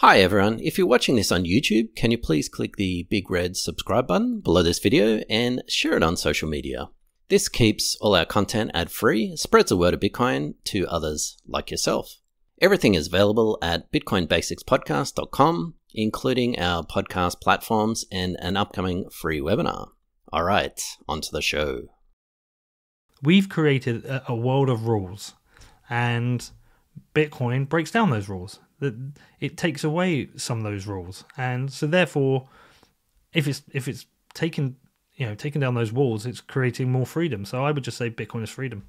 Hi 0.00 0.20
everyone, 0.20 0.60
if 0.60 0.78
you're 0.78 0.86
watching 0.86 1.16
this 1.16 1.32
on 1.32 1.42
YouTube, 1.42 1.96
can 1.96 2.12
you 2.12 2.18
please 2.18 2.48
click 2.48 2.76
the 2.76 3.08
big 3.10 3.28
red 3.32 3.56
subscribe 3.56 4.06
button 4.06 4.38
below 4.38 4.62
this 4.62 4.78
video 4.78 5.24
and 5.28 5.60
share 5.66 5.96
it 5.96 6.04
on 6.04 6.16
social 6.16 6.48
media. 6.48 6.90
This 7.28 7.48
keeps 7.48 7.96
all 7.96 8.14
our 8.14 8.24
content 8.24 8.70
ad 8.74 8.92
free, 8.92 9.34
spreads 9.34 9.70
the 9.70 9.76
word 9.76 9.94
of 9.94 9.98
Bitcoin 9.98 10.54
to 10.66 10.86
others 10.86 11.36
like 11.48 11.72
yourself. 11.72 12.20
Everything 12.62 12.94
is 12.94 13.08
available 13.08 13.58
at 13.60 13.90
bitcoinbasicspodcast.com, 13.90 15.74
including 15.92 16.60
our 16.60 16.84
podcast 16.84 17.40
platforms 17.40 18.04
and 18.12 18.36
an 18.40 18.56
upcoming 18.56 19.10
free 19.10 19.40
webinar. 19.40 19.88
All 20.32 20.44
right, 20.44 20.80
on 21.08 21.20
to 21.22 21.32
the 21.32 21.42
show. 21.42 21.88
We've 23.20 23.48
created 23.48 24.04
a, 24.04 24.22
a 24.30 24.36
world 24.36 24.70
of 24.70 24.86
rules, 24.86 25.34
and 25.90 26.48
Bitcoin 27.16 27.68
breaks 27.68 27.90
down 27.90 28.10
those 28.10 28.28
rules. 28.28 28.60
That 28.80 28.94
it 29.40 29.56
takes 29.56 29.82
away 29.82 30.28
some 30.36 30.58
of 30.58 30.64
those 30.64 30.86
rules, 30.86 31.24
and 31.36 31.72
so 31.72 31.86
therefore, 31.86 32.48
if 33.32 33.48
it's 33.48 33.62
if 33.72 33.88
it's 33.88 34.06
taken 34.34 34.76
you 35.14 35.26
know 35.26 35.34
taking 35.34 35.60
down 35.60 35.74
those 35.74 35.92
walls, 35.92 36.26
it's 36.26 36.40
creating 36.40 36.90
more 36.90 37.06
freedom. 37.06 37.44
So 37.44 37.64
I 37.64 37.72
would 37.72 37.84
just 37.84 37.96
say 37.96 38.10
Bitcoin 38.10 38.44
is 38.44 38.50
freedom. 38.50 38.84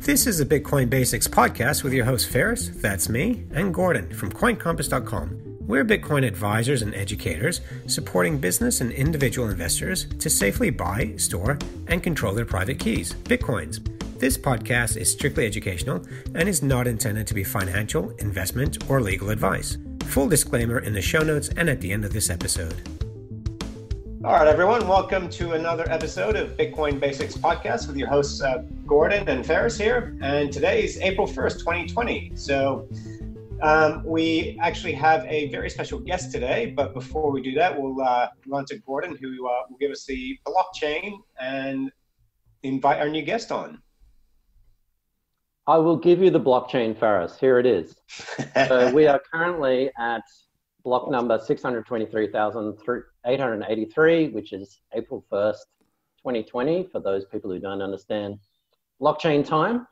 This 0.00 0.28
is 0.28 0.38
the 0.38 0.46
Bitcoin 0.46 0.88
Basics 0.88 1.26
podcast 1.26 1.82
with 1.82 1.92
your 1.92 2.04
host 2.04 2.28
Ferris, 2.28 2.68
that's 2.68 3.08
me, 3.08 3.44
and 3.52 3.74
Gordon 3.74 4.14
from 4.14 4.30
CoinCompass.com. 4.30 5.58
We're 5.66 5.84
Bitcoin 5.84 6.24
advisors 6.24 6.80
and 6.82 6.94
educators 6.94 7.60
supporting 7.88 8.38
business 8.38 8.80
and 8.80 8.90
individual 8.92 9.50
investors 9.50 10.06
to 10.20 10.30
safely 10.30 10.70
buy, 10.70 11.14
store, 11.16 11.58
and 11.88 12.02
control 12.02 12.32
their 12.32 12.46
private 12.46 12.78
keys, 12.78 13.12
Bitcoins. 13.12 13.97
This 14.18 14.36
podcast 14.36 14.96
is 14.96 15.08
strictly 15.08 15.46
educational 15.46 16.02
and 16.34 16.48
is 16.48 16.60
not 16.60 16.88
intended 16.88 17.24
to 17.28 17.34
be 17.34 17.44
financial, 17.44 18.10
investment, 18.18 18.90
or 18.90 19.00
legal 19.00 19.30
advice. 19.30 19.78
Full 20.06 20.28
disclaimer 20.28 20.80
in 20.80 20.92
the 20.92 21.00
show 21.00 21.20
notes 21.20 21.50
and 21.56 21.70
at 21.70 21.80
the 21.80 21.92
end 21.92 22.04
of 22.04 22.12
this 22.12 22.28
episode. 22.28 22.74
All 24.24 24.32
right, 24.32 24.48
everyone, 24.48 24.88
welcome 24.88 25.28
to 25.30 25.52
another 25.52 25.88
episode 25.88 26.34
of 26.34 26.56
Bitcoin 26.56 26.98
Basics 26.98 27.36
Podcast 27.36 27.86
with 27.86 27.96
your 27.96 28.08
hosts, 28.08 28.42
uh, 28.42 28.64
Gordon 28.88 29.28
and 29.28 29.46
Ferris 29.46 29.78
here. 29.78 30.18
And 30.20 30.52
today 30.52 30.82
is 30.82 30.98
April 30.98 31.28
1st, 31.28 31.60
2020. 31.60 32.32
So 32.34 32.88
um, 33.62 34.02
we 34.04 34.58
actually 34.60 34.94
have 34.94 35.26
a 35.26 35.48
very 35.50 35.70
special 35.70 36.00
guest 36.00 36.32
today, 36.32 36.72
but 36.76 36.92
before 36.92 37.30
we 37.30 37.40
do 37.40 37.54
that, 37.54 37.80
we'll 37.80 38.00
uh, 38.00 38.26
run 38.48 38.64
to 38.64 38.78
Gordon, 38.78 39.16
who 39.20 39.46
uh, 39.46 39.60
will 39.70 39.78
give 39.78 39.92
us 39.92 40.04
the 40.06 40.36
blockchain 40.44 41.20
and 41.40 41.92
invite 42.64 42.98
our 42.98 43.08
new 43.08 43.22
guest 43.22 43.52
on. 43.52 43.80
I 45.68 45.76
will 45.76 45.98
give 45.98 46.22
you 46.22 46.30
the 46.30 46.40
blockchain, 46.40 46.98
Ferris. 46.98 47.38
Here 47.38 47.58
it 47.58 47.66
is. 47.66 47.94
so 48.66 48.90
we 48.90 49.06
are 49.06 49.20
currently 49.32 49.90
at 49.98 50.22
block 50.82 51.10
number 51.10 51.38
623,883, 51.38 54.28
which 54.30 54.54
is 54.54 54.80
April 54.94 55.22
1st, 55.30 55.58
2020, 56.22 56.88
for 56.90 57.00
those 57.00 57.26
people 57.26 57.50
who 57.50 57.58
don't 57.58 57.82
understand 57.82 58.38
blockchain 58.98 59.46
time. 59.46 59.86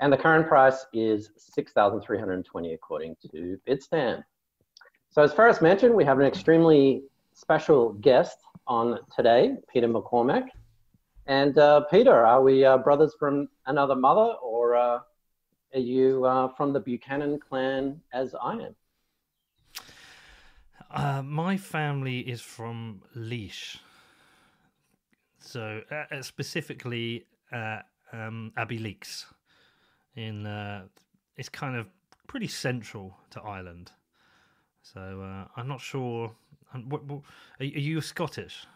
And 0.00 0.12
the 0.12 0.16
current 0.16 0.48
price 0.48 0.84
is 0.92 1.30
6,320 1.36 2.74
according 2.74 3.14
to 3.30 3.56
Bitstamp. 3.68 4.24
So 5.10 5.22
as 5.22 5.32
Ferris 5.32 5.60
mentioned, 5.60 5.94
we 5.94 6.04
have 6.04 6.18
an 6.18 6.26
extremely 6.26 7.04
special 7.34 7.92
guest 7.92 8.38
on 8.66 8.98
today, 9.14 9.54
Peter 9.72 9.86
McCormack. 9.86 10.48
And 11.26 11.56
uh, 11.56 11.82
Peter, 11.82 12.26
are 12.26 12.42
we 12.42 12.64
uh, 12.64 12.78
brothers 12.78 13.14
from 13.16 13.46
another 13.66 13.94
mother 13.94 14.32
or 14.42 14.74
uh, 14.74 14.98
you 15.78 16.24
uh, 16.24 16.48
from 16.48 16.72
the 16.72 16.80
Buchanan 16.80 17.38
clan 17.38 18.00
as 18.12 18.34
I 18.34 18.52
am? 18.54 18.74
Uh, 20.90 21.22
my 21.22 21.56
family 21.56 22.20
is 22.20 22.40
from 22.40 23.02
Laois. 23.14 23.78
So 25.38 25.82
uh, 25.90 26.22
specifically 26.22 27.26
um, 28.12 28.52
Abbeyleix 28.56 29.24
in 30.16 30.46
uh, 30.46 30.82
it's 31.36 31.48
kind 31.48 31.76
of 31.76 31.86
pretty 32.26 32.48
central 32.48 33.16
to 33.30 33.40
Ireland. 33.40 33.92
So 34.82 35.00
uh, 35.00 35.48
I'm 35.56 35.68
not 35.68 35.80
sure. 35.80 36.32
What, 36.88 37.02
are 37.58 37.64
you 37.64 38.00
Scottish? 38.00 38.66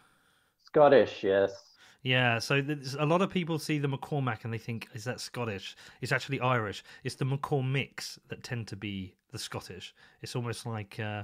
Scottish, 0.63 1.23
yes. 1.23 1.74
Yeah, 2.05 2.37
so 2.37 2.63
a 2.99 3.05
lot 3.05 3.23
of 3.23 3.31
people 3.31 3.57
see 3.57 3.79
the 3.79 3.87
McCormack 3.87 4.43
and 4.43 4.53
they 4.53 4.59
think, 4.59 4.87
is 4.93 5.05
that 5.05 5.19
Scottish? 5.19 5.75
It's 6.01 6.11
actually 6.11 6.39
Irish. 6.39 6.83
It's 7.03 7.15
the 7.15 7.25
McCormicks 7.25 8.19
that 8.27 8.43
tend 8.43 8.67
to 8.67 8.75
be 8.75 9.15
the 9.31 9.39
Scottish. 9.39 9.95
It's 10.21 10.35
almost 10.35 10.67
like 10.67 10.99
uh, 10.99 11.23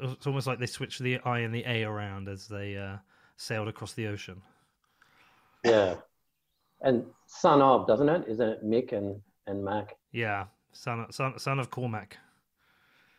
it's, 0.00 0.24
almost 0.24 0.46
like 0.46 0.60
they 0.60 0.66
switched 0.66 1.00
the 1.00 1.18
I 1.24 1.40
and 1.40 1.52
the 1.52 1.64
A 1.66 1.82
around 1.82 2.28
as 2.28 2.46
they 2.46 2.76
uh, 2.76 2.98
sailed 3.38 3.66
across 3.66 3.92
the 3.94 4.06
ocean. 4.06 4.40
Yeah, 5.64 5.96
and 6.80 7.04
son 7.26 7.60
of, 7.60 7.88
doesn't 7.88 8.08
it? 8.08 8.24
Isn't 8.28 8.48
it 8.48 8.64
Mick 8.64 8.92
and, 8.92 9.20
and 9.48 9.64
Mac? 9.64 9.96
Yeah, 10.12 10.44
son 10.70 11.00
of, 11.00 11.12
son, 11.12 11.36
son 11.40 11.58
of 11.58 11.72
Cormac. 11.72 12.16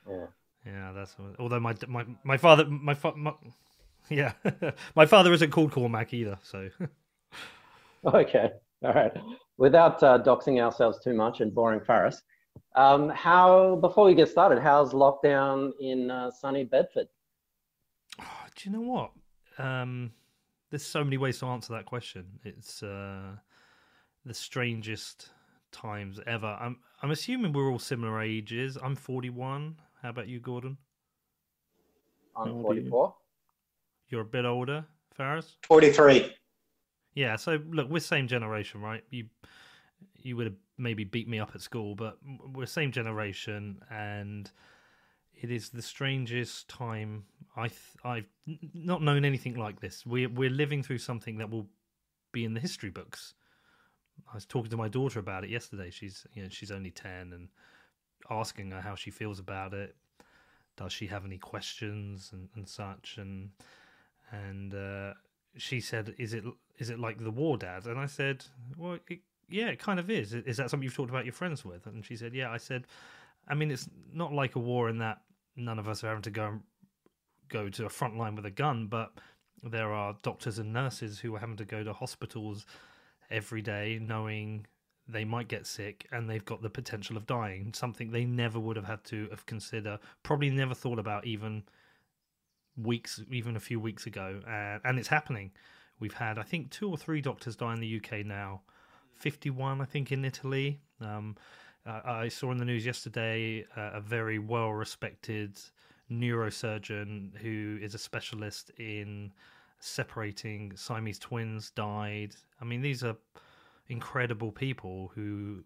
Yeah. 0.10 0.28
Yeah, 0.66 0.94
that's 0.94 1.18
although 1.40 1.60
my 1.60 1.76
my 1.90 2.06
my 2.24 2.38
father 2.38 2.66
my, 2.68 2.96
my 3.18 3.34
yeah 4.12 4.34
my 4.96 5.06
father 5.06 5.32
isn't 5.34 5.52
called 5.52 5.72
Cormac 5.72 6.14
either. 6.14 6.38
So 6.42 6.70
okay, 8.06 8.52
all 8.84 8.94
right. 8.94 9.16
Without 9.58 10.02
uh, 10.04 10.20
doxing 10.20 10.62
ourselves 10.64 11.00
too 11.04 11.14
much 11.14 11.42
and 11.42 11.54
boring 11.54 11.82
Ferris, 11.82 12.22
um, 12.76 13.10
how 13.10 13.76
before 13.78 14.06
we 14.06 14.16
get 14.16 14.30
started, 14.30 14.60
how's 14.60 14.94
lockdown 14.94 15.72
in 15.80 16.10
uh, 16.10 16.32
sunny 16.32 16.64
Bedford? 16.64 17.08
Oh, 18.22 18.46
do 18.56 18.70
you 18.70 18.76
know 18.76 18.82
what? 18.82 19.12
Um, 19.58 20.12
there's 20.70 20.86
so 20.86 21.04
many 21.04 21.18
ways 21.18 21.40
to 21.40 21.46
answer 21.48 21.74
that 21.74 21.86
question. 21.86 22.26
It's 22.44 22.84
uh, 22.84 23.36
the 24.26 24.34
strangest 24.34 25.30
times 25.72 26.20
ever. 26.26 26.58
I'm 26.60 26.78
I'm 27.02 27.12
assuming 27.12 27.54
we're 27.54 27.70
all 27.70 27.80
similar 27.80 28.22
ages. 28.22 28.78
I'm 28.82 28.96
41. 28.96 29.76
How 30.02 30.10
about 30.10 30.28
you, 30.28 30.40
Gordon? 30.40 30.78
I'm 32.36 32.62
44. 32.62 33.14
You? 34.10 34.20
are 34.20 34.22
a 34.22 34.26
bit 34.26 34.46
older, 34.46 34.86
Ferris. 35.14 35.58
43. 35.68 36.34
Yeah. 37.14 37.36
So 37.36 37.60
look, 37.70 37.90
we're 37.90 38.00
same 38.00 38.28
generation, 38.28 38.82
right? 38.82 39.04
You 39.10 39.26
you 40.16 40.36
would 40.36 40.48
have 40.48 40.56
maybe 40.78 41.04
beat 41.04 41.28
me 41.28 41.40
up 41.40 41.52
at 41.56 41.62
school, 41.62 41.96
but 41.96 42.18
we're 42.54 42.66
same 42.66 42.92
generation, 42.92 43.82
and 43.90 44.50
it 45.42 45.52
is 45.52 45.70
the 45.70 45.82
strangest 45.82 46.68
time 46.68 47.24
I 47.56 47.68
th- 47.68 47.80
I've 48.04 48.30
not 48.74 49.02
known 49.02 49.26
anything 49.26 49.56
like 49.56 49.80
this. 49.80 50.06
We 50.06 50.28
we're 50.28 50.50
living 50.50 50.84
through 50.84 51.00
something 51.00 51.38
that 51.38 51.50
will 51.50 51.68
be 52.32 52.46
in 52.46 52.54
the 52.54 52.60
history 52.60 52.90
books. 52.90 53.34
I 54.32 54.36
was 54.36 54.46
talking 54.46 54.70
to 54.72 54.78
my 54.78 54.90
daughter 54.90 55.20
about 55.20 55.44
it 55.44 55.50
yesterday. 55.50 55.90
She's 55.90 56.26
you 56.34 56.44
know 56.44 56.50
she's 56.50 56.72
only 56.72 56.92
ten 56.92 57.34
and 57.34 57.50
asking 58.30 58.72
her 58.72 58.82
how 58.82 58.96
she 58.96 59.12
feels 59.12 59.40
about 59.40 59.74
it. 59.74 59.96
Does 60.78 60.94
she 60.94 61.08
have 61.08 61.26
any 61.26 61.38
questions 61.38 62.30
and, 62.32 62.50
and 62.56 62.68
such? 62.68 63.18
And 63.18 63.50
and 64.32 64.74
uh, 64.74 65.14
she 65.58 65.80
said, 65.80 66.16
"Is 66.18 66.34
it 66.34 66.44
is 66.78 66.90
it 66.90 67.00
like 67.00 67.24
the 67.24 67.32
war, 67.32 67.58
Dad?" 67.58 67.86
And 67.86 68.00
I 68.00 68.06
said, 68.06 68.46
"Well, 68.78 69.00
it, 69.08 69.20
yeah, 69.50 69.68
it 69.68 69.80
kind 69.80 70.00
of 70.00 70.10
is. 70.10 70.34
Is 70.34 70.58
that 70.58 70.70
something 70.70 70.84
you've 70.84 70.96
talked 70.96 71.10
about 71.10 71.26
your 71.26 71.34
friends 71.34 71.66
with?" 71.66 71.86
And 71.86 72.06
she 72.06 72.16
said, 72.16 72.34
"Yeah." 72.34 72.52
I 72.52 72.58
said, 72.58 72.88
"I 73.48 73.56
mean, 73.56 73.72
it's 73.72 73.90
not 74.14 74.34
like 74.34 74.56
a 74.56 74.60
war 74.60 74.90
in 74.90 74.98
that 75.00 75.22
none 75.56 75.80
of 75.80 75.88
us 75.88 76.04
are 76.04 76.08
having 76.08 76.24
to 76.24 76.32
go 76.32 76.60
go 77.50 77.70
to 77.70 77.86
a 77.86 77.90
front 77.90 78.18
line 78.18 78.36
with 78.36 78.46
a 78.46 78.52
gun, 78.52 78.88
but 78.88 79.12
there 79.64 79.92
are 79.92 80.16
doctors 80.22 80.60
and 80.60 80.72
nurses 80.72 81.20
who 81.20 81.36
are 81.36 81.40
having 81.40 81.58
to 81.58 81.66
go 81.66 81.84
to 81.84 81.92
hospitals 81.94 82.66
every 83.30 83.62
day 83.62 84.00
knowing 84.02 84.66
they 85.08 85.26
might 85.26 85.48
get 85.48 85.66
sick 85.66 86.08
and 86.12 86.30
they've 86.30 86.46
got 86.46 86.62
the 86.62 86.70
potential 86.70 87.18
of 87.18 87.26
dying 87.26 87.74
something 87.74 88.12
they 88.12 88.26
never 88.26 88.60
would 88.60 88.76
have 88.76 88.86
had 88.86 89.04
to 89.04 89.28
have 89.30 89.46
consider 89.46 90.00
probably 90.24 90.50
never 90.50 90.74
thought 90.74 91.00
about 91.00 91.26
even 91.26 91.64
weeks 92.78 93.22
even 93.32 93.56
a 93.56 93.60
few 93.60 93.80
weeks 93.80 94.06
ago 94.06 94.40
uh, 94.48 94.80
and 94.88 94.98
it's 95.00 95.08
happening 95.08 95.52
we've 96.00 96.14
had 96.14 96.38
i 96.38 96.44
think 96.44 96.70
two 96.70 96.90
or 96.90 96.98
three 96.98 97.22
doctors 97.22 97.56
die 97.56 97.74
in 97.74 97.80
the 97.80 97.98
uk 97.98 98.26
now 98.26 98.62
51 99.16 99.82
i 99.82 99.86
think 99.86 100.12
in 100.12 100.24
italy 100.24 100.80
um, 101.02 101.36
uh, 101.86 102.02
i 102.06 102.28
saw 102.28 102.52
in 102.52 102.58
the 102.58 102.66
news 102.66 102.86
yesterday 102.86 103.66
uh, 103.76 103.92
a 103.94 104.02
very 104.02 104.40
well 104.40 104.72
respected 104.72 105.60
neurosurgeon 106.12 107.36
who 107.38 107.78
is 107.82 107.94
a 107.94 107.98
specialist 107.98 108.72
in 108.78 109.32
separating 109.80 110.74
Siamese 110.76 111.20
twins 111.20 111.72
died. 111.72 112.36
I 112.62 112.66
mean, 112.66 112.82
these 112.82 113.04
are 113.04 113.16
incredible 113.88 114.52
people 114.52 115.12
who 115.16 115.64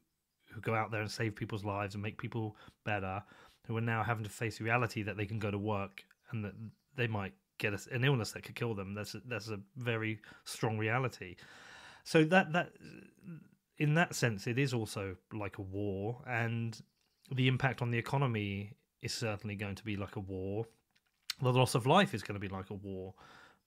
who 0.52 0.62
go 0.62 0.76
out 0.76 0.92
there 0.92 1.02
and 1.02 1.10
save 1.10 1.36
people's 1.36 1.66
lives 1.66 1.96
and 1.96 2.04
make 2.04 2.18
people 2.22 2.56
better. 2.84 3.24
Who 3.66 3.78
are 3.78 3.82
now 3.82 4.04
having 4.04 4.26
to 4.26 4.30
face 4.30 4.58
the 4.58 4.66
reality 4.66 5.04
that 5.04 5.18
they 5.18 5.26
can 5.26 5.40
go 5.40 5.50
to 5.50 5.58
work 5.58 6.04
and 6.32 6.44
that 6.44 6.54
they 6.96 7.08
might 7.08 7.34
get 7.58 7.74
an 7.92 8.04
illness 8.04 8.32
that 8.32 8.44
could 8.44 8.56
kill 8.56 8.74
them. 8.74 8.94
That's 8.94 9.16
a, 9.16 9.22
that's 9.26 9.50
a 9.50 9.60
very 9.78 10.20
strong 10.46 10.78
reality. 10.78 11.36
So 12.04 12.24
that 12.26 12.52
that 12.54 12.72
in 13.78 13.94
that 13.96 14.16
sense, 14.16 14.48
it 14.48 14.60
is 14.60 14.74
also 14.74 15.16
like 15.34 15.58
a 15.58 15.62
war, 15.62 16.22
and 16.28 16.80
the 17.32 17.48
impact 17.48 17.82
on 17.82 17.92
the 17.92 17.98
economy 17.98 18.74
is 19.02 19.14
certainly 19.14 19.56
going 19.56 19.76
to 19.76 19.84
be 19.84 19.96
like 19.96 20.16
a 20.16 20.20
war. 20.20 20.66
The 21.42 21.52
loss 21.52 21.76
of 21.76 21.88
life 21.88 22.14
is 22.14 22.22
going 22.24 22.40
to 22.40 22.48
be 22.48 22.54
like 22.54 22.70
a 22.70 22.76
war, 22.76 23.14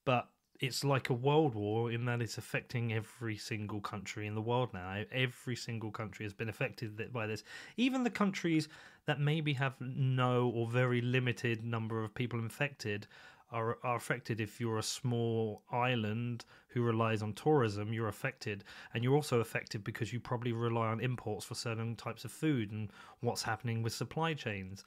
but 0.05 0.29
it's 0.61 0.85
like 0.85 1.11
a 1.11 1.15
world 1.15 1.55
war 1.55 1.91
in 1.91 2.05
that 2.07 2.23
it's 2.23 2.39
affecting 2.39 2.93
every 2.93 3.37
single 3.37 3.81
country 3.81 4.27
in 4.27 4.35
the 4.35 4.41
world 4.41 4.71
now. 4.73 5.03
Every 5.13 5.57
single 5.57 5.91
country 5.91 6.25
has 6.25 6.33
been 6.33 6.49
affected 6.49 7.13
by 7.13 7.27
this. 7.27 7.45
Even 7.77 8.05
the 8.05 8.11
countries 8.11 8.69
that 9.07 9.21
maybe 9.21 9.53
have 9.55 9.75
no 9.81 10.49
or 10.49 10.69
very 10.69 11.01
limited 11.01 11.65
number 11.65 12.03
of 12.03 12.15
people 12.15 12.39
infected 12.39 13.07
are 13.53 13.79
are 13.85 13.97
affected 13.97 14.41
if 14.41 14.61
you're 14.61 14.79
a 14.79 14.83
small 14.83 15.63
island 15.71 16.45
who 16.69 16.83
relies 16.83 17.23
on 17.23 17.33
tourism 17.33 17.93
you're 17.93 18.09
affected 18.09 18.65
and 18.93 19.05
you're 19.05 19.15
also 19.15 19.41
affected 19.41 19.85
because 19.85 20.13
you 20.13 20.19
probably 20.19 20.53
rely 20.53 20.89
on 20.89 21.01
imports 21.01 21.45
for 21.45 21.55
certain 21.55 21.95
types 21.95 22.25
of 22.25 22.33
food 22.33 22.73
and 22.73 22.91
what's 23.21 23.43
happening 23.45 23.83
with 23.83 23.93
supply 23.93 24.35
chains 24.35 24.85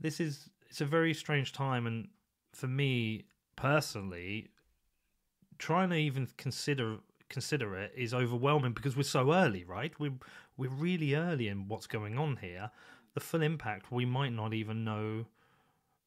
this 0.00 0.18
is 0.18 0.50
it's 0.68 0.80
a 0.80 0.84
very 0.84 1.14
strange 1.14 1.52
time 1.52 1.86
and 1.86 2.08
for 2.52 2.66
me 2.66 3.24
personally 3.54 4.48
trying 5.58 5.90
to 5.90 5.96
even 5.96 6.28
consider 6.36 6.98
consider 7.28 7.74
it 7.74 7.92
is 7.96 8.14
overwhelming 8.14 8.72
because 8.72 8.96
we're 8.96 9.02
so 9.02 9.32
early, 9.32 9.64
right? 9.64 9.92
We're 9.98 10.18
we're 10.56 10.70
really 10.70 11.14
early 11.14 11.48
in 11.48 11.68
what's 11.68 11.86
going 11.86 12.18
on 12.18 12.36
here. 12.36 12.70
The 13.14 13.20
full 13.20 13.42
impact 13.42 13.90
we 13.90 14.04
might 14.04 14.32
not 14.32 14.54
even 14.54 14.84
know 14.84 15.26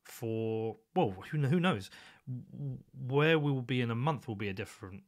for 0.03 0.77
well, 0.95 1.15
who 1.31 1.39
who 1.39 1.59
knows 1.59 1.89
where 3.07 3.39
we 3.39 3.51
will 3.51 3.61
be 3.61 3.81
in 3.81 3.91
a 3.91 3.95
month 3.95 4.27
will 4.27 4.35
be 4.35 4.49
a 4.49 4.53
different 4.53 5.03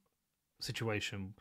situation. 0.59 1.33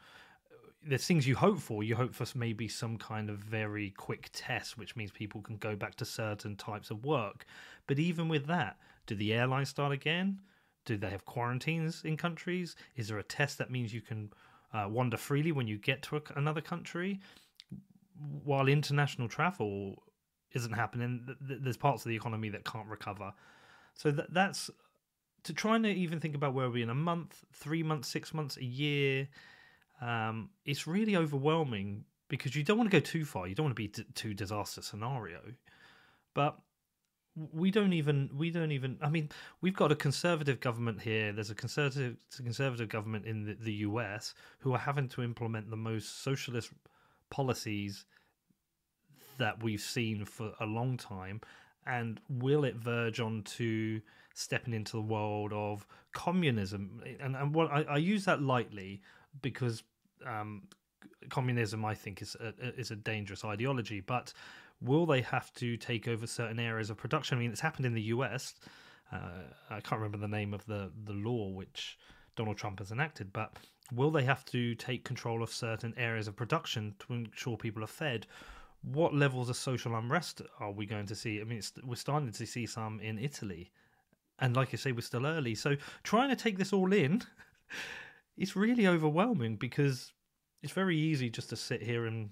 There's 0.82 1.06
things 1.06 1.26
you 1.26 1.34
hope 1.36 1.58
for. 1.58 1.82
You 1.82 1.96
hope 1.96 2.14
for 2.14 2.26
maybe 2.38 2.68
some 2.68 2.98
kind 2.98 3.30
of 3.30 3.38
very 3.38 3.90
quick 3.90 4.30
test, 4.32 4.78
which 4.78 4.96
means 4.96 5.10
people 5.10 5.42
can 5.42 5.56
go 5.56 5.74
back 5.74 5.96
to 5.96 6.04
certain 6.04 6.56
types 6.56 6.90
of 6.90 7.04
work. 7.04 7.44
But 7.86 7.98
even 7.98 8.28
with 8.28 8.46
that, 8.46 8.78
do 9.06 9.14
the 9.16 9.34
airlines 9.34 9.68
start 9.70 9.92
again? 9.92 10.40
Do 10.88 10.96
they 10.96 11.10
have 11.10 11.26
quarantines 11.26 12.02
in 12.02 12.16
countries? 12.16 12.74
Is 12.96 13.08
there 13.08 13.18
a 13.18 13.22
test 13.22 13.58
that 13.58 13.70
means 13.70 13.92
you 13.92 14.00
can 14.00 14.32
uh, 14.72 14.86
wander 14.88 15.18
freely 15.18 15.52
when 15.52 15.68
you 15.68 15.76
get 15.76 16.00
to 16.04 16.16
a, 16.16 16.22
another 16.34 16.62
country? 16.62 17.20
While 18.42 18.68
international 18.68 19.28
travel 19.28 20.02
isn't 20.52 20.72
happening, 20.72 21.24
th- 21.26 21.38
th- 21.46 21.60
there's 21.62 21.76
parts 21.76 22.06
of 22.06 22.08
the 22.08 22.16
economy 22.16 22.48
that 22.48 22.64
can't 22.64 22.88
recover. 22.88 23.34
So 23.92 24.10
th- 24.10 24.28
that's 24.30 24.70
to 25.42 25.52
try 25.52 25.78
to 25.78 25.88
even 25.88 26.20
think 26.20 26.34
about 26.34 26.54
where 26.54 26.70
we're 26.70 26.82
in 26.82 26.88
a 26.88 26.94
month, 26.94 27.44
three 27.52 27.82
months, 27.82 28.08
six 28.08 28.32
months, 28.32 28.56
a 28.56 28.64
year. 28.64 29.28
Um, 30.00 30.48
it's 30.64 30.86
really 30.86 31.16
overwhelming 31.16 32.06
because 32.28 32.56
you 32.56 32.64
don't 32.64 32.78
want 32.78 32.90
to 32.90 32.98
go 32.98 33.04
too 33.04 33.26
far. 33.26 33.46
You 33.46 33.54
don't 33.54 33.64
want 33.64 33.76
to 33.76 33.82
be 33.82 33.88
d- 33.88 34.06
too 34.14 34.32
disaster 34.32 34.80
scenario, 34.80 35.40
but 36.32 36.58
we 37.52 37.70
don't 37.70 37.92
even 37.92 38.30
we 38.36 38.50
don't 38.50 38.72
even 38.72 38.98
i 39.02 39.08
mean 39.08 39.28
we've 39.60 39.76
got 39.76 39.92
a 39.92 39.96
conservative 39.96 40.60
government 40.60 41.00
here. 41.00 41.32
There's 41.32 41.50
a 41.50 41.54
conservative 41.54 42.16
conservative 42.36 42.88
government 42.88 43.26
in 43.26 43.44
the, 43.44 43.54
the 43.54 43.72
us 43.72 44.34
who 44.60 44.72
are 44.72 44.78
having 44.78 45.08
to 45.10 45.22
implement 45.22 45.70
the 45.70 45.76
most 45.76 46.22
socialist 46.22 46.70
policies 47.30 48.04
that 49.38 49.62
we've 49.62 49.80
seen 49.80 50.24
for 50.24 50.52
a 50.60 50.66
long 50.66 50.96
time. 50.96 51.40
And 51.86 52.20
will 52.28 52.64
it 52.64 52.76
verge 52.76 53.20
on 53.20 53.42
to 53.56 54.00
stepping 54.34 54.74
into 54.74 54.92
the 54.92 55.02
world 55.02 55.52
of 55.52 55.86
communism? 56.12 57.02
And, 57.20 57.34
and 57.34 57.54
what 57.54 57.70
I, 57.70 57.82
I 57.82 57.96
use 57.96 58.24
that 58.26 58.42
lightly 58.42 59.00
because 59.40 59.82
um, 60.26 60.62
communism 61.28 61.84
i 61.84 61.94
think 61.94 62.22
is 62.22 62.36
a, 62.40 62.52
is 62.78 62.90
a 62.90 62.96
dangerous 62.96 63.44
ideology. 63.44 64.00
But 64.00 64.32
will 64.80 65.06
they 65.06 65.20
have 65.22 65.52
to 65.54 65.76
take 65.76 66.06
over 66.08 66.26
certain 66.26 66.58
areas 66.58 66.90
of 66.90 66.96
production? 66.96 67.38
I 67.38 67.40
mean, 67.40 67.50
it's 67.50 67.60
happened 67.60 67.86
in 67.86 67.94
the 67.94 68.02
US. 68.02 68.54
Uh, 69.12 69.42
I 69.70 69.80
can't 69.80 70.00
remember 70.00 70.18
the 70.18 70.28
name 70.28 70.54
of 70.54 70.64
the, 70.66 70.90
the 71.04 71.14
law 71.14 71.48
which 71.48 71.98
Donald 72.36 72.56
Trump 72.56 72.78
has 72.78 72.92
enacted, 72.92 73.32
but 73.32 73.56
will 73.92 74.10
they 74.10 74.22
have 74.22 74.44
to 74.46 74.74
take 74.74 75.04
control 75.04 75.42
of 75.42 75.50
certain 75.50 75.94
areas 75.96 76.28
of 76.28 76.36
production 76.36 76.94
to 77.00 77.14
ensure 77.14 77.56
people 77.56 77.82
are 77.82 77.88
fed? 77.88 78.26
What 78.82 79.14
levels 79.14 79.48
of 79.48 79.56
social 79.56 79.96
unrest 79.96 80.42
are 80.60 80.70
we 80.70 80.86
going 80.86 81.06
to 81.06 81.16
see? 81.16 81.40
I 81.40 81.44
mean, 81.44 81.62
we're 81.84 81.96
starting 81.96 82.30
to 82.30 82.46
see 82.46 82.66
some 82.66 83.00
in 83.00 83.18
Italy. 83.18 83.72
And 84.38 84.54
like 84.54 84.70
you 84.70 84.78
say, 84.78 84.92
we're 84.92 85.00
still 85.00 85.26
early. 85.26 85.56
So 85.56 85.76
trying 86.04 86.28
to 86.28 86.36
take 86.36 86.58
this 86.58 86.72
all 86.72 86.92
in, 86.92 87.22
it's 88.36 88.54
really 88.54 88.86
overwhelming 88.86 89.56
because 89.56 90.12
it's 90.62 90.72
very 90.72 90.96
easy 90.96 91.28
just 91.30 91.50
to 91.50 91.56
sit 91.56 91.82
here 91.82 92.06
and 92.06 92.30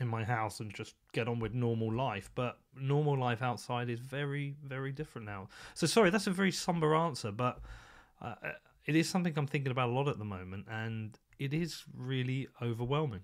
in 0.00 0.08
my 0.08 0.24
house 0.24 0.60
and 0.60 0.74
just 0.74 0.94
get 1.12 1.28
on 1.28 1.38
with 1.38 1.54
normal 1.54 1.92
life. 1.92 2.30
But 2.34 2.58
normal 2.74 3.18
life 3.18 3.42
outside 3.42 3.88
is 3.90 4.00
very, 4.00 4.56
very 4.64 4.92
different 4.92 5.26
now. 5.26 5.48
So 5.74 5.86
sorry, 5.86 6.10
that's 6.10 6.26
a 6.26 6.30
very 6.32 6.50
somber 6.50 6.94
answer, 6.94 7.30
but 7.30 7.60
uh, 8.20 8.34
it 8.86 8.96
is 8.96 9.08
something 9.08 9.32
I'm 9.36 9.46
thinking 9.46 9.70
about 9.70 9.90
a 9.90 9.92
lot 9.92 10.08
at 10.08 10.18
the 10.18 10.24
moment, 10.24 10.66
and 10.70 11.18
it 11.38 11.54
is 11.54 11.84
really 11.96 12.48
overwhelming. 12.60 13.20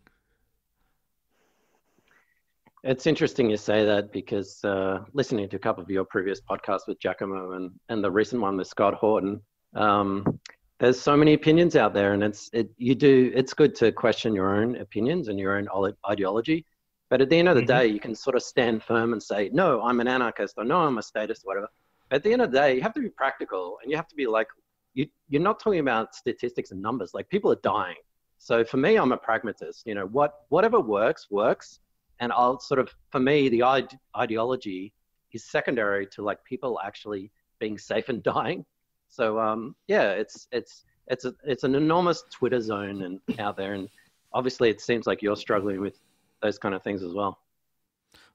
It's 2.85 3.07
interesting 3.07 3.51
you 3.51 3.57
say 3.57 3.85
that 3.85 4.13
because 4.13 4.65
uh, 4.65 5.01
listening 5.13 5.49
to 5.49 5.57
a 5.57 5.59
couple 5.59 5.83
of 5.83 5.91
your 5.91 6.05
previous 6.05 6.41
podcasts 6.41 6.87
with 6.87 7.01
Giacomo 7.01 7.53
and, 7.53 7.73
and 7.89 8.05
the 8.05 8.11
recent 8.11 8.41
one 8.41 8.57
with 8.57 8.69
Scott 8.69 8.95
Horton, 8.95 9.41
um, 9.75 10.39
there's 10.79 11.01
so 11.01 11.17
many 11.17 11.33
opinions 11.33 11.75
out 11.75 11.95
there 11.95 12.13
and 12.13 12.23
it's 12.23 12.51
it 12.53 12.69
you 12.77 12.95
do 12.95 13.33
it's 13.35 13.55
good 13.55 13.75
to 13.77 13.91
question 13.93 14.35
your 14.35 14.55
own 14.55 14.77
opinions 14.77 15.29
and 15.29 15.39
your 15.39 15.57
own 15.57 15.69
ideology. 16.09 16.65
But 17.09 17.21
at 17.21 17.31
the 17.31 17.39
end 17.39 17.49
of 17.49 17.55
the 17.55 17.63
mm-hmm. 17.63 17.79
day 17.79 17.87
you 17.87 18.01
can 18.01 18.15
sort 18.15 18.37
of 18.37 18.43
stand 18.43 18.83
firm 18.83 19.13
and 19.13 19.23
say 19.23 19.51
no 19.53 19.81
i'm 19.83 20.01
an 20.01 20.09
anarchist 20.09 20.55
or 20.59 20.65
no 20.65 20.81
i'm 20.81 20.99
a 20.99 21.03
statist 21.03 21.43
whatever. 21.45 21.69
But 22.11 22.17
at 22.17 22.23
the 22.25 22.33
end 22.33 22.43
of 22.43 22.53
the 22.53 22.59
day 22.59 22.75
you 22.75 22.83
have 22.83 22.95
to 22.95 23.01
be 23.01 23.09
practical 23.09 23.79
and 23.83 23.91
you 23.91 23.97
have 23.97 24.09
to 24.09 24.15
be 24.15 24.27
like 24.27 24.49
you, 24.95 25.07
you're 25.29 25.43
not 25.43 25.61
talking 25.61 25.81
about 25.81 26.15
statistics 26.15 26.71
and 26.71 26.81
numbers. 26.81 27.13
Like 27.13 27.29
people 27.29 27.53
are 27.53 27.61
dying. 27.63 27.97
So 28.39 28.65
for 28.65 28.77
me 28.77 28.97
i'm 28.97 29.13
a 29.13 29.17
pragmatist. 29.17 29.87
You 29.87 29.95
know 29.95 30.07
what 30.07 30.43
whatever 30.49 30.81
works 30.81 31.29
works. 31.31 31.81
And 32.21 32.33
i'll 32.33 32.61
sort 32.61 32.81
of 32.81 32.95
for 33.11 33.21
me 33.21 33.49
the 33.49 33.63
ide- 33.63 33.99
ideology 34.17 34.93
is 35.33 35.45
secondary 35.45 36.07
to 36.07 36.23
like 36.23 36.43
people 36.45 36.79
actually 36.85 37.31
being 37.61 37.79
safe 37.79 38.11
and 38.11 38.23
dying 38.35 38.67
so 39.09 39.39
um, 39.39 39.75
yeah, 39.89 40.11
it's 40.13 40.49
it's 40.53 40.85
it's 41.09 41.25
a, 41.25 41.35
it's 41.45 41.65
an 41.65 41.75
enormous 41.75 42.25
Twitter 42.31 42.61
zone 42.61 43.03
and 43.03 43.21
out 43.39 43.57
there, 43.57 43.75
and 43.75 43.89
obviously 44.33 44.71
it 44.71 44.81
seems 44.81 45.07
like 45.07 45.23
you're 45.23 45.37
struggling 45.37 45.81
with 45.81 45.99
those 46.43 46.59
kind 46.59 46.75
of 46.75 46.83
things 46.83 47.03
as 47.03 47.13
well. 47.13 47.39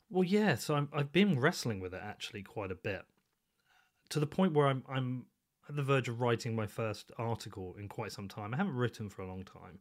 Well, 0.10 0.24
yeah. 0.24 0.56
So 0.56 0.76
i 0.76 0.98
have 0.98 1.12
been 1.12 1.40
wrestling 1.40 1.80
with 1.80 1.94
it 1.94 2.02
actually 2.04 2.44
quite 2.44 2.72
a 2.72 2.76
bit, 2.76 3.04
to 4.10 4.20
the 4.20 4.28
point 4.28 4.54
where 4.54 4.68
I'm 4.68 4.84
I'm 4.90 5.26
at 5.70 5.76
the 5.76 5.84
verge 5.84 6.10
of 6.10 6.20
writing 6.20 6.56
my 6.56 6.68
first 6.68 7.12
article 7.18 7.76
in 7.80 7.88
quite 7.88 8.12
some 8.12 8.28
time. 8.28 8.54
I 8.54 8.58
haven't 8.58 8.76
written 8.76 9.10
for 9.10 9.22
a 9.22 9.28
long 9.28 9.44
time, 9.44 9.80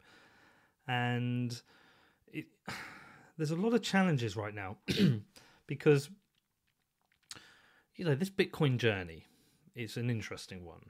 and 0.87 1.61
it, 2.32 2.47
there's 3.37 3.50
a 3.50 3.56
lot 3.56 3.75
of 3.75 3.82
challenges 3.82 4.37
right 4.37 4.54
now 4.54 4.76
because 5.66 6.11
you 7.97 8.04
know 8.04 8.14
this 8.14 8.30
Bitcoin 8.30 8.76
journey 8.76 9.26
it's 9.74 9.96
an 9.96 10.10
interesting 10.10 10.64
one. 10.64 10.86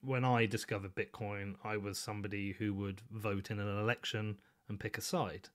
When 0.00 0.24
I 0.24 0.46
discovered 0.46 0.94
Bitcoin, 0.94 1.56
I 1.64 1.76
was 1.76 1.98
somebody 1.98 2.52
who 2.52 2.72
would 2.74 3.02
vote 3.10 3.50
in 3.50 3.58
an 3.58 3.78
election 3.78 4.38
and 4.68 4.78
pick 4.78 4.96
a 4.96 5.00
side. 5.00 5.48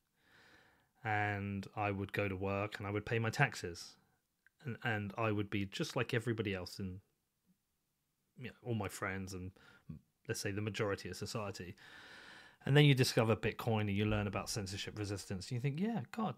And 1.04 1.68
I 1.76 1.92
would 1.92 2.14
go 2.14 2.28
to 2.28 2.36
work 2.36 2.76
and 2.78 2.88
I 2.88 2.92
would 2.92 3.06
pay 3.06 3.20
my 3.20 3.30
taxes. 3.30 3.96
And, 4.66 4.78
and 4.84 5.14
I 5.18 5.32
would 5.32 5.50
be 5.50 5.66
just 5.66 5.96
like 5.96 6.14
everybody 6.14 6.54
else 6.54 6.80
and 6.80 7.00
you 8.38 8.48
know, 8.48 8.54
all 8.64 8.74
my 8.74 8.88
friends 8.88 9.34
and 9.34 9.52
let's 10.28 10.40
say 10.40 10.52
the 10.52 10.62
majority 10.62 11.10
of 11.10 11.16
society. 11.16 11.76
And 12.66 12.78
then 12.78 12.86
you 12.86 12.94
discover 12.94 13.36
Bitcoin 13.36 13.82
and 13.82 13.92
you 13.96 14.06
learn 14.06 14.28
about 14.28 14.50
censorship 14.50 14.98
resistance. 14.98 15.50
And 15.50 15.56
you 15.56 15.60
think, 15.60 15.80
yeah, 15.80 16.02
God, 16.16 16.36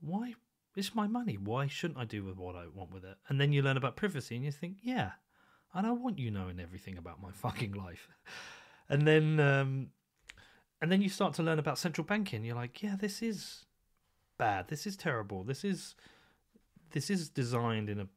why? 0.00 0.34
It's 0.74 0.94
my 0.94 1.06
money. 1.06 1.36
Why 1.36 1.66
shouldn't 1.66 1.98
I 1.98 2.04
do 2.04 2.24
with 2.24 2.36
what 2.36 2.56
I 2.56 2.64
want 2.74 2.92
with 2.92 3.04
it? 3.04 3.16
And 3.28 3.40
then 3.40 3.52
you 3.52 3.62
learn 3.62 3.76
about 3.76 3.96
privacy 3.96 4.36
and 4.36 4.44
you 4.44 4.52
think, 4.52 4.78
yeah, 4.82 5.12
I 5.76 5.82
don't 5.82 6.02
want 6.02 6.18
you 6.18 6.30
knowing 6.30 6.58
everything 6.58 6.96
about 6.96 7.20
my 7.20 7.30
fucking 7.32 7.72
life. 7.72 8.08
And 8.88 9.06
then, 9.06 9.38
um, 9.40 9.88
and 10.80 10.90
then 10.90 11.02
you 11.02 11.08
start 11.08 11.34
to 11.34 11.42
learn 11.42 11.58
about 11.58 11.78
central 11.78 12.04
banking. 12.04 12.44
You're 12.44 12.56
like, 12.56 12.82
yeah, 12.82 12.96
this 12.98 13.20
is 13.22 13.66
bad. 14.38 14.68
This 14.68 14.86
is 14.86 14.96
terrible. 14.96 15.44
This 15.44 15.64
is 15.64 15.94
this 16.92 17.10
is 17.10 17.28
designed 17.28 17.90
in 17.90 18.00
a 18.00 18.08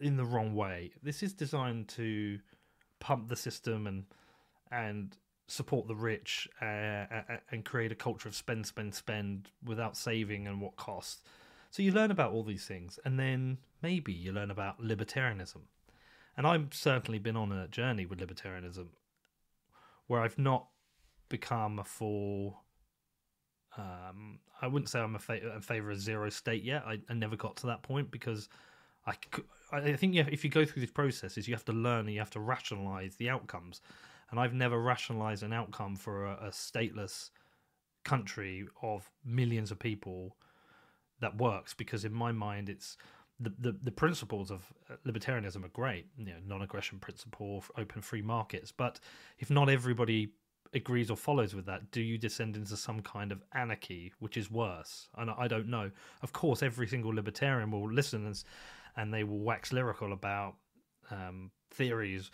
in 0.00 0.16
the 0.16 0.24
wrong 0.24 0.54
way. 0.54 0.92
This 1.02 1.22
is 1.22 1.34
designed 1.34 1.88
to 1.88 2.38
pump 2.98 3.28
the 3.28 3.36
system 3.36 3.86
and 3.86 4.04
and 4.70 5.16
support 5.48 5.88
the 5.88 5.96
rich 5.96 6.48
uh, 6.62 7.04
and 7.50 7.64
create 7.64 7.90
a 7.90 7.96
culture 7.96 8.28
of 8.28 8.36
spend, 8.36 8.64
spend, 8.64 8.94
spend 8.94 9.50
without 9.64 9.96
saving 9.96 10.46
and 10.46 10.60
what 10.60 10.76
cost. 10.76 11.24
So 11.72 11.82
you 11.82 11.90
learn 11.90 12.12
about 12.12 12.32
all 12.32 12.44
these 12.44 12.66
things, 12.66 13.00
and 13.04 13.18
then 13.18 13.58
maybe 13.82 14.12
you 14.12 14.32
learn 14.32 14.50
about 14.50 14.80
libertarianism, 14.80 15.62
and 16.40 16.46
I've 16.46 16.72
certainly 16.72 17.18
been 17.18 17.36
on 17.36 17.52
a 17.52 17.68
journey 17.68 18.06
with 18.06 18.18
libertarianism 18.18 18.86
where 20.06 20.22
I've 20.22 20.38
not 20.38 20.68
become 21.28 21.78
a 21.78 21.84
full. 21.84 22.62
Um, 23.76 24.38
I 24.62 24.66
wouldn't 24.66 24.88
say 24.88 25.00
I'm 25.00 25.16
a 25.16 25.18
fa- 25.18 25.54
in 25.54 25.60
favor 25.60 25.90
of 25.90 26.00
zero 26.00 26.30
state 26.30 26.62
yet. 26.62 26.84
I, 26.86 26.98
I 27.10 27.12
never 27.12 27.36
got 27.36 27.58
to 27.58 27.66
that 27.66 27.82
point 27.82 28.10
because 28.10 28.48
I, 29.06 29.16
I 29.70 29.92
think 29.96 30.16
if 30.16 30.42
you 30.42 30.48
go 30.48 30.64
through 30.64 30.80
these 30.80 30.90
processes, 30.90 31.46
you 31.46 31.52
have 31.52 31.66
to 31.66 31.72
learn 31.72 32.06
and 32.06 32.14
you 32.14 32.20
have 32.20 32.30
to 32.30 32.40
rationalize 32.40 33.16
the 33.16 33.28
outcomes. 33.28 33.82
And 34.30 34.40
I've 34.40 34.54
never 34.54 34.80
rationalized 34.80 35.42
an 35.42 35.52
outcome 35.52 35.94
for 35.94 36.24
a, 36.24 36.46
a 36.46 36.48
stateless 36.48 37.28
country 38.02 38.66
of 38.80 39.10
millions 39.26 39.70
of 39.70 39.78
people 39.78 40.38
that 41.20 41.36
works 41.36 41.74
because 41.74 42.06
in 42.06 42.14
my 42.14 42.32
mind 42.32 42.70
it's 42.70 42.96
the, 43.40 43.52
the, 43.58 43.76
the 43.84 43.90
principles 43.90 44.50
of 44.50 44.72
libertarianism 45.06 45.64
are 45.64 45.68
great, 45.68 46.06
you 46.18 46.26
know, 46.26 46.36
non-aggression 46.46 46.98
principle, 46.98 47.64
open 47.78 48.02
free 48.02 48.22
markets. 48.22 48.70
But 48.70 49.00
if 49.38 49.50
not 49.50 49.70
everybody 49.70 50.32
agrees 50.74 51.10
or 51.10 51.16
follows 51.16 51.54
with 51.54 51.66
that, 51.66 51.90
do 51.90 52.02
you 52.02 52.18
descend 52.18 52.54
into 52.56 52.76
some 52.76 53.00
kind 53.00 53.32
of 53.32 53.42
anarchy, 53.54 54.12
which 54.18 54.36
is 54.36 54.50
worse? 54.50 55.08
And 55.16 55.30
I 55.30 55.48
don't 55.48 55.68
know. 55.68 55.90
Of 56.22 56.32
course, 56.32 56.62
every 56.62 56.86
single 56.86 57.14
libertarian 57.14 57.70
will 57.70 57.90
listen 57.90 58.26
and, 58.26 58.44
and 58.96 59.12
they 59.12 59.24
will 59.24 59.40
wax 59.40 59.72
lyrical 59.72 60.12
about 60.12 60.56
um, 61.10 61.50
theories 61.70 62.30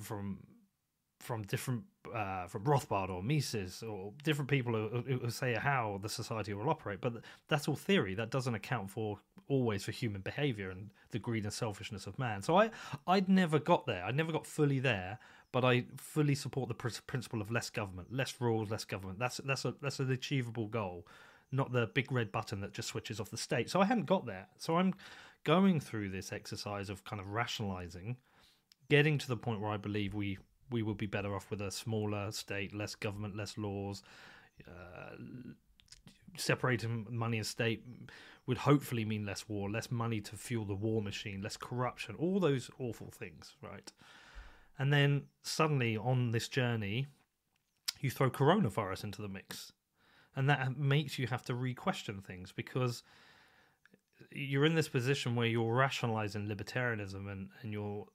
from 0.00 0.38
from 1.20 1.42
different 1.42 1.82
uh, 2.14 2.46
from 2.46 2.64
Rothbard 2.64 3.10
or 3.10 3.22
Mises 3.22 3.82
or 3.82 4.12
different 4.22 4.48
people 4.48 4.72
who, 4.72 5.18
who, 5.20 5.30
say 5.30 5.54
how 5.54 5.98
the 6.00 6.08
society 6.08 6.54
will 6.54 6.70
operate, 6.70 7.00
but 7.00 7.14
that's 7.48 7.68
all 7.68 7.74
theory. 7.74 8.14
That 8.14 8.30
doesn't 8.30 8.54
account 8.54 8.88
for 8.90 9.18
always 9.48 9.84
for 9.84 9.92
human 9.92 10.20
behavior 10.20 10.70
and 10.70 10.90
the 11.10 11.18
greed 11.18 11.44
and 11.44 11.52
selfishness 11.52 12.06
of 12.06 12.18
man. 12.18 12.42
So 12.42 12.56
I 12.56 12.70
I'd 13.06 13.28
never 13.28 13.58
got 13.58 13.86
there. 13.86 14.04
I 14.04 14.10
never 14.10 14.32
got 14.32 14.46
fully 14.46 14.78
there, 14.78 15.18
but 15.52 15.64
I 15.64 15.84
fully 15.96 16.34
support 16.34 16.68
the 16.68 16.74
principle 16.74 17.40
of 17.40 17.50
less 17.50 17.70
government, 17.70 18.12
less 18.12 18.34
rules, 18.40 18.70
less 18.70 18.84
government. 18.84 19.18
That's 19.18 19.38
that's 19.38 19.64
a 19.64 19.74
that's 19.80 20.00
an 20.00 20.10
achievable 20.10 20.66
goal, 20.66 21.06
not 21.50 21.72
the 21.72 21.86
big 21.86 22.12
red 22.12 22.30
button 22.30 22.60
that 22.60 22.72
just 22.72 22.88
switches 22.88 23.20
off 23.20 23.30
the 23.30 23.36
state. 23.36 23.70
So 23.70 23.80
I 23.80 23.86
hadn't 23.86 24.06
got 24.06 24.26
there. 24.26 24.46
So 24.58 24.76
I'm 24.76 24.94
going 25.44 25.80
through 25.80 26.10
this 26.10 26.32
exercise 26.32 26.90
of 26.90 27.04
kind 27.04 27.20
of 27.20 27.32
rationalizing, 27.32 28.16
getting 28.90 29.18
to 29.18 29.28
the 29.28 29.36
point 29.36 29.60
where 29.60 29.70
I 29.70 29.78
believe 29.78 30.14
we 30.14 30.38
we 30.70 30.82
would 30.82 30.98
be 30.98 31.06
better 31.06 31.34
off 31.34 31.50
with 31.50 31.62
a 31.62 31.70
smaller 31.70 32.30
state, 32.32 32.74
less 32.74 32.94
government, 32.94 33.36
less 33.36 33.56
laws. 33.56 34.02
Uh, 34.66 35.16
separating 36.36 37.06
money 37.10 37.38
and 37.38 37.46
state 37.46 37.82
would 38.46 38.58
hopefully 38.58 39.04
mean 39.04 39.26
less 39.26 39.48
war, 39.48 39.70
less 39.70 39.90
money 39.90 40.20
to 40.22 40.36
fuel 40.36 40.64
the 40.64 40.74
war 40.74 41.02
machine, 41.02 41.42
less 41.42 41.56
corruption, 41.56 42.14
all 42.18 42.40
those 42.40 42.70
awful 42.78 43.10
things, 43.10 43.56
right? 43.62 43.92
And 44.78 44.92
then 44.92 45.24
suddenly 45.42 45.96
on 45.96 46.30
this 46.30 46.48
journey, 46.48 47.06
you 48.00 48.10
throw 48.10 48.30
coronavirus 48.30 49.04
into 49.04 49.22
the 49.22 49.28
mix. 49.28 49.72
And 50.36 50.48
that 50.48 50.78
makes 50.78 51.18
you 51.18 51.26
have 51.26 51.42
to 51.44 51.54
re 51.54 51.74
question 51.74 52.22
things 52.22 52.52
because 52.52 53.02
you're 54.30 54.64
in 54.64 54.74
this 54.74 54.88
position 54.88 55.34
where 55.34 55.46
you're 55.46 55.74
rationalizing 55.74 56.46
libertarianism 56.46 57.30
and, 57.30 57.48
and 57.62 57.72
you're 57.72 58.06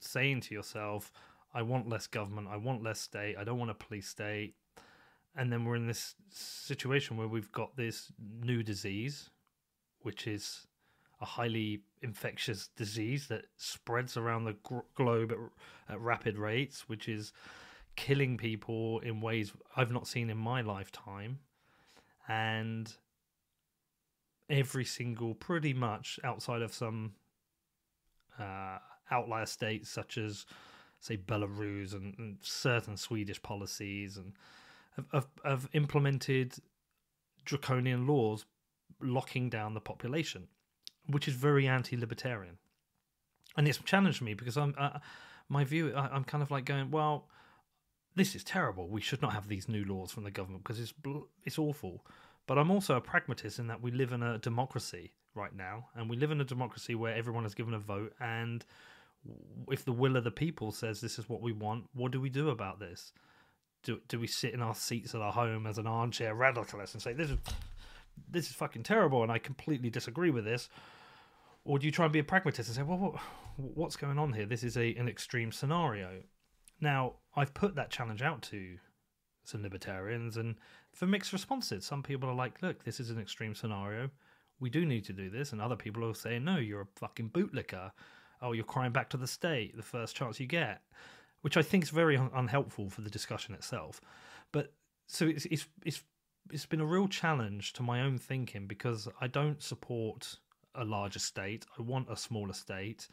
saying 0.00 0.40
to 0.42 0.54
yourself, 0.54 1.12
I 1.52 1.62
want 1.62 1.88
less 1.88 2.06
government, 2.06 2.48
I 2.50 2.56
want 2.56 2.82
less 2.82 3.00
state, 3.00 3.36
I 3.38 3.44
don't 3.44 3.58
want 3.58 3.70
a 3.70 3.74
police 3.74 4.08
state. 4.08 4.54
And 5.38 5.52
then 5.52 5.64
we're 5.64 5.76
in 5.76 5.86
this 5.86 6.16
situation 6.30 7.16
where 7.16 7.28
we've 7.28 7.52
got 7.52 7.76
this 7.76 8.12
new 8.42 8.64
disease, 8.64 9.30
which 10.00 10.26
is 10.26 10.66
a 11.20 11.24
highly 11.24 11.82
infectious 12.02 12.70
disease 12.76 13.28
that 13.28 13.44
spreads 13.56 14.16
around 14.16 14.44
the 14.44 14.56
globe 14.96 15.30
at, 15.30 15.94
at 15.94 16.00
rapid 16.00 16.38
rates, 16.38 16.88
which 16.88 17.08
is 17.08 17.32
killing 17.94 18.36
people 18.36 18.98
in 18.98 19.20
ways 19.20 19.52
I've 19.76 19.92
not 19.92 20.08
seen 20.08 20.28
in 20.28 20.36
my 20.36 20.60
lifetime. 20.60 21.38
And 22.26 22.92
every 24.50 24.84
single, 24.84 25.34
pretty 25.34 25.72
much 25.72 26.18
outside 26.24 26.62
of 26.62 26.74
some 26.74 27.12
uh, 28.40 28.78
outlier 29.08 29.46
states 29.46 29.88
such 29.88 30.18
as 30.18 30.46
say 31.00 31.16
Belarus 31.16 31.94
and, 31.94 32.14
and 32.18 32.38
certain 32.40 32.96
Swedish 32.96 33.40
policies 33.40 34.16
and 34.16 34.32
have, 34.98 35.06
have, 35.12 35.28
have 35.44 35.68
implemented 35.72 36.54
draconian 37.44 38.06
laws 38.06 38.44
locking 39.00 39.48
down 39.48 39.74
the 39.74 39.80
population, 39.80 40.48
which 41.06 41.28
is 41.28 41.34
very 41.34 41.66
anti-libertarian, 41.66 42.58
and 43.56 43.66
it's 43.66 43.78
challenged 43.78 44.20
me 44.22 44.34
because 44.34 44.56
I'm 44.56 44.74
uh, 44.76 44.98
my 45.48 45.64
view. 45.64 45.94
I, 45.94 46.08
I'm 46.08 46.24
kind 46.24 46.42
of 46.42 46.50
like 46.50 46.64
going, 46.64 46.90
well, 46.90 47.28
this 48.14 48.34
is 48.34 48.44
terrible. 48.44 48.88
We 48.88 49.00
should 49.00 49.22
not 49.22 49.32
have 49.32 49.48
these 49.48 49.68
new 49.68 49.84
laws 49.84 50.10
from 50.10 50.24
the 50.24 50.30
government 50.30 50.64
because 50.64 50.80
it's 50.80 50.94
it's 51.44 51.58
awful. 51.58 52.04
But 52.46 52.58
I'm 52.58 52.70
also 52.70 52.96
a 52.96 53.00
pragmatist 53.00 53.58
in 53.58 53.66
that 53.66 53.82
we 53.82 53.90
live 53.90 54.12
in 54.12 54.22
a 54.22 54.38
democracy 54.38 55.12
right 55.34 55.54
now, 55.54 55.88
and 55.94 56.08
we 56.08 56.16
live 56.16 56.30
in 56.30 56.40
a 56.40 56.44
democracy 56.44 56.94
where 56.94 57.14
everyone 57.14 57.44
is 57.44 57.54
given 57.54 57.74
a 57.74 57.78
vote, 57.78 58.14
and 58.20 58.64
if 59.70 59.84
the 59.84 59.92
will 59.92 60.16
of 60.16 60.24
the 60.24 60.30
people 60.30 60.72
says 60.72 61.00
this 61.00 61.18
is 61.18 61.28
what 61.28 61.42
we 61.42 61.52
want, 61.52 61.84
what 61.94 62.10
do 62.10 62.20
we 62.20 62.30
do 62.30 62.48
about 62.48 62.80
this? 62.80 63.12
Do 63.82 64.00
do 64.08 64.18
we 64.18 64.26
sit 64.26 64.54
in 64.54 64.62
our 64.62 64.74
seats 64.74 65.14
at 65.14 65.20
our 65.20 65.32
home 65.32 65.66
as 65.66 65.78
an 65.78 65.86
armchair 65.86 66.34
radicalist 66.34 66.94
and 66.94 67.02
say 67.02 67.12
this 67.12 67.30
is 67.30 67.38
this 68.30 68.48
is 68.48 68.52
fucking 68.54 68.82
terrible 68.82 69.22
and 69.22 69.30
I 69.30 69.38
completely 69.38 69.90
disagree 69.90 70.30
with 70.30 70.44
this? 70.44 70.68
Or 71.64 71.78
do 71.78 71.86
you 71.86 71.92
try 71.92 72.06
and 72.06 72.12
be 72.12 72.18
a 72.18 72.24
pragmatist 72.24 72.68
and 72.68 72.76
say, 72.76 72.82
well, 72.82 72.98
what, 72.98 73.14
what's 73.56 73.96
going 73.96 74.18
on 74.18 74.32
here? 74.32 74.46
This 74.46 74.62
is 74.62 74.76
a 74.76 74.94
an 74.94 75.08
extreme 75.08 75.52
scenario. 75.52 76.22
Now, 76.80 77.14
I've 77.34 77.54
put 77.54 77.74
that 77.74 77.90
challenge 77.90 78.22
out 78.22 78.42
to 78.42 78.76
some 79.44 79.62
libertarians 79.62 80.36
and 80.36 80.56
for 80.92 81.06
mixed 81.06 81.32
responses. 81.32 81.84
Some 81.84 82.02
people 82.02 82.28
are 82.28 82.34
like, 82.34 82.62
look, 82.62 82.84
this 82.84 83.00
is 83.00 83.10
an 83.10 83.18
extreme 83.18 83.54
scenario. 83.54 84.10
We 84.60 84.70
do 84.70 84.84
need 84.84 85.04
to 85.04 85.12
do 85.12 85.30
this. 85.30 85.52
And 85.52 85.60
other 85.60 85.76
people 85.76 86.04
are 86.04 86.14
saying, 86.14 86.44
no, 86.44 86.56
you're 86.56 86.82
a 86.82 86.98
fucking 87.00 87.30
bootlicker 87.30 87.90
oh, 88.42 88.52
you're 88.52 88.64
crying 88.64 88.92
back 88.92 89.10
to 89.10 89.16
the 89.16 89.26
state 89.26 89.76
the 89.76 89.82
first 89.82 90.16
chance 90.16 90.38
you 90.40 90.46
get, 90.46 90.82
which 91.48 91.56
I 91.56 91.62
think 91.62 91.84
is 91.84 91.88
very 91.88 92.14
un- 92.14 92.28
unhelpful 92.34 92.90
for 92.90 93.00
the 93.00 93.08
discussion 93.08 93.54
itself. 93.54 94.02
But 94.52 94.74
so 95.06 95.26
it's 95.26 95.46
it's 95.46 95.66
it's 95.82 96.02
it's 96.52 96.66
been 96.66 96.82
a 96.82 96.84
real 96.84 97.08
challenge 97.08 97.72
to 97.74 97.82
my 97.82 98.02
own 98.02 98.18
thinking 98.18 98.66
because 98.66 99.08
I 99.18 99.28
don't 99.28 99.62
support 99.62 100.36
a 100.74 100.84
larger 100.84 101.20
state. 101.20 101.64
I 101.78 101.80
want 101.80 102.10
a 102.10 102.18
smaller 102.18 102.52
state. 102.52 103.08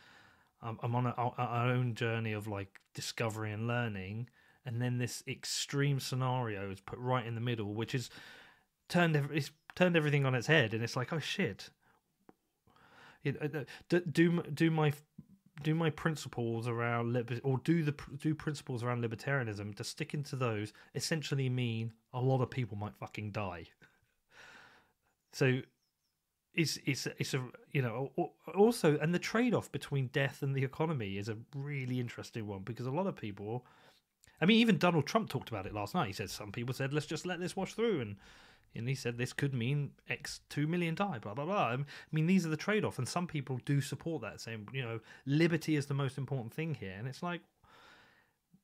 I'm, 0.62 0.78
on 0.84 1.08
our 1.08 1.72
own 1.72 1.96
journey 1.96 2.34
of 2.34 2.46
like 2.46 2.82
discovery 2.94 3.54
and 3.54 3.68
learning, 3.68 4.28
and 4.66 4.82
then 4.82 4.98
this 4.98 5.24
extreme 5.30 6.02
scenario 6.02 6.70
is 6.70 6.82
put 6.82 7.00
right 7.00 7.26
in 7.26 7.36
the 7.36 7.42
middle, 7.50 7.74
which 7.74 7.96
is 7.96 8.10
turned 8.90 9.16
it's 9.16 9.52
turned 9.76 9.96
everything 9.96 10.26
on 10.26 10.36
its 10.36 10.48
head, 10.48 10.74
and 10.74 10.84
it's 10.84 10.98
like, 10.98 11.14
oh 11.14 11.20
shit, 11.20 11.70
uh, 13.26 13.64
do, 13.88 14.02
do 14.02 14.42
do 14.54 14.70
my 14.70 14.92
do 15.64 15.74
my 15.74 15.90
principles 15.90 16.68
around 16.68 17.16
or 17.44 17.60
do 17.64 17.84
the 17.84 17.94
do 18.20 18.36
principles 18.36 18.84
around 18.84 19.04
libertarianism 19.04 19.74
to 19.76 19.84
stick 19.84 20.14
into 20.14 20.36
those 20.36 20.74
essentially 20.96 21.50
mean 21.50 21.94
a 22.14 22.20
lot 22.20 22.42
of 22.42 22.50
people 22.50 22.78
might 22.78 22.96
fucking 22.96 23.32
die. 23.32 23.66
So 25.32 25.60
it's 26.54 26.80
it's 26.86 27.08
it's 27.20 27.34
a 27.34 27.44
you 27.74 27.82
know 27.82 28.10
also 28.56 28.98
and 29.00 29.14
the 29.14 29.20
trade 29.20 29.54
off 29.54 29.70
between 29.70 30.08
death 30.08 30.42
and 30.42 30.56
the 30.56 30.64
economy 30.64 31.18
is 31.18 31.28
a 31.28 31.38
really 31.54 32.00
interesting 32.00 32.48
one 32.48 32.62
because 32.64 32.86
a 32.86 32.92
lot 32.92 33.06
of 33.06 33.18
people 33.18 33.66
I 34.40 34.46
mean 34.46 34.58
even 34.62 34.78
Donald 34.78 35.06
Trump 35.06 35.28
talked 35.30 35.50
about 35.50 35.66
it 35.66 35.74
last 35.74 35.94
night. 35.94 36.08
He 36.08 36.14
said 36.14 36.30
some 36.30 36.54
people 36.54 36.74
said 36.74 36.94
let's 36.94 37.06
just 37.06 37.26
let 37.26 37.42
this 37.42 37.56
wash 37.56 37.74
through 37.74 38.00
and 38.00 38.16
and 38.74 38.88
he 38.88 38.96
said 38.96 39.18
this 39.18 39.34
could 39.34 39.54
mean 39.54 39.92
X 40.10 40.42
two 40.50 40.68
million 40.68 40.96
die, 40.96 41.20
blah 41.20 41.34
blah 41.34 41.46
blah. 41.46 41.68
I 41.68 41.78
mean, 42.12 42.28
these 42.28 42.46
are 42.46 42.50
the 42.50 42.58
trade 42.58 42.86
off, 42.86 42.98
and 42.98 43.08
some 43.08 43.28
people 43.28 43.60
do 43.66 43.82
support 43.82 44.22
that, 44.22 44.42
saying 44.42 44.68
you 44.74 44.84
know 44.84 45.00
liberty 45.26 45.76
is 45.76 45.86
the 45.86 45.94
most 45.94 46.18
important 46.18 46.54
thing 46.54 46.76
here, 46.76 46.96
and 46.98 47.08
it's 47.08 47.24
like 47.24 47.42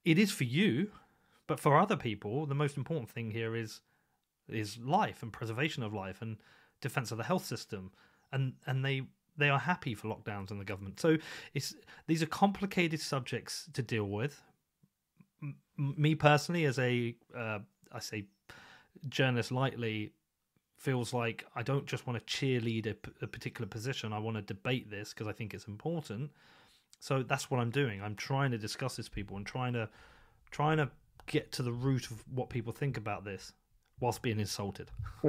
it 0.04 0.18
is 0.18 0.32
for 0.32 0.46
you, 0.46 0.92
but 1.48 1.60
for 1.60 1.78
other 1.78 1.96
people, 1.96 2.46
the 2.46 2.56
most 2.56 2.78
important 2.78 3.10
thing 3.10 3.32
here 3.32 3.56
is 3.56 3.82
is 4.50 4.78
life 4.78 5.22
and 5.22 5.32
preservation 5.32 5.84
of 5.84 5.94
life 5.94 6.22
and 6.22 6.38
defense 6.82 7.12
of 7.12 7.18
the 7.18 7.24
health 7.24 7.46
system, 7.46 7.92
and 8.32 8.54
and 8.66 8.84
they 8.84 9.04
they 9.38 9.50
are 9.50 9.60
happy 9.60 9.96
for 9.96 10.08
lockdowns 10.08 10.52
and 10.52 10.60
the 10.60 10.66
government. 10.66 11.00
So 11.00 11.18
it's 11.54 11.76
these 12.08 12.22
are 12.22 12.28
complicated 12.28 13.00
subjects 13.00 13.70
to 13.74 13.82
deal 13.82 14.06
with. 14.06 14.42
M- 15.42 15.56
me 15.78 16.16
personally, 16.16 16.66
as 16.66 16.78
a 16.80 17.16
uh, 17.38 17.60
I 17.92 18.00
say 18.00 18.26
journalist 19.10 19.52
lightly 19.52 20.14
feels 20.78 21.14
like 21.14 21.46
I 21.56 21.62
don't 21.62 21.86
just 21.86 22.08
want 22.08 22.26
to 22.26 22.34
cheerlead 22.34 22.88
a, 22.88 22.96
a 23.24 23.28
particular 23.28 23.68
position. 23.68 24.14
I 24.14 24.20
want 24.20 24.38
to 24.38 24.42
debate 24.42 24.90
this 24.90 25.14
because 25.14 25.28
I 25.28 25.32
think 25.32 25.54
it's 25.54 25.68
important. 25.68 26.32
So 27.00 27.24
that's 27.24 27.52
what 27.52 27.60
I'm 27.60 27.70
doing. 27.70 28.02
I'm 28.02 28.16
trying 28.16 28.52
to 28.52 28.58
discuss 28.58 28.96
this 28.96 29.10
people 29.10 29.38
and 29.38 29.46
trying 29.46 29.74
to 29.74 29.90
trying 30.50 30.78
to 30.78 30.90
get 31.28 31.52
to 31.54 31.64
the 31.64 31.72
root 31.72 32.12
of 32.12 32.24
what 32.34 32.50
people 32.50 32.74
think 32.74 32.98
about 32.98 33.24
this 33.24 33.54
whilst 34.00 34.22
being 34.22 34.40
insulted. 34.40 34.90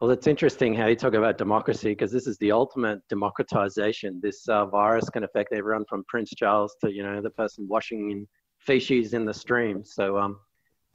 well, 0.00 0.10
it's 0.10 0.26
interesting 0.26 0.74
how 0.74 0.86
you 0.86 0.96
talk 0.96 1.14
about 1.14 1.36
democracy 1.36 1.90
because 1.90 2.12
this 2.12 2.26
is 2.26 2.38
the 2.38 2.52
ultimate 2.52 3.00
democratization. 3.08 4.20
This 4.22 4.48
uh, 4.48 4.66
virus 4.66 5.10
can 5.10 5.24
affect 5.24 5.52
everyone 5.52 5.84
from 5.88 6.04
Prince 6.04 6.30
Charles 6.36 6.76
to 6.82 6.92
you 6.92 7.02
know 7.02 7.20
the 7.20 7.30
person 7.30 7.66
washing 7.68 8.10
in 8.12 8.28
feces 8.58 9.14
in 9.14 9.24
the 9.24 9.34
stream. 9.34 9.84
So 9.84 10.16
um, 10.18 10.38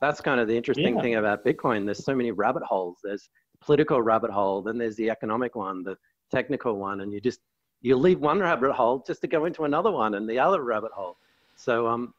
that's 0.01 0.20
kind 0.20 0.39
of 0.39 0.48
the 0.48 0.58
interesting 0.58 0.96
yeah. 0.96 1.01
thing 1.01 1.15
about 1.15 1.46
Bitcoin. 1.46 1.86
There's 1.86 2.03
so 2.03 2.15
many 2.15 2.31
rabbit 2.31 2.63
holes. 2.63 2.98
There's 3.03 3.29
political 3.62 4.01
rabbit 4.01 4.31
hole, 4.31 4.62
then 4.62 4.77
there's 4.77 4.96
the 4.96 5.10
economic 5.10 5.55
one, 5.55 5.84
the 5.84 5.96
technical 6.31 6.75
one, 6.77 7.01
and 7.01 7.13
you 7.13 7.22
just 7.22 7.39
you 7.81 7.96
leave 7.96 8.20
one 8.20 8.39
rabbit 8.39 8.72
hole 8.74 9.03
just 9.05 9.22
to 9.22 9.27
go 9.27 9.46
into 9.46 9.63
another 9.63 9.91
one 9.91 10.15
and 10.15 10.29
the 10.29 10.39
other 10.39 10.63
rabbit 10.63 10.91
hole. 10.91 11.17
So, 11.55 11.88
um, 11.88 12.13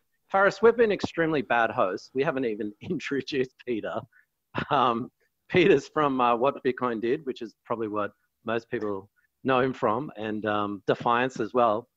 we've 0.63 0.77
been 0.77 0.93
extremely 0.93 1.43
bad 1.43 1.71
hosts. 1.71 2.11
We 2.15 2.23
haven't 2.23 2.45
even 2.45 2.73
introduced 2.81 3.55
Peter. 3.67 4.01
Um, 4.71 5.11
Peter's 5.49 5.89
from 5.89 6.21
uh, 6.21 6.35
What 6.37 6.63
Bitcoin 6.65 7.01
Did, 7.01 7.27
which 7.27 7.43
is 7.43 7.55
probably 7.65 7.89
what 7.89 8.13
most 8.45 8.71
people 8.71 9.09
know 9.45 9.61
him 9.61 9.73
from, 9.73 10.11
and 10.17 10.47
um, 10.47 10.83
Defiance 10.87 11.41
as 11.41 11.53
well. 11.53 11.89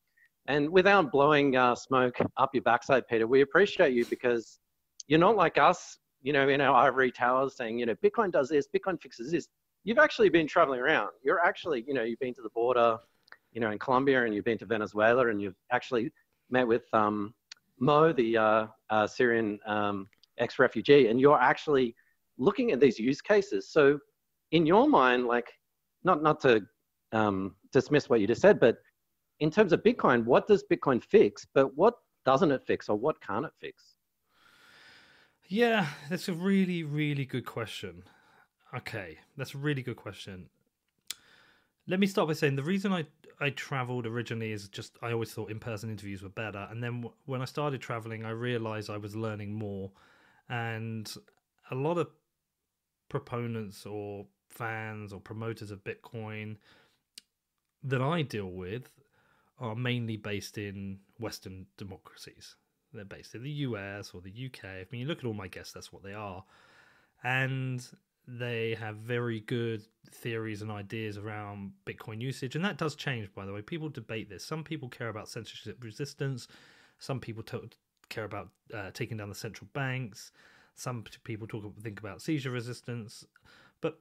And 0.48 0.70
without 0.70 1.12
blowing 1.12 1.56
uh, 1.56 1.74
smoke 1.76 2.18
up 2.38 2.52
your 2.54 2.64
backside, 2.64 3.08
Peter, 3.08 3.26
we 3.26 3.42
appreciate 3.42 3.94
you 3.94 4.06
because 4.06 4.60
you're 5.08 5.20
not 5.20 5.36
like 5.36 5.58
us, 5.58 5.98
you 6.22 6.34
know, 6.34 6.50
in 6.50 6.62
our 6.62 6.76
ivory 6.76 7.12
towers 7.12 7.56
saying, 7.56 7.78
you 7.80 7.86
know, 7.86 7.96
Bitcoin 7.96 8.32
does 8.32 8.50
this, 8.50 8.68
Bitcoin 8.76 9.02
fixes 9.02 9.32
this. 9.32 9.48
You've 9.84 10.00
actually 10.00 10.30
been 10.30 10.48
traveling 10.48 10.80
around. 10.80 11.10
You're 11.24 11.44
actually, 11.46 11.84
you 11.88 11.94
know, 11.94 12.04
you've 12.04 12.20
been 12.20 12.34
to 12.34 12.42
the 12.42 12.50
border, 12.50 12.98
you 13.52 13.62
know, 13.62 13.72
in 13.72 13.80
Colombia, 13.80 14.26
and 14.26 14.34
you've 14.34 14.46
been 14.46 14.58
to 14.58 14.66
Venezuela, 14.66 15.28
and 15.30 15.42
you've 15.42 15.56
actually 15.72 16.12
met 16.50 16.68
with 16.68 16.84
um, 16.94 17.34
Mo, 17.80 18.12
the 18.12 18.38
uh, 18.38 18.68
uh, 18.90 19.08
Syrian 19.08 19.60
um, 19.66 20.08
ex-refugee, 20.38 21.08
and 21.08 21.20
you're 21.20 21.40
actually 21.40 21.96
looking 22.38 22.72
at 22.72 22.80
these 22.80 23.00
use 23.00 23.22
cases. 23.22 23.70
So, 23.72 24.00
in 24.52 24.66
your 24.66 24.88
mind, 24.88 25.26
like, 25.26 25.52
not 26.04 26.24
not 26.24 26.40
to 26.42 26.66
um, 27.12 27.56
dismiss 27.72 28.10
what 28.10 28.22
you 28.22 28.28
just 28.28 28.42
said, 28.42 28.60
but 28.60 28.78
in 29.40 29.52
terms 29.52 29.74
of 29.74 29.84
Bitcoin, 29.84 30.26
what 30.26 30.48
does 30.48 30.64
Bitcoin 30.72 31.04
fix? 31.04 31.46
But 31.54 31.76
what 31.76 31.96
doesn't 32.26 32.52
it 32.52 32.64
fix, 32.66 32.90
or 32.90 32.98
what 32.98 33.22
can't 33.22 33.46
it 33.46 33.52
fix? 33.60 33.95
Yeah, 35.48 35.88
that's 36.10 36.28
a 36.28 36.34
really, 36.34 36.84
really 36.84 37.26
good 37.26 37.46
question. 37.46 38.04
Okay, 38.76 39.20
that's 39.38 39.54
a 39.54 39.58
really 39.60 39.84
good 39.84 39.96
question. 39.96 40.50
Let 41.88 42.00
me 42.00 42.08
start 42.08 42.28
by 42.28 42.34
saying 42.34 42.56
the 42.56 42.64
reason 42.64 42.92
I 42.92 43.06
I 43.40 43.50
traveled 43.50 44.06
originally 44.06 44.52
is 44.54 44.70
just 44.70 44.98
I 45.02 45.12
always 45.12 45.32
thought 45.34 45.52
in 45.52 45.60
person 45.60 45.90
interviews 45.90 46.24
were 46.24 46.30
better, 46.30 46.68
and 46.72 46.82
then 46.84 47.06
when 47.26 47.42
I 47.42 47.46
started 47.46 47.82
traveling, 47.82 48.26
I 48.26 48.32
realized 48.32 48.90
I 48.90 48.98
was 48.98 49.16
learning 49.16 49.54
more, 49.54 49.92
and 50.50 51.14
a 51.70 51.76
lot 51.76 51.98
of 51.98 52.10
proponents 53.10 53.86
or 53.86 54.26
fans 54.50 55.14
or 55.14 55.20
promoters 55.20 55.70
of 55.70 55.84
Bitcoin 55.84 56.58
that 57.84 58.02
I 58.02 58.24
deal 58.24 58.50
with 58.52 58.90
are 59.60 59.76
mainly 59.76 60.18
based 60.18 60.58
in 60.58 61.00
Western 61.20 61.68
democracies. 61.78 62.56
They're 62.96 63.06
based 63.06 63.36
in 63.36 63.44
the 63.44 63.50
US 63.50 64.12
or 64.14 64.22
the 64.22 64.32
UK. 64.46 64.66
I 64.66 64.86
mean, 64.92 65.02
you 65.02 65.08
look 65.08 65.20
at 65.20 65.26
all 65.26 65.34
my 65.34 65.48
guests, 65.48 65.74
that's 65.74 65.92
what 65.92 66.04
they 66.04 66.14
are. 66.14 66.44
And 67.24 67.86
they 68.28 68.76
have 68.80 68.98
very 68.98 69.40
good 69.42 69.84
theories 70.10 70.62
and 70.62 70.72
ideas 70.72 71.18
around 71.18 71.74
Bitcoin 71.86 72.22
usage. 72.22 72.56
And 72.56 72.66
that 72.66 72.78
does 72.78 72.96
change, 72.96 73.34
by 73.34 73.46
the 73.46 73.54
way. 73.54 73.62
People 73.62 73.90
debate 73.90 74.30
this. 74.30 74.44
Some 74.44 74.64
people 74.64 74.90
care 74.90 75.10
about 75.10 75.30
censorship 75.30 75.84
resistance, 75.84 76.48
some 77.00 77.20
people 77.20 77.44
to- 77.44 77.70
care 78.10 78.24
about 78.24 78.50
uh, 78.74 78.92
taking 78.94 79.18
down 79.18 79.30
the 79.30 79.36
central 79.36 79.68
banks, 79.74 80.32
some 80.76 81.04
people 81.24 81.48
talk 81.48 81.64
think 81.82 82.00
about 82.00 82.22
seizure 82.22 82.52
resistance. 82.52 83.26
But 83.82 84.00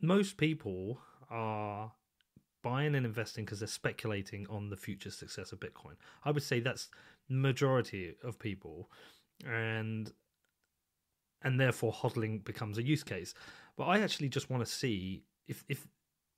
most 0.00 0.36
people 0.36 0.98
are 1.30 1.92
buying 2.62 2.94
and 2.94 3.06
investing 3.06 3.44
because 3.44 3.60
they're 3.60 3.68
speculating 3.68 4.46
on 4.48 4.70
the 4.70 4.76
future 4.76 5.10
success 5.10 5.52
of 5.52 5.60
Bitcoin. 5.60 5.94
I 6.24 6.30
would 6.30 6.42
say 6.42 6.58
that's 6.58 6.88
majority 7.28 8.14
of 8.22 8.38
people, 8.38 8.90
and 9.44 10.12
and 11.42 11.60
therefore 11.60 11.92
hodling 11.92 12.44
becomes 12.44 12.78
a 12.78 12.82
use 12.82 13.02
case. 13.02 13.34
But 13.76 13.84
I 13.84 14.00
actually 14.00 14.28
just 14.28 14.50
want 14.50 14.64
to 14.64 14.70
see 14.70 15.24
if 15.46 15.64
if 15.68 15.86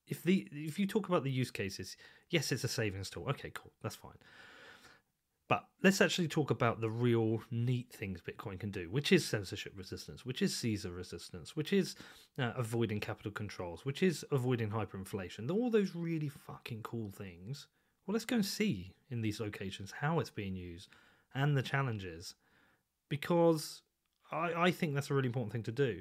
if 0.06 0.22
the 0.22 0.48
if 0.52 0.78
you 0.78 0.86
talk 0.86 1.08
about 1.08 1.24
the 1.24 1.30
use 1.30 1.50
cases, 1.50 1.96
yes, 2.30 2.52
it's 2.52 2.64
a 2.64 2.68
savings 2.68 3.10
tool. 3.10 3.26
Okay, 3.30 3.50
cool, 3.54 3.72
that's 3.82 3.96
fine. 3.96 4.18
But 5.48 5.64
let's 5.82 6.02
actually 6.02 6.28
talk 6.28 6.50
about 6.50 6.82
the 6.82 6.90
real 6.90 7.40
neat 7.50 7.90
things 7.90 8.20
Bitcoin 8.20 8.60
can 8.60 8.70
do, 8.70 8.90
which 8.90 9.12
is 9.12 9.26
censorship 9.26 9.72
resistance, 9.76 10.26
which 10.26 10.42
is 10.42 10.54
seizure 10.54 10.90
resistance, 10.90 11.56
which 11.56 11.72
is 11.72 11.96
uh, 12.38 12.52
avoiding 12.54 13.00
capital 13.00 13.32
controls, 13.32 13.86
which 13.86 14.02
is 14.02 14.26
avoiding 14.30 14.68
hyperinflation. 14.68 15.50
All 15.50 15.70
those 15.70 15.94
really 15.94 16.28
fucking 16.28 16.82
cool 16.82 17.10
things. 17.10 17.66
Well, 18.08 18.14
let's 18.14 18.24
go 18.24 18.36
and 18.36 18.46
see 18.46 18.94
in 19.10 19.20
these 19.20 19.38
locations 19.38 19.92
how 19.92 20.18
it's 20.18 20.30
being 20.30 20.56
used 20.56 20.88
and 21.34 21.54
the 21.54 21.60
challenges, 21.62 22.36
because 23.10 23.82
I, 24.32 24.54
I 24.56 24.70
think 24.70 24.94
that's 24.94 25.10
a 25.10 25.14
really 25.14 25.26
important 25.26 25.52
thing 25.52 25.64
to 25.64 25.72
do. 25.72 26.00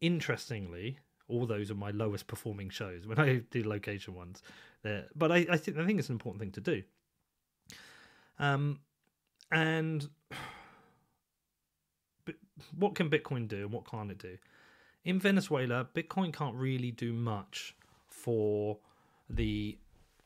Interestingly, 0.00 0.98
all 1.28 1.46
those 1.46 1.70
are 1.70 1.76
my 1.76 1.92
lowest 1.92 2.26
performing 2.26 2.70
shows 2.70 3.06
when 3.06 3.20
I 3.20 3.42
do 3.52 3.62
location 3.62 4.16
ones. 4.16 4.42
But 4.82 5.30
I, 5.30 5.46
I 5.48 5.56
think 5.58 5.78
I 5.78 5.86
think 5.86 6.00
it's 6.00 6.08
an 6.08 6.16
important 6.16 6.40
thing 6.40 6.50
to 6.52 6.60
do. 6.60 6.82
Um, 8.40 8.80
and 9.52 10.08
what 12.76 12.96
can 12.96 13.08
Bitcoin 13.08 13.46
do 13.46 13.58
and 13.58 13.72
what 13.72 13.88
can't 13.88 14.10
it 14.10 14.18
do? 14.18 14.38
In 15.04 15.20
Venezuela, 15.20 15.86
Bitcoin 15.94 16.32
can't 16.32 16.56
really 16.56 16.90
do 16.90 17.12
much 17.12 17.76
for 18.08 18.78
the 19.30 19.78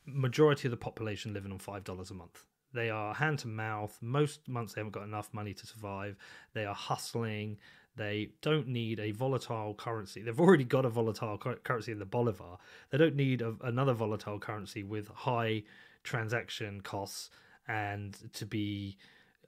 majority 0.07 0.69
of 0.69 0.71
the 0.71 0.77
population 0.77 1.33
living 1.33 1.53
on 1.53 1.59
$5 1.59 2.11
a 2.11 2.15
month. 2.15 2.45
They 2.75 2.91
are 2.91 3.15
hand 3.15 3.41
to 3.41 3.49
mouth. 3.49 3.97
Most 4.01 4.49
months 4.49 4.75
they 4.75 4.81
haven't 4.81 4.93
got 4.93 5.05
enough 5.05 5.29
money 5.33 5.53
to 5.55 5.67
survive. 5.67 6.17
They 6.55 6.65
are 6.65 6.75
hustling. 6.75 7.59
They 7.97 8.31
don't 8.41 8.69
need 8.69 8.99
a 9.01 9.11
volatile 9.11 9.75
currency. 9.75 10.23
They've 10.23 10.41
already 10.41 10.65
got 10.65 10.87
a 10.87 10.89
volatile 10.89 11.39
currency 11.39 11.93
in 11.93 11.99
the 11.99 12.07
Bolivar. 12.07 12.57
They 12.91 12.99
don't 12.99 13.17
need 13.17 13.43
a, 13.43 13.55
another 13.63 13.93
volatile 13.93 14.39
currency 14.39 14.83
with 14.83 15.09
high 15.09 15.65
transaction 16.03 16.81
costs 16.81 17.31
and 17.69 18.17
to 18.33 18.47
be 18.47 18.97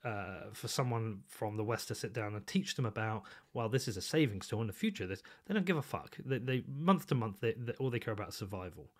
uh, 0.05 0.51
for 0.53 0.69
someone 0.69 1.21
from 1.27 1.57
the 1.57 1.65
West 1.65 1.89
to 1.89 1.95
sit 1.95 2.13
down 2.13 2.35
and 2.35 2.47
teach 2.47 2.75
them 2.75 2.85
about, 2.85 3.23
well, 3.55 3.71
this 3.71 3.89
is 3.89 3.97
a 3.97 4.03
savings 4.03 4.47
tool 4.47 4.61
in 4.61 4.67
the 4.67 4.73
future. 4.73 5.07
This 5.07 5.23
they 5.47 5.55
don't 5.55 5.65
give 5.65 5.79
a 5.79 5.83
fuck. 5.83 6.19
They, 6.25 6.39
they 6.39 6.63
month 6.69 7.07
to 7.07 7.15
month, 7.15 7.41
they, 7.41 7.55
they, 7.57 7.73
all 7.75 7.89
they 7.89 7.99
care 7.99 8.13
about 8.13 8.29
is 8.29 8.35
survival. 8.35 8.91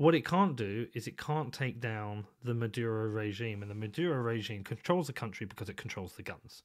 What 0.00 0.14
it 0.14 0.24
can't 0.24 0.56
do 0.56 0.86
is 0.94 1.06
it 1.06 1.18
can't 1.18 1.52
take 1.52 1.78
down 1.78 2.24
the 2.42 2.54
Maduro 2.54 3.06
regime, 3.06 3.60
and 3.60 3.70
the 3.70 3.74
Maduro 3.74 4.16
regime 4.16 4.64
controls 4.64 5.08
the 5.08 5.12
country 5.12 5.44
because 5.44 5.68
it 5.68 5.76
controls 5.76 6.14
the 6.14 6.22
guns. 6.22 6.62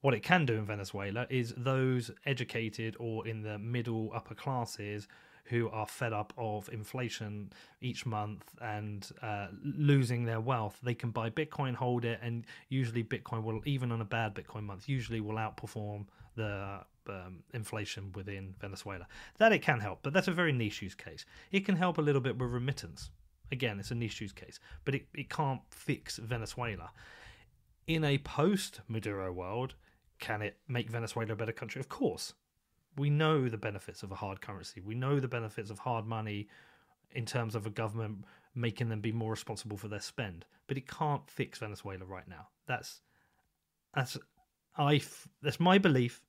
What 0.00 0.14
it 0.14 0.22
can 0.22 0.46
do 0.46 0.54
in 0.54 0.64
Venezuela 0.64 1.26
is 1.28 1.52
those 1.54 2.10
educated 2.24 2.96
or 2.98 3.28
in 3.28 3.42
the 3.42 3.58
middle 3.58 4.10
upper 4.14 4.34
classes 4.34 5.06
who 5.50 5.68
are 5.68 5.84
fed 5.84 6.14
up 6.14 6.32
of 6.38 6.70
inflation 6.72 7.52
each 7.82 8.06
month 8.06 8.54
and 8.62 9.06
uh, 9.20 9.48
losing 9.62 10.24
their 10.24 10.40
wealth. 10.40 10.78
They 10.82 10.94
can 10.94 11.10
buy 11.10 11.28
Bitcoin, 11.28 11.74
hold 11.74 12.06
it, 12.06 12.20
and 12.22 12.46
usually 12.70 13.04
Bitcoin 13.04 13.42
will, 13.42 13.60
even 13.66 13.92
on 13.92 14.00
a 14.00 14.06
bad 14.06 14.34
Bitcoin 14.34 14.62
month, 14.62 14.88
usually 14.88 15.20
will 15.20 15.36
outperform 15.36 16.06
the 16.36 16.80
um, 17.08 17.42
inflation 17.52 18.12
within 18.12 18.54
Venezuela. 18.60 19.06
That 19.38 19.52
it 19.52 19.62
can 19.62 19.80
help, 19.80 20.00
but 20.02 20.12
that's 20.12 20.28
a 20.28 20.32
very 20.32 20.52
niche 20.52 20.82
use 20.82 20.94
case. 20.94 21.24
It 21.50 21.64
can 21.64 21.76
help 21.76 21.98
a 21.98 22.02
little 22.02 22.20
bit 22.20 22.38
with 22.38 22.50
remittance. 22.50 23.10
Again, 23.52 23.80
it's 23.80 23.90
a 23.90 23.96
niche 23.96 24.20
use 24.20 24.32
case, 24.32 24.60
but 24.84 24.94
it, 24.94 25.06
it 25.14 25.28
can't 25.28 25.62
fix 25.70 26.18
Venezuela. 26.18 26.90
In 27.86 28.04
a 28.04 28.18
post 28.18 28.80
Maduro 28.86 29.32
world, 29.32 29.74
can 30.20 30.42
it 30.42 30.58
make 30.68 30.90
Venezuela 30.90 31.32
a 31.32 31.36
better 31.36 31.52
country? 31.52 31.80
Of 31.80 31.88
course 31.88 32.34
we 32.96 33.10
know 33.10 33.48
the 33.48 33.56
benefits 33.56 34.02
of 34.02 34.12
a 34.12 34.16
hard 34.16 34.40
currency. 34.40 34.80
We 34.80 34.94
know 34.94 35.20
the 35.20 35.28
benefits 35.28 35.70
of 35.70 35.78
hard 35.78 36.06
money 36.06 36.48
in 37.12 37.24
terms 37.24 37.54
of 37.54 37.66
a 37.66 37.70
government 37.70 38.24
making 38.54 38.88
them 38.88 39.00
be 39.00 39.12
more 39.12 39.30
responsible 39.30 39.76
for 39.76 39.88
their 39.88 40.00
spend. 40.00 40.44
But 40.66 40.76
it 40.76 40.88
can't 40.88 41.28
fix 41.30 41.58
Venezuela 41.58 42.04
right 42.04 42.28
now. 42.28 42.48
That's 42.66 43.00
that's 43.94 44.18
I 44.76 45.00
that's 45.42 45.60
my 45.60 45.78
belief, 45.78 46.22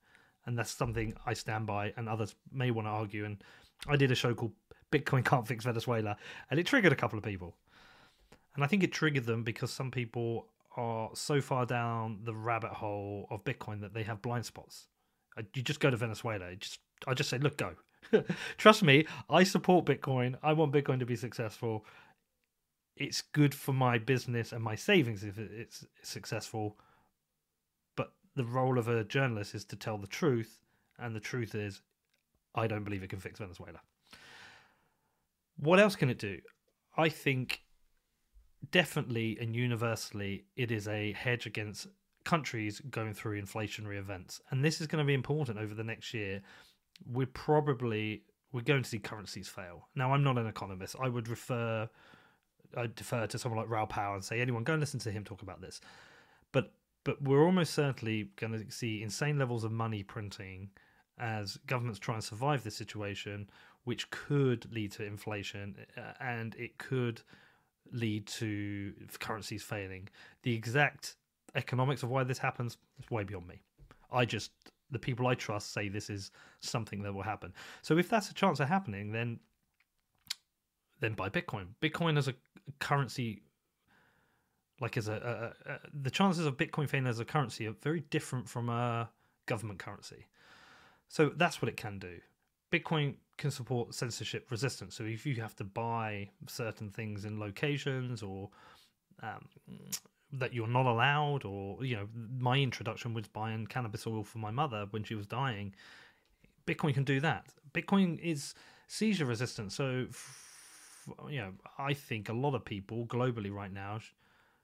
and 0.46 0.58
that's 0.58 0.72
something 0.72 1.14
I 1.26 1.34
stand 1.34 1.68
by. 1.68 1.94
And 1.98 2.10
others 2.10 2.36
may 2.52 2.72
want 2.72 2.88
to 2.88 2.92
argue. 2.92 3.26
And 3.26 3.44
I 3.88 3.96
did 3.96 4.12
a 4.12 4.16
show 4.16 4.34
called 4.34 4.54
"Bitcoin 4.92 5.26
Can't 5.26 5.48
Fix 5.48 5.66
Venezuela," 5.66 6.18
and 6.50 6.60
it 6.60 6.66
triggered 6.66 6.94
a 6.94 6.96
couple 6.96 7.18
of 7.18 7.24
people. 7.26 7.56
And 8.56 8.64
I 8.64 8.68
think 8.68 8.84
it 8.84 8.92
triggered 8.92 9.26
them 9.26 9.44
because 9.44 9.72
some 9.72 9.92
people 9.92 10.48
are 10.76 11.10
so 11.14 11.42
far 11.42 11.66
down 11.66 12.20
the 12.24 12.36
rabbit 12.36 12.72
hole 12.72 13.28
of 13.30 13.44
Bitcoin 13.44 13.82
that 13.82 13.94
they 13.94 14.04
have 14.04 14.22
blind 14.22 14.46
spots 14.46 14.88
uh, 15.38 15.44
you 15.54 15.62
just 15.62 15.80
go 15.80 15.90
to 15.90 15.98
Venezuela. 15.98 16.56
Just 16.56 16.80
I 17.08 17.14
just 17.14 17.30
say, 17.30 17.38
look, 17.38 17.58
go. 17.58 17.74
Trust 18.58 18.84
me, 18.84 19.06
I 19.30 19.44
support 19.44 19.86
Bitcoin. 19.86 20.36
I 20.44 20.54
want 20.54 20.74
Bitcoin 20.74 21.00
to 21.00 21.06
be 21.06 21.16
successful. 21.16 21.86
It's 22.96 23.22
good 23.22 23.56
for 23.56 23.74
my 23.74 23.98
business 23.98 24.52
and 24.52 24.64
my 24.64 24.76
savings 24.76 25.24
if 25.24 25.38
it's 25.38 25.86
successful. 26.04 26.78
The 28.36 28.46
role 28.46 28.78
of 28.78 28.88
a 28.88 29.04
journalist 29.04 29.56
is 29.56 29.66
to 29.66 29.76
tell 29.76 29.98
the 29.98 30.08
truth, 30.08 30.60
and 30.98 31.16
the 31.16 31.20
truth 31.20 31.56
is, 31.56 31.82
I 32.56 32.68
don't 32.68 32.84
believe 32.84 33.04
it 33.04 33.10
can 33.10 33.20
fix 33.20 33.40
Venezuela. 33.40 33.80
What 35.58 35.80
else 35.80 35.96
can 35.96 36.10
it 36.10 36.18
do? 36.18 36.40
I 36.98 37.10
think 37.10 37.62
definitely 38.72 39.38
and 39.40 39.56
universally 39.56 40.46
it 40.56 40.72
is 40.72 40.88
a 40.88 41.14
hedge 41.14 41.46
against 41.46 41.88
countries 42.24 42.80
going 42.90 43.14
through 43.14 43.42
inflationary 43.42 43.98
events. 43.98 44.42
And 44.50 44.64
this 44.64 44.82
is 44.82 44.88
going 44.88 45.04
to 45.04 45.08
be 45.08 45.14
important 45.14 45.58
over 45.58 45.74
the 45.74 45.84
next 45.84 46.14
year. 46.14 46.42
We're 47.06 47.26
probably 47.28 48.24
we're 48.52 48.62
going 48.62 48.84
to 48.84 48.90
see 48.90 49.00
currencies 49.00 49.48
fail. 49.48 49.88
Now, 49.96 50.14
I'm 50.14 50.24
not 50.24 50.38
an 50.38 50.46
economist. 50.46 50.96
I 51.02 51.08
would 51.08 51.30
refer, 51.30 51.90
I 52.76 52.88
defer 52.94 53.26
to 53.28 53.40
someone 53.40 53.60
like 53.60 53.70
Raoul 53.70 53.88
Pal 53.88 54.14
and 54.14 54.24
say, 54.24 54.42
anyone 54.42 54.64
go 54.64 54.74
and 54.74 54.80
listen 54.80 55.00
to 55.02 55.12
him 55.12 55.24
talk 55.24 55.42
about 55.42 55.62
this. 55.62 55.80
But 56.52 56.74
but 57.04 57.22
we're 57.22 57.44
almost 57.44 57.74
certainly 57.74 58.30
going 58.36 58.54
to 58.54 58.72
see 58.72 59.02
insane 59.02 59.38
levels 59.38 59.64
of 59.64 59.72
money 59.72 60.04
printing 60.04 60.70
as 61.20 61.58
governments 61.68 62.00
try 62.00 62.16
and 62.16 62.24
survive 62.24 62.64
this 62.64 62.76
situation, 62.76 63.50
which 63.84 64.10
could 64.12 64.72
lead 64.72 64.92
to 64.92 65.06
inflation 65.06 65.76
uh, 65.98 66.14
and 66.20 66.56
it 66.56 66.78
could 66.78 67.22
lead 67.92 68.26
to 68.26 68.94
currencies 69.20 69.64
failing. 69.64 70.08
The 70.44 70.54
exact 70.54 71.16
economics 71.56 72.04
of 72.04 72.10
why 72.10 72.24
this 72.24 72.38
happens 72.38 72.78
is 73.00 73.12
way 73.12 73.24
beyond 73.24 73.48
me. 73.48 73.62
I 74.12 74.26
just 74.26 74.52
the 74.92 75.00
people 75.00 75.28
I 75.28 75.36
trust 75.36 75.74
say 75.74 75.88
this 75.88 76.10
is 76.10 76.32
something 76.60 77.02
that 77.04 77.14
will 77.14 77.24
happen. 77.24 77.54
So 77.82 77.98
if 77.98 78.10
that's 78.10 78.30
a 78.30 78.34
chance 78.34 78.60
of 78.60 78.68
happening, 78.68 79.12
then 79.12 79.40
then 81.00 81.14
buy 81.14 81.30
Bitcoin. 81.30 81.68
Bitcoin 81.82 82.18
as 82.18 82.28
a 82.28 82.36
currency, 82.80 83.42
like 84.82 84.98
as 84.98 85.08
a, 85.08 85.54
a, 85.68 85.72
a 85.72 85.80
the 85.94 86.10
chances 86.10 86.46
of 86.46 86.58
Bitcoin 86.58 86.90
failing 86.90 87.08
as 87.08 87.20
a 87.20 87.26
currency 87.26 87.68
are 87.68 87.76
very 87.82 88.02
different 88.10 88.50
from 88.50 88.68
a 88.68 89.10
government 89.46 89.80
currency. 89.80 90.26
So 91.08 91.30
that's 91.30 91.62
what 91.62 91.70
it 91.70 91.78
can 91.78 92.00
do. 92.00 92.18
Bitcoin 92.72 93.16
can 93.38 93.52
support 93.52 93.94
censorship 93.94 94.50
resistance. 94.50 94.96
So 94.96 95.04
if 95.04 95.26
you 95.26 95.36
have 95.36 95.56
to 95.58 95.64
buy 95.64 96.30
certain 96.48 96.90
things 96.90 97.26
in 97.26 97.40
locations 97.40 98.24
or 98.24 98.50
um, 99.22 99.48
that 100.34 100.54
you're 100.54 100.68
not 100.68 100.86
allowed, 100.86 101.46
or 101.46 101.84
you 101.84 101.96
know, 101.98 102.08
my 102.38 102.58
introduction 102.58 103.14
was 103.14 103.28
buying 103.28 103.68
cannabis 103.68 104.08
oil 104.08 104.24
for 104.24 104.38
my 104.40 104.52
mother 104.52 104.88
when 104.92 105.04
she 105.04 105.16
was 105.16 105.28
dying. 105.28 105.76
Bitcoin 106.66 106.94
can 106.94 107.04
do 107.04 107.20
that. 107.20 107.46
Bitcoin 107.74 108.18
is 108.20 108.54
seizure 108.88 109.26
resistant, 109.26 109.72
so 109.72 110.08
you 111.30 111.42
know, 111.42 111.52
I 111.78 111.94
think 111.94 112.30
a 112.30 112.34
lot 112.34 112.56
of 112.56 112.64
people 112.64 113.06
globally 113.06 113.52
right 113.52 113.74
now 113.74 114.00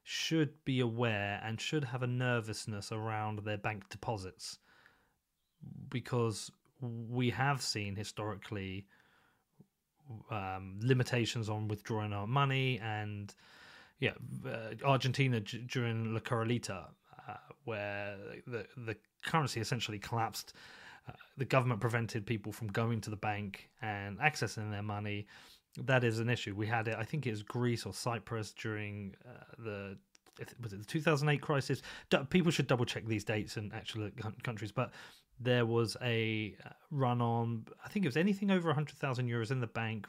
should 0.09 0.63
be 0.63 0.79
aware 0.79 1.41
and 1.43 1.59
should 1.59 1.83
have 1.83 2.01
a 2.01 2.07
nervousness 2.07 2.93
around 2.93 3.39
their 3.39 3.57
bank 3.57 3.89
deposits 3.89 4.57
because 5.89 6.49
we 6.79 7.29
have 7.29 7.61
seen 7.61 7.93
historically 7.93 8.85
um, 10.31 10.79
limitations 10.81 11.49
on 11.49 11.67
withdrawing 11.67 12.13
our 12.13 12.25
money 12.25 12.79
and 12.81 13.35
yeah, 13.99 14.13
uh, 14.45 14.75
Argentina 14.85 15.41
during 15.41 16.13
La 16.13 16.21
Corralita, 16.21 16.85
uh, 17.27 17.33
where 17.65 18.15
the 18.45 18.65
the 18.77 18.95
currency 19.25 19.59
essentially 19.59 19.99
collapsed. 19.99 20.53
Uh, 21.09 21.11
the 21.35 21.45
government 21.45 21.81
prevented 21.81 22.25
people 22.25 22.53
from 22.53 22.67
going 22.69 23.01
to 23.01 23.09
the 23.09 23.17
bank 23.17 23.69
and 23.81 24.19
accessing 24.19 24.71
their 24.71 24.83
money. 24.83 25.27
That 25.85 26.03
is 26.03 26.19
an 26.19 26.29
issue. 26.29 26.55
We 26.55 26.67
had 26.67 26.87
it. 26.87 26.95
I 26.97 27.03
think 27.03 27.27
it 27.27 27.31
was 27.31 27.43
Greece 27.43 27.85
or 27.85 27.93
Cyprus 27.93 28.51
during 28.51 29.15
uh, 29.25 29.43
the 29.59 29.97
was 30.61 30.73
it 30.73 30.79
the 30.79 30.85
2008 30.85 31.41
crisis. 31.41 31.81
People 32.29 32.51
should 32.51 32.67
double 32.67 32.85
check 32.85 33.05
these 33.05 33.23
dates 33.23 33.57
and 33.57 33.73
actual 33.73 34.09
countries, 34.43 34.71
but 34.71 34.91
there 35.39 35.65
was 35.65 35.97
a 36.01 36.55
uh, 36.65 36.69
run 36.91 37.21
on. 37.21 37.65
I 37.83 37.89
think 37.89 38.05
it 38.05 38.07
was 38.07 38.17
anything 38.17 38.51
over 38.51 38.67
100,000 38.69 39.27
euros 39.27 39.51
in 39.51 39.59
the 39.59 39.67
bank, 39.67 40.07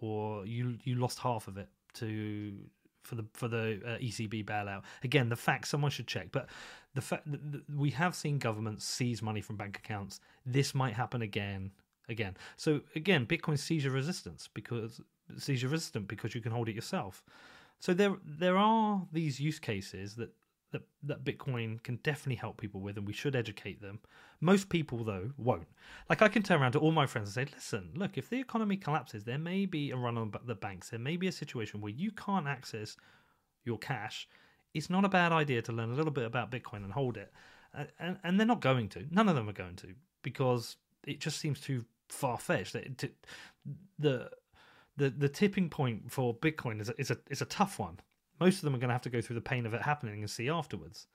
or 0.00 0.46
you 0.46 0.78
you 0.84 0.96
lost 0.96 1.18
half 1.18 1.48
of 1.48 1.58
it 1.58 1.68
to 1.94 2.54
for 3.02 3.14
the 3.16 3.24
for 3.34 3.48
the 3.48 3.80
uh, 3.84 3.98
ECB 3.98 4.44
bailout. 4.44 4.82
Again, 5.02 5.28
the 5.28 5.36
fact 5.36 5.68
someone 5.68 5.90
should 5.90 6.06
check, 6.06 6.28
but 6.32 6.48
the 6.94 7.02
fact 7.02 7.28
we 7.74 7.90
have 7.90 8.14
seen 8.14 8.38
governments 8.38 8.84
seize 8.84 9.22
money 9.22 9.40
from 9.40 9.56
bank 9.56 9.78
accounts. 9.78 10.20
This 10.46 10.74
might 10.74 10.94
happen 10.94 11.22
again, 11.22 11.70
again. 12.08 12.36
So 12.56 12.80
again, 12.94 13.26
Bitcoin 13.26 13.58
seizure 13.58 13.90
resistance 13.90 14.48
because 14.52 15.00
seizure 15.38 15.68
resistant 15.68 16.08
because 16.08 16.34
you 16.34 16.40
can 16.40 16.52
hold 16.52 16.68
it 16.68 16.74
yourself. 16.74 17.22
So 17.80 17.94
there 17.94 18.16
there 18.24 18.56
are 18.56 19.06
these 19.12 19.40
use 19.40 19.58
cases 19.58 20.14
that 20.16 20.30
that, 20.74 20.82
that 21.04 21.24
Bitcoin 21.24 21.80
can 21.84 21.96
definitely 22.02 22.34
help 22.34 22.60
people 22.60 22.80
with, 22.80 22.98
and 22.98 23.06
we 23.06 23.12
should 23.12 23.36
educate 23.36 23.80
them. 23.80 24.00
Most 24.40 24.68
people, 24.68 25.04
though, 25.04 25.30
won't. 25.38 25.68
Like, 26.10 26.20
I 26.20 26.28
can 26.28 26.42
turn 26.42 26.60
around 26.60 26.72
to 26.72 26.80
all 26.80 26.90
my 26.90 27.06
friends 27.06 27.28
and 27.36 27.48
say, 27.48 27.54
listen, 27.54 27.90
look, 27.94 28.18
if 28.18 28.28
the 28.28 28.40
economy 28.40 28.76
collapses, 28.76 29.22
there 29.22 29.38
may 29.38 29.66
be 29.66 29.92
a 29.92 29.96
run 29.96 30.18
on 30.18 30.32
the 30.44 30.56
banks. 30.56 30.90
There 30.90 30.98
may 30.98 31.16
be 31.16 31.28
a 31.28 31.32
situation 31.32 31.80
where 31.80 31.92
you 31.92 32.10
can't 32.10 32.48
access 32.48 32.96
your 33.64 33.78
cash. 33.78 34.28
It's 34.74 34.90
not 34.90 35.04
a 35.04 35.08
bad 35.08 35.30
idea 35.30 35.62
to 35.62 35.72
learn 35.72 35.92
a 35.92 35.94
little 35.94 36.10
bit 36.10 36.24
about 36.24 36.50
Bitcoin 36.50 36.82
and 36.82 36.92
hold 36.92 37.16
it. 37.16 37.32
And, 38.00 38.18
and 38.24 38.38
they're 38.38 38.46
not 38.46 38.60
going 38.60 38.88
to. 38.90 39.06
None 39.12 39.28
of 39.28 39.36
them 39.36 39.48
are 39.48 39.52
going 39.54 39.76
to 39.76 39.94
because 40.22 40.76
it 41.06 41.20
just 41.20 41.38
seems 41.38 41.60
too 41.60 41.84
far 42.14 42.38
fetched. 42.38 42.74
The, 43.98 44.30
the, 44.96 45.10
the 45.10 45.28
tipping 45.28 45.68
point 45.70 46.10
for 46.10 46.34
Bitcoin 46.34 46.80
is 46.80 46.88
a, 46.88 47.00
is 47.00 47.10
a, 47.10 47.18
is 47.30 47.42
a 47.42 47.46
tough 47.46 47.78
one 47.78 47.98
most 48.40 48.56
of 48.56 48.62
them 48.62 48.74
are 48.74 48.78
going 48.78 48.88
to 48.88 48.94
have 48.94 49.02
to 49.02 49.10
go 49.10 49.20
through 49.20 49.34
the 49.34 49.40
pain 49.40 49.66
of 49.66 49.74
it 49.74 49.82
happening 49.82 50.20
and 50.20 50.30
see 50.30 50.48
afterwards. 50.48 51.06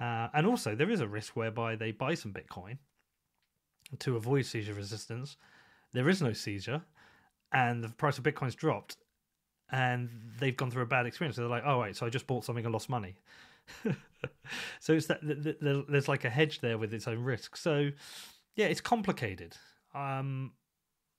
Uh, 0.00 0.28
and 0.34 0.46
also, 0.46 0.74
there 0.74 0.90
is 0.90 1.00
a 1.00 1.06
risk 1.06 1.36
whereby 1.36 1.76
they 1.76 1.92
buy 1.92 2.14
some 2.14 2.32
Bitcoin 2.32 2.78
to 4.00 4.16
avoid 4.16 4.44
seizure 4.46 4.74
resistance. 4.74 5.36
There 5.92 6.08
is 6.08 6.22
no 6.22 6.32
seizure, 6.32 6.82
and 7.52 7.84
the 7.84 7.88
price 7.90 8.18
of 8.18 8.24
Bitcoin's 8.24 8.54
dropped, 8.54 8.96
and 9.70 10.08
they've 10.38 10.56
gone 10.56 10.70
through 10.70 10.82
a 10.82 10.86
bad 10.86 11.06
experience. 11.06 11.36
So 11.36 11.42
they're 11.42 11.50
like, 11.50 11.64
"Oh 11.64 11.80
wait, 11.80 11.96
so 11.96 12.06
I 12.06 12.08
just 12.08 12.26
bought 12.26 12.44
something 12.44 12.64
and 12.64 12.72
lost 12.72 12.88
money." 12.88 13.16
so 14.80 14.94
it's 14.94 15.06
that 15.06 15.20
the, 15.22 15.34
the, 15.34 15.84
there's 15.88 16.08
like 16.08 16.24
a 16.24 16.30
hedge 16.30 16.60
there 16.60 16.78
with 16.78 16.92
its 16.94 17.06
own 17.06 17.22
risk. 17.22 17.56
So 17.56 17.90
yeah, 18.56 18.66
it's 18.66 18.80
complicated. 18.80 19.56
Um, 19.94 20.52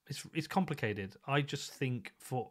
it's 0.07 0.25
it's 0.33 0.47
complicated. 0.47 1.15
I 1.27 1.41
just 1.41 1.71
think 1.71 2.11
for 2.17 2.49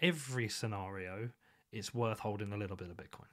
every 0.00 0.48
scenario, 0.48 1.30
it's 1.72 1.94
worth 1.94 2.20
holding 2.20 2.52
a 2.52 2.56
little 2.56 2.76
bit 2.76 2.90
of 2.90 2.96
Bitcoin. 2.96 3.30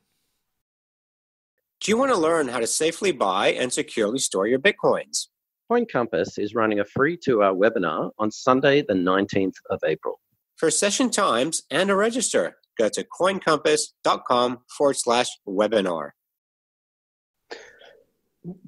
Do 1.82 1.92
you 1.92 1.98
want 1.98 2.12
to 2.12 2.18
learn 2.18 2.48
how 2.48 2.60
to 2.60 2.68
safely 2.68 3.12
buy 3.12 3.54
and 3.54 3.72
securely 3.72 4.20
store 4.20 4.48
your 4.48 4.60
Bitcoins? 4.60 5.28
Coin 5.70 5.86
Compass 5.86 6.38
is 6.38 6.56
running 6.56 6.80
a 6.80 6.86
free 6.86 7.16
two 7.16 7.44
hour 7.44 7.56
webinar 7.56 8.12
on 8.18 8.32
Sunday, 8.32 8.82
the 8.82 8.94
19th 8.94 9.56
of 9.70 9.80
April. 9.86 10.20
For 10.58 10.72
session 10.72 11.10
times 11.10 11.62
and 11.72 11.88
to 11.88 11.96
register, 11.96 12.58
go 12.78 12.90
to 12.90 13.06
coincompass.com 13.06 14.60
forward 14.76 14.98
slash 14.98 15.30
webinar. 15.48 16.10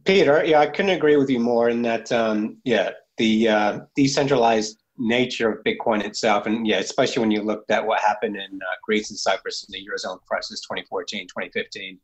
Peter, 0.05 0.43
yeah, 0.45 0.59
I 0.59 0.67
couldn't 0.67 0.91
agree 0.91 1.15
with 1.15 1.29
you 1.29 1.39
more 1.39 1.69
in 1.69 1.81
that, 1.81 2.11
um, 2.11 2.57
yeah, 2.63 2.91
the 3.21 3.47
uh, 3.47 3.79
decentralized 3.95 4.81
nature 4.97 5.51
of 5.51 5.63
Bitcoin 5.63 6.03
itself. 6.03 6.47
And 6.47 6.65
yeah, 6.65 6.79
especially 6.79 7.19
when 7.19 7.29
you 7.29 7.43
looked 7.43 7.69
at 7.69 7.85
what 7.85 7.99
happened 7.99 8.35
in 8.35 8.59
uh, 8.59 8.75
Greece 8.83 9.11
and 9.11 9.19
Cyprus 9.19 9.63
in 9.63 9.71
the 9.73 9.79
Eurozone 9.79 10.19
crisis 10.27 10.59
2014, 10.61 11.27
2015. 11.27 11.99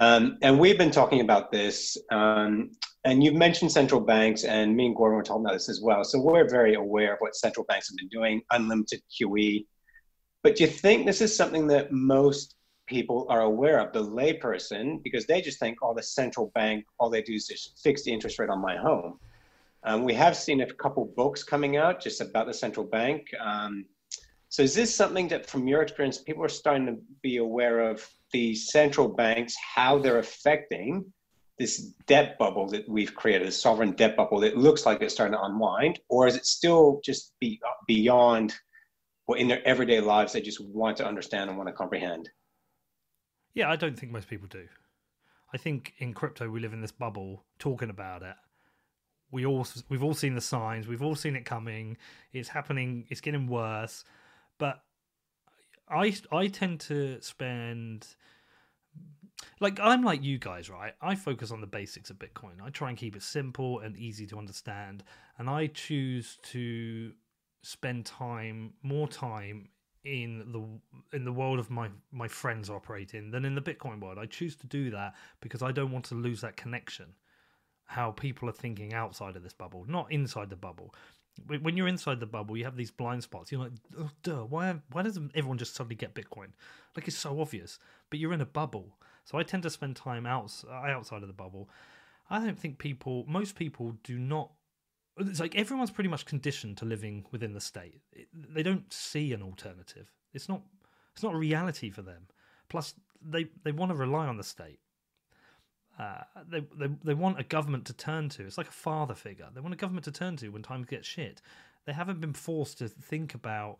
Um, 0.00 0.38
and 0.42 0.58
we've 0.58 0.76
been 0.76 0.90
talking 0.90 1.20
about 1.20 1.52
this. 1.52 1.96
Um, 2.10 2.72
and 3.04 3.22
you've 3.22 3.36
mentioned 3.36 3.70
central 3.70 4.00
banks, 4.00 4.42
and 4.42 4.74
me 4.74 4.86
and 4.86 4.96
Gordon 4.96 5.18
were 5.18 5.22
talking 5.22 5.44
about 5.44 5.52
this 5.52 5.68
as 5.68 5.80
well. 5.80 6.02
So 6.02 6.20
we're 6.20 6.48
very 6.48 6.74
aware 6.74 7.12
of 7.12 7.20
what 7.20 7.36
central 7.36 7.64
banks 7.66 7.88
have 7.88 7.96
been 7.96 8.08
doing, 8.08 8.42
unlimited 8.50 9.02
QE. 9.14 9.66
But 10.42 10.56
do 10.56 10.64
you 10.64 10.70
think 10.70 11.06
this 11.06 11.20
is 11.20 11.36
something 11.36 11.68
that 11.68 11.92
most 11.92 12.56
people 12.86 13.26
are 13.28 13.42
aware 13.42 13.78
of, 13.78 13.92
the 13.92 14.02
layperson, 14.02 15.00
because 15.04 15.26
they 15.26 15.40
just 15.40 15.60
think, 15.60 15.78
oh, 15.80 15.94
the 15.94 16.02
central 16.02 16.50
bank, 16.56 16.84
all 16.98 17.08
they 17.08 17.22
do 17.22 17.34
is 17.34 17.46
just 17.46 17.78
fix 17.84 18.02
the 18.02 18.12
interest 18.12 18.40
rate 18.40 18.50
on 18.50 18.60
my 18.60 18.76
home. 18.76 19.20
Um, 19.84 20.04
we 20.04 20.14
have 20.14 20.36
seen 20.36 20.62
a 20.62 20.72
couple 20.74 21.04
books 21.16 21.42
coming 21.42 21.76
out 21.76 22.00
just 22.00 22.20
about 22.20 22.46
the 22.46 22.54
central 22.54 22.86
bank. 22.86 23.26
Um, 23.38 23.84
so 24.48 24.62
is 24.62 24.74
this 24.74 24.94
something 24.94 25.28
that, 25.28 25.46
from 25.46 25.68
your 25.68 25.82
experience, 25.82 26.18
people 26.18 26.42
are 26.42 26.48
starting 26.48 26.86
to 26.86 26.96
be 27.22 27.36
aware 27.36 27.80
of 27.80 28.08
the 28.32 28.54
central 28.54 29.08
banks, 29.08 29.54
how 29.74 29.98
they're 29.98 30.18
affecting 30.18 31.04
this 31.58 31.92
debt 32.06 32.38
bubble 32.38 32.66
that 32.68 32.88
we've 32.88 33.14
created, 33.14 33.46
a 33.46 33.52
sovereign 33.52 33.92
debt 33.92 34.16
bubble 34.16 34.40
that 34.40 34.56
looks 34.56 34.86
like 34.86 35.02
it's 35.02 35.14
starting 35.14 35.36
to 35.36 35.42
unwind, 35.42 36.00
or 36.08 36.26
is 36.26 36.34
it 36.34 36.46
still 36.46 37.00
just 37.04 37.32
be, 37.38 37.60
beyond 37.86 38.54
what 39.26 39.38
in 39.38 39.48
their 39.48 39.66
everyday 39.66 40.00
lives 40.00 40.32
they 40.32 40.40
just 40.40 40.64
want 40.64 40.96
to 40.96 41.06
understand 41.06 41.50
and 41.50 41.58
want 41.58 41.68
to 41.68 41.74
comprehend? 41.74 42.28
Yeah, 43.54 43.70
I 43.70 43.76
don't 43.76 43.98
think 43.98 44.12
most 44.12 44.28
people 44.28 44.48
do. 44.48 44.66
I 45.52 45.58
think 45.58 45.94
in 45.98 46.14
crypto 46.14 46.48
we 46.48 46.60
live 46.60 46.72
in 46.72 46.80
this 46.80 46.90
bubble 46.90 47.44
talking 47.58 47.90
about 47.90 48.22
it 48.22 48.34
we 49.34 49.44
all 49.44 49.66
we've 49.88 50.04
all 50.04 50.14
seen 50.14 50.34
the 50.34 50.40
signs 50.40 50.86
we've 50.86 51.02
all 51.02 51.16
seen 51.16 51.34
it 51.34 51.44
coming 51.44 51.96
it's 52.32 52.48
happening 52.48 53.04
it's 53.10 53.20
getting 53.20 53.46
worse. 53.48 54.04
But 54.58 54.80
i 55.88 56.14
i 56.32 56.46
tend 56.46 56.80
to 56.80 57.20
spend 57.20 58.06
like 59.60 59.78
i'm 59.80 60.02
like 60.02 60.22
you 60.22 60.38
guys 60.38 60.70
right? 60.70 60.94
I 61.02 61.16
focus 61.16 61.50
on 61.50 61.60
the 61.60 61.66
basics 61.66 62.08
of 62.10 62.18
bitcoin. 62.18 62.62
I 62.62 62.70
try 62.70 62.88
and 62.88 62.96
keep 62.96 63.16
it 63.16 63.22
simple 63.22 63.80
and 63.80 63.96
easy 63.96 64.26
to 64.28 64.38
understand 64.38 65.02
and 65.36 65.50
i 65.50 65.66
choose 65.66 66.38
to 66.52 67.12
spend 67.62 68.06
time 68.06 68.74
more 68.82 69.08
time 69.08 69.68
in 70.04 70.52
the 70.52 71.16
in 71.16 71.24
the 71.24 71.32
world 71.32 71.58
of 71.58 71.70
my 71.70 71.88
my 72.12 72.28
friends 72.28 72.70
operating 72.70 73.32
than 73.32 73.44
in 73.44 73.56
the 73.56 73.60
bitcoin 73.60 74.00
world. 74.00 74.18
I 74.18 74.26
choose 74.26 74.54
to 74.56 74.66
do 74.68 74.90
that 74.90 75.14
because 75.40 75.60
i 75.60 75.72
don't 75.72 75.90
want 75.90 76.04
to 76.06 76.14
lose 76.14 76.40
that 76.42 76.56
connection 76.56 77.14
how 77.86 78.10
people 78.10 78.48
are 78.48 78.52
thinking 78.52 78.94
outside 78.94 79.36
of 79.36 79.42
this 79.42 79.52
bubble, 79.52 79.84
not 79.88 80.10
inside 80.10 80.50
the 80.50 80.56
bubble. 80.56 80.94
when 81.60 81.76
you're 81.76 81.88
inside 81.88 82.20
the 82.20 82.26
bubble, 82.26 82.56
you 82.56 82.64
have 82.64 82.76
these 82.76 82.90
blind 82.90 83.22
spots. 83.22 83.50
You're 83.50 83.62
like, 83.62 83.72
oh, 83.98 84.10
duh, 84.22 84.44
why, 84.44 84.74
why 84.92 85.02
doesn't 85.02 85.32
everyone 85.34 85.58
just 85.58 85.74
suddenly 85.74 85.96
get 85.96 86.14
Bitcoin? 86.14 86.48
Like, 86.96 87.08
it's 87.08 87.16
so 87.16 87.40
obvious. 87.40 87.78
But 88.08 88.20
you're 88.20 88.32
in 88.32 88.40
a 88.40 88.46
bubble. 88.46 88.96
So 89.24 89.38
I 89.38 89.42
tend 89.42 89.62
to 89.64 89.70
spend 89.70 89.96
time 89.96 90.26
outs, 90.26 90.64
uh, 90.68 90.72
outside 90.72 91.22
of 91.22 91.28
the 91.28 91.34
bubble. 91.34 91.68
I 92.30 92.38
don't 92.38 92.58
think 92.58 92.78
people, 92.78 93.24
most 93.26 93.56
people 93.56 93.96
do 94.02 94.18
not. 94.18 94.52
It's 95.18 95.40
like 95.40 95.54
everyone's 95.54 95.90
pretty 95.90 96.10
much 96.10 96.24
conditioned 96.24 96.76
to 96.78 96.84
living 96.84 97.26
within 97.30 97.52
the 97.52 97.60
state. 97.60 98.00
They 98.32 98.62
don't 98.62 98.92
see 98.92 99.32
an 99.32 99.42
alternative. 99.42 100.10
It's 100.32 100.48
not. 100.48 100.62
It's 101.12 101.22
not 101.22 101.34
a 101.34 101.38
reality 101.38 101.90
for 101.90 102.02
them. 102.02 102.26
Plus, 102.68 102.94
they 103.22 103.46
they 103.62 103.70
want 103.70 103.92
to 103.92 103.96
rely 103.96 104.26
on 104.26 104.36
the 104.36 104.42
state. 104.42 104.80
Uh, 105.98 106.22
they, 106.48 106.60
they 106.76 106.88
they 107.04 107.14
want 107.14 107.38
a 107.38 107.44
government 107.44 107.84
to 107.86 107.92
turn 107.92 108.28
to. 108.28 108.44
It's 108.44 108.58
like 108.58 108.68
a 108.68 108.72
father 108.72 109.14
figure. 109.14 109.46
They 109.54 109.60
want 109.60 109.74
a 109.74 109.76
government 109.76 110.04
to 110.06 110.12
turn 110.12 110.36
to 110.38 110.48
when 110.48 110.62
times 110.62 110.86
get 110.86 111.04
shit. 111.04 111.40
They 111.86 111.92
haven't 111.92 112.20
been 112.20 112.32
forced 112.32 112.78
to 112.78 112.88
think 112.88 113.34
about 113.34 113.78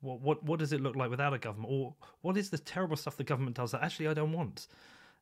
what 0.00 0.20
what 0.20 0.44
what 0.44 0.58
does 0.60 0.72
it 0.72 0.80
look 0.80 0.94
like 0.94 1.10
without 1.10 1.34
a 1.34 1.38
government, 1.38 1.72
or 1.72 1.94
what 2.20 2.36
is 2.36 2.50
the 2.50 2.58
terrible 2.58 2.96
stuff 2.96 3.16
the 3.16 3.24
government 3.24 3.56
does 3.56 3.72
that 3.72 3.82
actually 3.82 4.08
I 4.08 4.14
don't 4.14 4.32
want. 4.32 4.68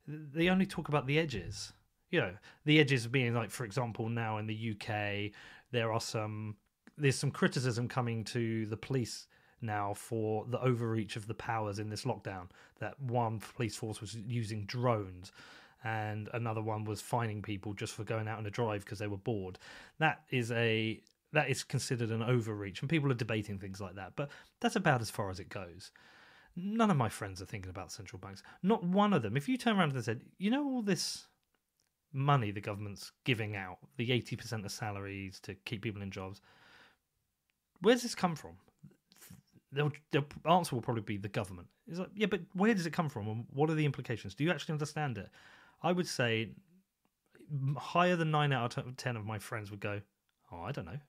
They 0.07 0.49
only 0.49 0.67
talk 0.67 0.89
about 0.89 1.07
the 1.07 1.19
edges. 1.19 1.73
You 2.11 2.21
know, 2.21 2.33
the 2.65 2.81
edges 2.81 3.07
being 3.07 3.35
like, 3.35 3.51
for 3.51 3.65
example, 3.65 4.09
now 4.09 4.39
in 4.39 4.47
the 4.47 4.75
UK, 4.75 5.33
there 5.71 5.93
are 5.93 6.01
some 6.01 6.57
there's 6.99 7.17
some 7.17 7.31
criticism 7.31 7.89
coming 7.89 8.25
to 8.25 8.67
the 8.67 8.77
police 8.77 9.27
now 9.63 9.95
for 9.95 10.45
the 10.49 10.61
overreach 10.61 11.17
of 11.17 11.27
the 11.27 11.35
powers 11.35 11.79
in 11.79 11.89
this 11.89 12.05
lockdown. 12.05 12.49
That 12.79 13.01
one 13.01 13.39
police 13.39 13.77
force 13.77 14.03
was 14.03 14.17
using 14.17 14.67
drones 14.67 15.33
and 15.85 16.29
another 16.33 16.63
one 16.63 16.85
was 16.85 17.01
fining 17.01 17.43
people 17.43 17.73
just 17.73 17.95
for 17.95 18.05
going 18.05 18.29
out 18.29 18.39
on 18.39 18.47
a 18.47 18.51
drive 18.51 18.85
because 18.85 18.99
they 18.99 19.07
were 19.07 19.17
bored. 19.17 19.59
That 19.99 20.23
is 20.31 20.51
a 20.53 21.01
that 21.33 21.49
is 21.49 21.63
considered 21.63 22.11
an 22.11 22.23
overreach, 22.23 22.81
and 22.81 22.91
people 22.91 23.11
are 23.11 23.15
debating 23.15 23.59
things 23.59 23.81
like 23.81 23.95
that. 23.95 24.13
But 24.17 24.31
that's 24.61 24.77
about 24.77 25.01
as 25.01 25.11
far 25.11 25.31
as 25.31 25.41
it 25.41 25.49
goes. 25.49 25.93
None 26.57 26.91
of 26.91 26.97
my 26.97 27.09
friends 27.09 27.41
are 27.41 27.47
thinking 27.47 27.71
about 27.71 27.93
central 27.93 28.19
banks. 28.19 28.43
Not 28.63 28.83
one 28.83 29.13
of 29.13 29.23
them. 29.23 29.37
If 29.37 29.49
you 29.49 29.57
turn 29.57 29.79
around 29.79 29.93
and 29.93 30.05
said, 30.05 30.23
you 30.39 30.51
know, 30.51 30.65
all 30.65 30.83
this 30.83 31.27
money 32.13 32.51
the 32.51 32.61
government's 32.61 33.13
giving 33.25 33.55
out, 33.55 33.79
the 33.97 34.11
eighty 34.11 34.35
percent 34.37 34.65
of 34.65 34.73
salaries 34.73 35.39
to 35.41 35.55
keep 35.65 35.83
people 35.83 36.03
in 36.03 36.11
jobs, 36.11 36.41
where's 37.81 38.03
this 38.03 38.15
come 38.15 38.35
from? 38.35 38.53
The 39.73 40.25
answer 40.47 40.75
will 40.75 40.83
probably 40.83 41.03
be 41.05 41.17
the 41.17 41.29
government. 41.29 41.69
It's 41.87 42.01
like, 42.01 42.11
yeah, 42.17 42.27
but 42.27 42.41
where 42.55 42.75
does 42.75 42.87
it 42.87 42.93
come 42.93 43.09
from, 43.09 43.29
and 43.29 43.47
what 43.53 43.71
are 43.71 43.75
the 43.75 43.85
implications? 43.85 44.35
Do 44.35 44.43
you 44.43 44.51
actually 44.51 44.73
understand 44.73 45.17
it? 45.17 45.31
I 45.83 45.93
would 45.93 46.07
say 46.07 46.51
higher 47.77 48.17
than 48.17 48.31
nine 48.31 48.53
out 48.53 48.77
of 48.77 48.97
ten 48.97 49.17
of 49.17 49.25
my 49.25 49.39
friends 49.39 49.71
would 49.71 49.81
go, 49.81 50.03
"Oh, 50.53 50.63
I 50.63 50.73
don't 50.73 50.85
know." 50.85 51.01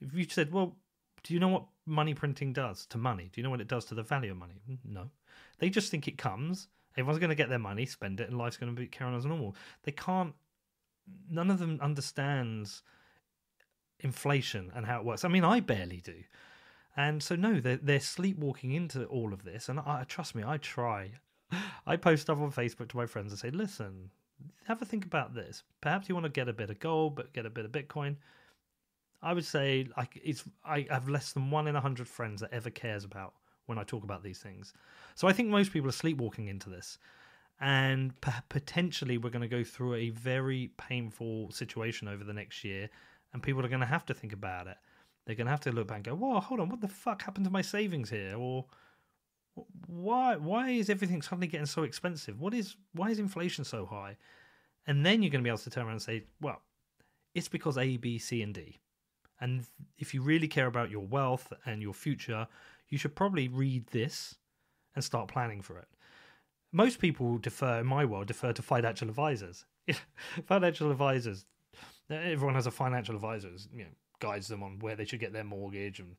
If 0.00 0.14
you 0.14 0.24
said, 0.28 0.52
"Well, 0.52 0.76
do 1.22 1.34
you 1.34 1.40
know 1.40 1.48
what 1.48 1.66
money 1.86 2.14
printing 2.14 2.52
does 2.52 2.86
to 2.86 2.98
money? 2.98 3.30
Do 3.32 3.40
you 3.40 3.42
know 3.42 3.50
what 3.50 3.60
it 3.60 3.68
does 3.68 3.84
to 3.86 3.94
the 3.94 4.02
value 4.02 4.32
of 4.32 4.36
money?" 4.36 4.60
Mm, 4.68 4.78
no, 4.84 5.10
they 5.58 5.70
just 5.70 5.90
think 5.90 6.06
it 6.08 6.18
comes. 6.18 6.68
Everyone's 6.96 7.18
going 7.18 7.30
to 7.30 7.34
get 7.34 7.48
their 7.48 7.58
money, 7.58 7.86
spend 7.86 8.20
it, 8.20 8.28
and 8.28 8.38
life's 8.38 8.56
going 8.56 8.74
to 8.74 8.80
be 8.80 8.86
carrying 8.86 9.14
on 9.14 9.18
as 9.18 9.26
normal. 9.26 9.56
They 9.82 9.92
can't. 9.92 10.34
None 11.28 11.50
of 11.50 11.58
them 11.58 11.78
understands 11.82 12.82
inflation 14.00 14.70
and 14.74 14.86
how 14.86 15.00
it 15.00 15.04
works. 15.04 15.24
I 15.24 15.28
mean, 15.28 15.44
I 15.44 15.60
barely 15.60 16.00
do. 16.00 16.24
And 16.96 17.22
so 17.22 17.34
no, 17.34 17.60
they're 17.60 17.76
they're 17.76 18.00
sleepwalking 18.00 18.72
into 18.72 19.04
all 19.06 19.32
of 19.32 19.42
this. 19.42 19.68
And 19.68 19.80
I 19.80 20.04
trust 20.04 20.34
me, 20.34 20.44
I 20.44 20.58
try. 20.58 21.12
I 21.86 21.96
post 21.96 22.22
stuff 22.22 22.38
on 22.38 22.52
Facebook 22.52 22.88
to 22.88 22.96
my 22.96 23.06
friends 23.06 23.32
and 23.32 23.38
say, 23.38 23.50
listen, 23.50 24.10
have 24.66 24.80
a 24.82 24.84
think 24.84 25.04
about 25.04 25.34
this. 25.34 25.62
Perhaps 25.80 26.08
you 26.08 26.14
want 26.14 26.24
to 26.24 26.30
get 26.30 26.48
a 26.48 26.52
bit 26.52 26.70
of 26.70 26.78
gold, 26.78 27.14
but 27.14 27.32
get 27.32 27.46
a 27.46 27.50
bit 27.50 27.64
of 27.64 27.72
Bitcoin. 27.72 28.16
I 29.22 29.32
would 29.32 29.44
say 29.44 29.88
like 29.96 30.20
it's 30.22 30.44
I 30.64 30.86
have 30.90 31.08
less 31.08 31.32
than 31.32 31.50
one 31.50 31.66
in 31.66 31.76
a 31.76 31.80
hundred 31.80 32.08
friends 32.08 32.42
that 32.42 32.52
ever 32.52 32.70
cares 32.70 33.04
about 33.04 33.34
when 33.66 33.78
I 33.78 33.82
talk 33.82 34.04
about 34.04 34.22
these 34.22 34.38
things. 34.38 34.74
So 35.14 35.26
I 35.26 35.32
think 35.32 35.48
most 35.48 35.72
people 35.72 35.88
are 35.88 35.92
sleepwalking 35.92 36.48
into 36.48 36.68
this, 36.68 36.98
and 37.60 38.18
p- 38.20 38.32
potentially 38.50 39.16
we're 39.16 39.30
going 39.30 39.42
to 39.42 39.48
go 39.48 39.64
through 39.64 39.94
a 39.94 40.10
very 40.10 40.70
painful 40.76 41.50
situation 41.50 42.06
over 42.06 42.22
the 42.22 42.34
next 42.34 42.64
year, 42.64 42.90
and 43.32 43.42
people 43.42 43.64
are 43.64 43.68
going 43.68 43.80
to 43.80 43.86
have 43.86 44.04
to 44.06 44.14
think 44.14 44.34
about 44.34 44.66
it. 44.66 44.76
They're 45.24 45.36
going 45.36 45.46
to 45.46 45.52
have 45.52 45.60
to 45.60 45.72
look 45.72 45.88
back 45.88 45.96
and 45.96 46.04
go, 46.04 46.14
"Whoa, 46.14 46.40
hold 46.40 46.60
on, 46.60 46.68
what 46.68 46.82
the 46.82 46.88
fuck 46.88 47.22
happened 47.22 47.46
to 47.46 47.50
my 47.50 47.62
savings 47.62 48.10
here?" 48.10 48.36
Or 48.36 48.66
why 49.86 50.36
why 50.36 50.70
is 50.70 50.90
everything 50.90 51.22
suddenly 51.22 51.46
getting 51.46 51.66
so 51.66 51.82
expensive? 51.82 52.40
What 52.40 52.54
is 52.54 52.76
why 52.92 53.10
is 53.10 53.18
inflation 53.18 53.64
so 53.64 53.86
high? 53.86 54.16
And 54.86 55.04
then 55.04 55.22
you're 55.22 55.30
going 55.30 55.42
to 55.42 55.44
be 55.44 55.50
able 55.50 55.58
to 55.58 55.70
turn 55.70 55.84
around 55.84 55.92
and 55.92 56.02
say, 56.02 56.24
well, 56.40 56.60
it's 57.34 57.48
because 57.48 57.78
A, 57.78 57.96
B, 57.96 58.18
C, 58.18 58.42
and 58.42 58.52
D. 58.52 58.80
And 59.40 59.64
if 59.98 60.14
you 60.14 60.22
really 60.22 60.48
care 60.48 60.66
about 60.66 60.90
your 60.90 61.04
wealth 61.06 61.52
and 61.64 61.80
your 61.80 61.94
future, 61.94 62.46
you 62.88 62.98
should 62.98 63.14
probably 63.14 63.48
read 63.48 63.86
this 63.88 64.36
and 64.94 65.02
start 65.02 65.28
planning 65.28 65.62
for 65.62 65.78
it. 65.78 65.88
Most 66.72 66.98
people 66.98 67.38
defer, 67.38 67.80
in 67.80 67.86
my 67.86 68.04
world, 68.04 68.26
defer 68.26 68.52
to 68.52 68.62
financial 68.62 69.08
advisors. 69.08 69.64
financial 70.46 70.90
advisors, 70.90 71.46
everyone 72.10 72.54
has 72.54 72.66
a 72.66 72.70
financial 72.70 73.14
advisor, 73.14 73.50
you 73.72 73.84
know, 73.84 73.90
guides 74.20 74.48
them 74.48 74.62
on 74.62 74.78
where 74.78 74.96
they 74.96 75.04
should 75.04 75.20
get 75.20 75.32
their 75.32 75.44
mortgage 75.44 76.00
and 76.00 76.16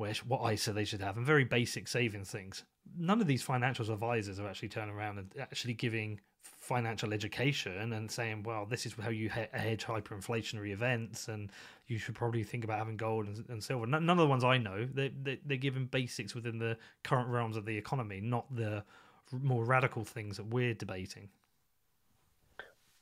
where 0.00 0.14
what 0.26 0.50
ISA 0.50 0.72
they 0.72 0.84
should 0.84 1.02
have, 1.02 1.18
and 1.18 1.26
very 1.26 1.44
basic 1.44 1.86
savings 1.86 2.30
things. 2.30 2.64
None 2.98 3.20
of 3.20 3.26
these 3.26 3.42
financial 3.42 3.92
advisors 3.92 4.40
are 4.40 4.48
actually 4.48 4.70
turning 4.70 4.94
around 4.94 5.18
and 5.18 5.32
actually 5.38 5.74
giving 5.74 6.18
financial 6.42 7.12
education 7.12 7.92
and 7.92 8.10
saying, 8.10 8.42
well, 8.42 8.64
this 8.64 8.86
is 8.86 8.94
how 9.00 9.10
you 9.10 9.28
hedge 9.28 9.84
hyperinflationary 9.84 10.72
events, 10.72 11.28
and 11.28 11.50
you 11.86 11.98
should 11.98 12.14
probably 12.14 12.42
think 12.42 12.64
about 12.64 12.78
having 12.78 12.96
gold 12.96 13.26
and, 13.26 13.44
and 13.50 13.62
silver. 13.62 13.86
None 13.86 14.08
of 14.08 14.16
the 14.16 14.26
ones 14.26 14.42
I 14.42 14.56
know, 14.56 14.88
they, 14.92 15.12
they, 15.22 15.38
they're 15.44 15.58
giving 15.58 15.84
basics 15.84 16.34
within 16.34 16.58
the 16.58 16.78
current 17.04 17.28
realms 17.28 17.56
of 17.56 17.66
the 17.66 17.76
economy, 17.76 18.20
not 18.22 18.46
the 18.56 18.82
more 19.30 19.64
radical 19.64 20.04
things 20.04 20.38
that 20.38 20.46
we're 20.46 20.74
debating. 20.74 21.28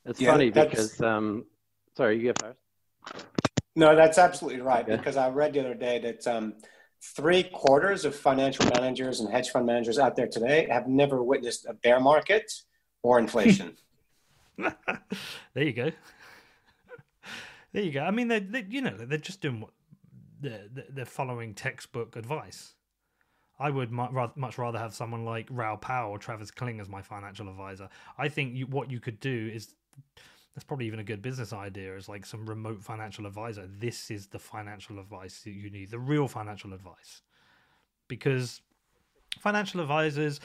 It's 0.05 0.19
yeah, 0.19 0.31
funny 0.31 0.49
that's... 0.49 0.69
because, 0.69 1.01
um, 1.01 1.45
sorry, 1.95 2.19
you 2.19 2.33
go 2.33 2.47
first. 2.47 3.25
No, 3.75 3.95
that's 3.95 4.17
absolutely 4.17 4.61
right. 4.61 4.83
Okay. 4.83 4.97
Because 4.97 5.15
I 5.15 5.29
read 5.29 5.53
the 5.53 5.61
other 5.61 5.73
day 5.73 5.99
that 5.99 6.27
um, 6.27 6.55
three 7.01 7.43
quarters 7.43 8.05
of 8.05 8.15
financial 8.15 8.65
managers 8.65 9.19
and 9.19 9.29
hedge 9.29 9.49
fund 9.49 9.65
managers 9.65 9.97
out 9.97 10.15
there 10.15 10.27
today 10.27 10.67
have 10.69 10.87
never 10.87 11.23
witnessed 11.23 11.65
a 11.65 11.73
bear 11.73 11.99
market 11.99 12.51
or 13.03 13.19
inflation. 13.19 13.77
there 14.57 15.63
you 15.63 15.73
go. 15.73 15.91
There 17.71 17.83
you 17.83 17.91
go. 17.91 18.01
I 18.01 18.11
mean, 18.11 18.27
they, 18.27 18.39
they 18.39 18.65
you 18.67 18.81
know, 18.81 18.97
they're 18.97 19.17
just 19.17 19.41
doing 19.41 19.61
what 19.61 19.71
they're, 20.41 20.65
they're 20.89 21.05
following 21.05 21.53
textbook 21.53 22.15
advice. 22.15 22.73
I 23.59 23.69
would 23.69 23.91
much 23.91 24.57
rather 24.57 24.79
have 24.79 24.93
someone 24.93 25.25
like 25.25 25.47
Raoul 25.51 25.77
Pal 25.77 26.09
or 26.09 26.17
Travis 26.17 26.49
Kling 26.49 26.79
as 26.79 26.87
my 26.87 27.01
financial 27.01 27.49
advisor. 27.49 27.89
I 28.17 28.29
think 28.29 28.55
you, 28.55 28.65
what 28.67 28.89
you 28.89 29.01
could 29.01 29.19
do 29.19 29.51
is 29.53 29.75
that's 30.55 30.63
probably 30.63 30.87
even 30.87 30.99
a 30.99 31.03
good 31.03 31.21
business 31.21 31.53
idea 31.53 31.95
is 31.95 32.09
like 32.09 32.25
some 32.25 32.45
remote 32.45 32.83
financial 32.83 33.25
advisor. 33.25 33.67
This 33.67 34.11
is 34.11 34.27
the 34.27 34.39
financial 34.39 34.99
advice 34.99 35.41
that 35.41 35.51
you 35.51 35.69
need 35.69 35.91
the 35.91 35.99
real 35.99 36.27
financial 36.27 36.73
advice. 36.73 37.21
Because 38.07 38.61
financial 39.39 39.79
advisors 39.81 40.39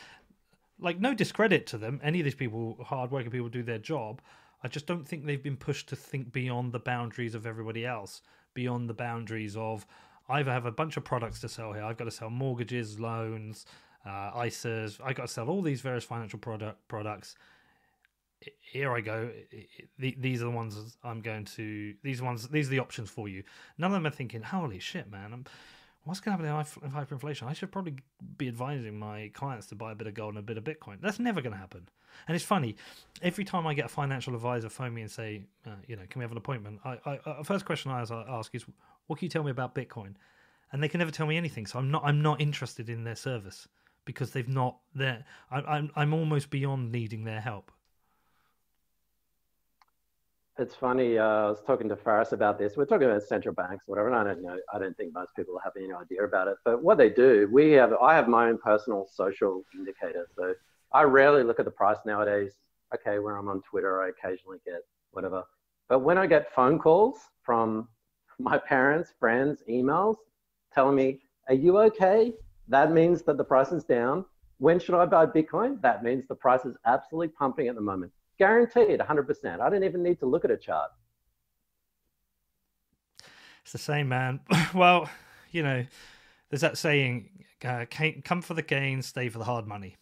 like 0.78 1.00
no 1.00 1.14
discredit 1.14 1.66
to 1.68 1.78
them. 1.78 2.00
Any 2.02 2.20
of 2.20 2.24
these 2.24 2.34
people 2.34 2.76
hardworking 2.84 3.30
people 3.30 3.48
do 3.48 3.62
their 3.62 3.78
job. 3.78 4.20
I 4.62 4.68
just 4.68 4.86
don't 4.86 5.06
think 5.06 5.24
they've 5.24 5.42
been 5.42 5.56
pushed 5.56 5.88
to 5.90 5.96
think 5.96 6.32
beyond 6.32 6.72
the 6.72 6.78
boundaries 6.78 7.34
of 7.34 7.46
everybody 7.46 7.86
else 7.86 8.22
beyond 8.54 8.88
the 8.88 8.94
boundaries 8.94 9.56
of 9.56 9.84
i 10.28 10.38
either 10.38 10.52
have 10.52 10.64
a 10.64 10.72
bunch 10.72 10.96
of 10.96 11.04
products 11.04 11.40
to 11.40 11.48
sell 11.48 11.72
here. 11.72 11.82
I've 11.82 11.96
got 11.96 12.04
to 12.04 12.10
sell 12.10 12.30
mortgages 12.30 12.98
loans 12.98 13.66
uh, 14.06 14.32
isas 14.42 15.00
i've 15.04 15.16
got 15.16 15.26
to 15.26 15.32
sell 15.32 15.48
all 15.48 15.60
these 15.60 15.80
various 15.80 16.04
financial 16.04 16.38
product 16.38 16.86
products 16.88 17.34
here 18.60 18.94
I 18.94 19.00
go. 19.00 19.30
These 19.98 20.42
are 20.42 20.46
the 20.46 20.50
ones 20.50 20.96
I'm 21.02 21.20
going 21.20 21.44
to. 21.56 21.94
These 22.02 22.22
ones. 22.22 22.48
These 22.48 22.68
are 22.68 22.70
the 22.70 22.78
options 22.80 23.10
for 23.10 23.28
you. 23.28 23.42
None 23.78 23.90
of 23.90 23.94
them 23.94 24.06
are 24.06 24.14
thinking, 24.14 24.42
"Holy 24.42 24.78
shit, 24.78 25.10
man! 25.10 25.32
I'm, 25.32 25.44
what's 26.04 26.20
going 26.20 26.36
to 26.36 26.44
happen 26.46 26.70
in 26.82 26.90
hyperinflation? 26.90 27.46
I 27.46 27.52
should 27.52 27.72
probably 27.72 27.96
be 28.36 28.48
advising 28.48 28.98
my 28.98 29.30
clients 29.34 29.66
to 29.68 29.74
buy 29.74 29.92
a 29.92 29.94
bit 29.94 30.06
of 30.06 30.14
gold 30.14 30.34
and 30.34 30.38
a 30.38 30.42
bit 30.42 30.58
of 30.58 30.64
Bitcoin." 30.64 31.00
That's 31.00 31.18
never 31.18 31.40
going 31.40 31.52
to 31.52 31.58
happen. 31.58 31.88
And 32.28 32.34
it's 32.34 32.44
funny. 32.44 32.76
Every 33.22 33.44
time 33.44 33.66
I 33.66 33.74
get 33.74 33.86
a 33.86 33.88
financial 33.88 34.34
advisor 34.34 34.68
phone 34.68 34.94
me 34.94 35.02
and 35.02 35.10
say, 35.10 35.42
uh, 35.66 35.70
"You 35.86 35.96
know, 35.96 36.02
can 36.08 36.20
we 36.20 36.24
have 36.24 36.32
an 36.32 36.38
appointment?" 36.38 36.80
I, 36.84 36.98
I, 37.04 37.18
uh, 37.26 37.42
first 37.42 37.64
question 37.64 37.90
I 37.90 38.00
ask 38.00 38.54
is, 38.54 38.64
"What 39.06 39.18
can 39.18 39.26
you 39.26 39.30
tell 39.30 39.44
me 39.44 39.50
about 39.50 39.74
Bitcoin?" 39.74 40.14
And 40.72 40.82
they 40.82 40.88
can 40.88 40.98
never 40.98 41.12
tell 41.12 41.26
me 41.26 41.36
anything. 41.36 41.66
So 41.66 41.78
I'm 41.78 41.90
not. 41.90 42.02
I'm 42.04 42.22
not 42.22 42.40
interested 42.40 42.88
in 42.88 43.04
their 43.04 43.16
service 43.16 43.68
because 44.04 44.32
they've 44.32 44.48
not. 44.48 44.78
There. 44.94 45.24
I'm. 45.50 45.90
I'm 45.94 46.12
almost 46.12 46.50
beyond 46.50 46.90
needing 46.92 47.24
their 47.24 47.40
help. 47.40 47.70
It's 50.56 50.76
funny. 50.76 51.18
Uh, 51.18 51.24
I 51.24 51.48
was 51.48 51.62
talking 51.66 51.88
to 51.88 51.96
Ferris 51.96 52.30
about 52.30 52.60
this. 52.60 52.76
We're 52.76 52.84
talking 52.84 53.08
about 53.08 53.24
central 53.24 53.56
banks, 53.56 53.88
whatever. 53.88 54.06
And 54.06 54.16
I 54.16 54.22
don't 54.22 54.40
know. 54.40 54.56
I 54.72 54.78
don't 54.78 54.96
think 54.96 55.12
most 55.12 55.34
people 55.34 55.58
have 55.64 55.72
any 55.76 55.92
idea 55.92 56.22
about 56.22 56.46
it. 56.46 56.58
But 56.64 56.80
what 56.80 56.96
they 56.96 57.10
do, 57.10 57.48
we 57.50 57.72
have. 57.72 57.92
I 57.94 58.14
have 58.14 58.28
my 58.28 58.48
own 58.48 58.58
personal 58.58 59.08
social 59.12 59.64
indicator. 59.74 60.28
So 60.36 60.54
I 60.92 61.02
rarely 61.02 61.42
look 61.42 61.58
at 61.58 61.64
the 61.64 61.72
price 61.72 61.98
nowadays. 62.06 62.52
Okay, 62.94 63.18
when 63.18 63.34
I'm 63.34 63.48
on 63.48 63.62
Twitter, 63.62 64.00
I 64.00 64.10
occasionally 64.10 64.58
get 64.64 64.82
whatever. 65.10 65.42
But 65.88 66.00
when 66.00 66.18
I 66.18 66.28
get 66.28 66.54
phone 66.54 66.78
calls 66.78 67.18
from 67.42 67.88
my 68.38 68.56
parents, 68.56 69.12
friends, 69.18 69.64
emails 69.68 70.16
telling 70.72 70.94
me, 70.94 71.18
Are 71.48 71.54
you 71.54 71.78
okay? 71.78 72.32
That 72.68 72.92
means 72.92 73.22
that 73.22 73.38
the 73.38 73.44
price 73.44 73.72
is 73.72 73.82
down. 73.82 74.24
When 74.58 74.78
should 74.78 74.94
I 74.94 75.04
buy 75.06 75.26
Bitcoin? 75.26 75.80
That 75.82 76.04
means 76.04 76.28
the 76.28 76.36
price 76.36 76.64
is 76.64 76.76
absolutely 76.86 77.28
pumping 77.28 77.66
at 77.66 77.74
the 77.74 77.80
moment. 77.80 78.12
Guaranteed 78.38 79.00
100%. 79.00 79.60
I 79.60 79.70
don't 79.70 79.84
even 79.84 80.02
need 80.02 80.18
to 80.20 80.26
look 80.26 80.44
at 80.44 80.50
a 80.50 80.56
chart. 80.56 80.90
It's 83.62 83.72
the 83.72 83.78
same, 83.78 84.08
man. 84.08 84.40
well, 84.74 85.08
you 85.50 85.62
know, 85.62 85.84
there's 86.50 86.60
that 86.60 86.76
saying 86.76 87.30
uh, 87.64 87.86
come 88.24 88.42
for 88.42 88.54
the 88.54 88.62
gain, 88.62 89.02
stay 89.02 89.28
for 89.28 89.38
the 89.38 89.44
hard 89.44 89.66
money. 89.66 89.96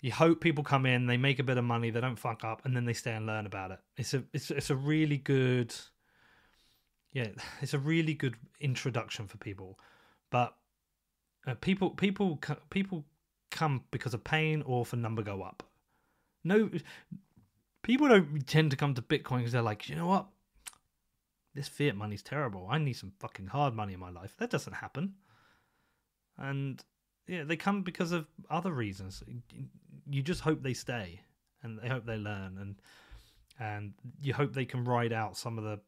You 0.00 0.12
hope 0.12 0.42
people 0.42 0.62
come 0.62 0.84
in, 0.84 1.06
they 1.06 1.16
make 1.16 1.38
a 1.38 1.42
bit 1.42 1.56
of 1.56 1.64
money, 1.64 1.88
they 1.88 2.00
don't 2.00 2.18
fuck 2.18 2.44
up, 2.44 2.64
and 2.66 2.76
then 2.76 2.84
they 2.84 2.92
stay 2.92 3.12
and 3.12 3.26
learn 3.26 3.46
about 3.46 3.70
it. 3.70 3.78
It's 3.96 4.12
a 4.12 4.22
it's 4.34 4.50
it's 4.50 4.68
a 4.68 4.76
really 4.76 5.16
good, 5.16 5.74
yeah, 7.12 7.28
it's 7.62 7.72
a 7.72 7.78
really 7.78 8.12
good 8.12 8.36
introduction 8.60 9.26
for 9.26 9.38
people. 9.38 9.78
But 10.30 10.54
uh, 11.46 11.54
people 11.54 11.90
people 11.90 12.38
people 12.68 13.06
come 13.50 13.84
because 13.90 14.12
of 14.12 14.22
pain 14.24 14.62
or 14.66 14.84
for 14.84 14.96
number 14.96 15.22
go 15.22 15.42
up. 15.42 15.62
No, 16.44 16.70
people 17.82 18.08
don't 18.08 18.46
tend 18.46 18.70
to 18.70 18.76
come 18.76 18.94
to 18.94 19.02
Bitcoin 19.02 19.38
because 19.38 19.52
they're 19.52 19.62
like, 19.62 19.88
you 19.88 19.96
know 19.96 20.06
what, 20.06 20.26
this 21.54 21.68
fiat 21.68 21.96
money's 21.96 22.22
terrible. 22.22 22.66
I 22.70 22.78
need 22.78 22.94
some 22.94 23.12
fucking 23.18 23.46
hard 23.46 23.74
money 23.74 23.94
in 23.94 24.00
my 24.00 24.10
life. 24.10 24.36
That 24.38 24.50
doesn't 24.50 24.74
happen. 24.74 25.14
And 26.36 26.82
yeah, 27.26 27.44
they 27.44 27.56
come 27.56 27.82
because 27.82 28.12
of 28.12 28.26
other 28.50 28.72
reasons. 28.72 29.22
You 30.10 30.22
just 30.22 30.40
hope 30.40 30.62
they 30.62 30.74
stay, 30.74 31.20
and 31.62 31.78
they 31.78 31.88
hope 31.88 32.04
they 32.04 32.16
learn, 32.16 32.58
and 32.60 32.76
and 33.58 33.94
you 34.20 34.34
hope 34.34 34.52
they 34.52 34.64
can 34.64 34.84
ride 34.84 35.12
out 35.12 35.36
some 35.36 35.56
of 35.58 35.64
the. 35.64 35.80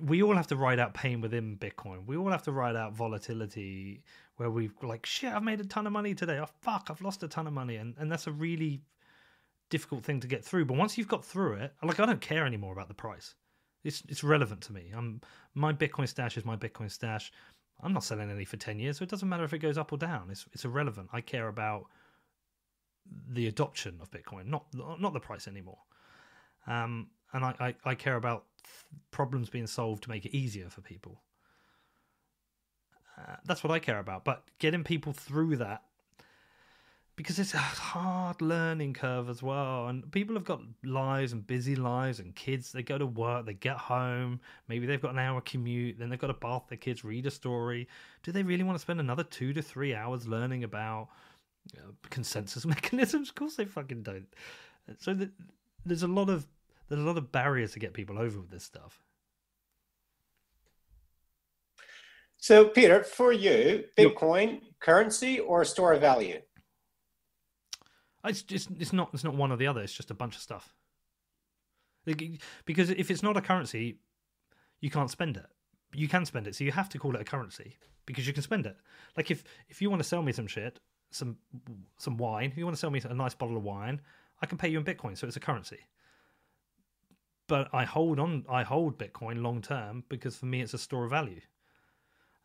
We 0.00 0.22
all 0.22 0.34
have 0.34 0.48
to 0.48 0.56
ride 0.56 0.78
out 0.78 0.94
pain 0.94 1.20
within 1.20 1.56
Bitcoin. 1.56 2.06
We 2.06 2.16
all 2.16 2.30
have 2.30 2.42
to 2.42 2.52
ride 2.52 2.76
out 2.76 2.92
volatility 2.92 4.02
where 4.36 4.50
we've 4.50 4.74
like 4.82 5.06
shit. 5.06 5.32
I've 5.32 5.42
made 5.42 5.60
a 5.60 5.64
ton 5.64 5.86
of 5.86 5.92
money 5.92 6.14
today. 6.14 6.38
Oh 6.38 6.48
fuck, 6.60 6.88
I've 6.90 7.00
lost 7.00 7.22
a 7.22 7.28
ton 7.28 7.46
of 7.46 7.52
money, 7.52 7.76
and 7.76 7.94
and 7.98 8.12
that's 8.12 8.26
a 8.26 8.32
really 8.32 8.82
difficult 9.70 10.04
thing 10.04 10.20
to 10.20 10.26
get 10.26 10.44
through. 10.44 10.64
But 10.64 10.76
once 10.76 10.96
you've 10.96 11.08
got 11.08 11.24
through 11.24 11.54
it, 11.54 11.74
like 11.82 12.00
I 12.00 12.06
don't 12.06 12.20
care 12.20 12.46
anymore 12.46 12.72
about 12.72 12.88
the 12.88 12.94
price. 12.94 13.34
It's 13.84 14.02
it's 14.08 14.24
relevant 14.24 14.62
to 14.62 14.72
me. 14.72 14.92
I'm 14.96 15.20
my 15.54 15.72
Bitcoin 15.72 16.08
stash 16.08 16.36
is 16.36 16.44
my 16.44 16.56
Bitcoin 16.56 16.90
stash. 16.90 17.32
I'm 17.82 17.92
not 17.92 18.04
selling 18.04 18.30
any 18.30 18.44
for 18.44 18.56
ten 18.56 18.78
years, 18.78 18.98
so 18.98 19.02
it 19.02 19.10
doesn't 19.10 19.28
matter 19.28 19.44
if 19.44 19.52
it 19.52 19.58
goes 19.58 19.78
up 19.78 19.92
or 19.92 19.98
down. 19.98 20.28
It's 20.30 20.46
it's 20.52 20.64
irrelevant. 20.64 21.08
I 21.12 21.20
care 21.20 21.48
about 21.48 21.86
the 23.28 23.46
adoption 23.46 23.98
of 24.00 24.10
Bitcoin, 24.10 24.46
not 24.46 24.66
not 24.74 25.12
the 25.12 25.20
price 25.20 25.46
anymore. 25.46 25.78
Um, 26.66 27.08
and 27.32 27.44
I, 27.44 27.54
I, 27.60 27.74
I 27.90 27.94
care 27.94 28.16
about 28.16 28.44
problems 29.10 29.50
being 29.50 29.66
solved 29.66 30.02
to 30.04 30.10
make 30.10 30.24
it 30.24 30.36
easier 30.36 30.68
for 30.68 30.80
people. 30.80 31.22
Uh, 33.18 33.36
that's 33.44 33.62
what 33.62 33.70
I 33.70 33.78
care 33.78 33.98
about. 33.98 34.24
But 34.24 34.44
getting 34.58 34.84
people 34.84 35.12
through 35.12 35.56
that 35.56 35.82
because 37.16 37.38
it's 37.38 37.54
a 37.54 37.58
hard 37.58 38.40
learning 38.42 38.92
curve 38.92 39.30
as 39.30 39.42
well 39.42 39.88
and 39.88 40.10
people 40.12 40.34
have 40.34 40.44
got 40.44 40.60
lives 40.84 41.32
and 41.32 41.46
busy 41.46 41.74
lives 41.74 42.20
and 42.20 42.34
kids 42.34 42.72
they 42.72 42.82
go 42.82 42.98
to 42.98 43.06
work 43.06 43.46
they 43.46 43.54
get 43.54 43.76
home 43.76 44.38
maybe 44.68 44.86
they've 44.86 45.00
got 45.00 45.12
an 45.12 45.18
hour 45.18 45.40
commute 45.40 45.98
then 45.98 46.10
they've 46.10 46.18
got 46.18 46.26
to 46.26 46.34
bath 46.34 46.64
their 46.68 46.78
kids 46.78 47.04
read 47.04 47.26
a 47.26 47.30
story. 47.30 47.88
Do 48.22 48.32
they 48.32 48.42
really 48.42 48.64
want 48.64 48.76
to 48.76 48.82
spend 48.82 49.00
another 49.00 49.24
two 49.24 49.52
to 49.52 49.62
three 49.62 49.94
hours 49.94 50.26
learning 50.26 50.64
about 50.64 51.08
you 51.72 51.80
know, 51.80 51.94
consensus 52.10 52.66
mechanisms? 52.74 53.30
Of 53.30 53.34
course 53.34 53.56
they 53.56 53.64
fucking 53.64 54.02
don't. 54.02 54.26
So 54.98 55.14
the, 55.14 55.30
there's 55.84 56.02
a 56.02 56.08
lot 56.08 56.28
of 56.28 56.46
there's 56.88 57.00
a 57.00 57.04
lot 57.04 57.18
of 57.18 57.32
barriers 57.32 57.72
to 57.72 57.78
get 57.78 57.94
people 57.94 58.18
over 58.18 58.38
with 58.38 58.50
this 58.50 58.64
stuff. 58.64 59.02
So 62.36 62.66
peter 62.66 63.02
for 63.02 63.32
you 63.32 63.84
bitcoin 63.96 64.52
yep. 64.52 64.62
currency 64.80 65.40
or 65.40 65.64
store 65.64 65.94
of 65.94 66.00
value 66.00 66.40
it's 68.28 68.42
just 68.42 68.70
it's 68.78 68.92
not 68.92 69.10
it's 69.12 69.24
not 69.24 69.34
one 69.34 69.52
or 69.52 69.56
the 69.56 69.66
other. 69.66 69.82
It's 69.82 69.92
just 69.92 70.10
a 70.10 70.14
bunch 70.14 70.36
of 70.36 70.42
stuff. 70.42 70.74
Because 72.64 72.90
if 72.90 73.10
it's 73.10 73.22
not 73.22 73.36
a 73.36 73.40
currency, 73.40 73.98
you 74.80 74.90
can't 74.90 75.10
spend 75.10 75.36
it. 75.36 75.46
You 75.94 76.08
can 76.08 76.24
spend 76.24 76.46
it, 76.46 76.54
so 76.54 76.64
you 76.64 76.72
have 76.72 76.88
to 76.90 76.98
call 76.98 77.14
it 77.14 77.20
a 77.20 77.24
currency 77.24 77.76
because 78.04 78.26
you 78.26 78.32
can 78.32 78.42
spend 78.42 78.66
it. 78.66 78.76
Like 79.16 79.30
if 79.30 79.44
if 79.68 79.82
you 79.82 79.90
want 79.90 80.02
to 80.02 80.08
sell 80.08 80.22
me 80.22 80.32
some 80.32 80.46
shit, 80.46 80.78
some 81.10 81.36
some 81.98 82.16
wine, 82.16 82.50
if 82.50 82.58
you 82.58 82.64
want 82.64 82.76
to 82.76 82.80
sell 82.80 82.90
me 82.90 83.00
a 83.04 83.14
nice 83.14 83.34
bottle 83.34 83.56
of 83.56 83.62
wine, 83.62 84.00
I 84.40 84.46
can 84.46 84.58
pay 84.58 84.68
you 84.68 84.78
in 84.78 84.84
Bitcoin, 84.84 85.16
so 85.16 85.26
it's 85.26 85.36
a 85.36 85.40
currency. 85.40 85.78
But 87.48 87.68
I 87.72 87.84
hold 87.84 88.18
on, 88.18 88.44
I 88.48 88.62
hold 88.62 88.98
Bitcoin 88.98 89.42
long 89.42 89.62
term 89.62 90.04
because 90.08 90.36
for 90.36 90.46
me 90.46 90.60
it's 90.60 90.74
a 90.74 90.78
store 90.78 91.04
of 91.04 91.10
value. 91.10 91.40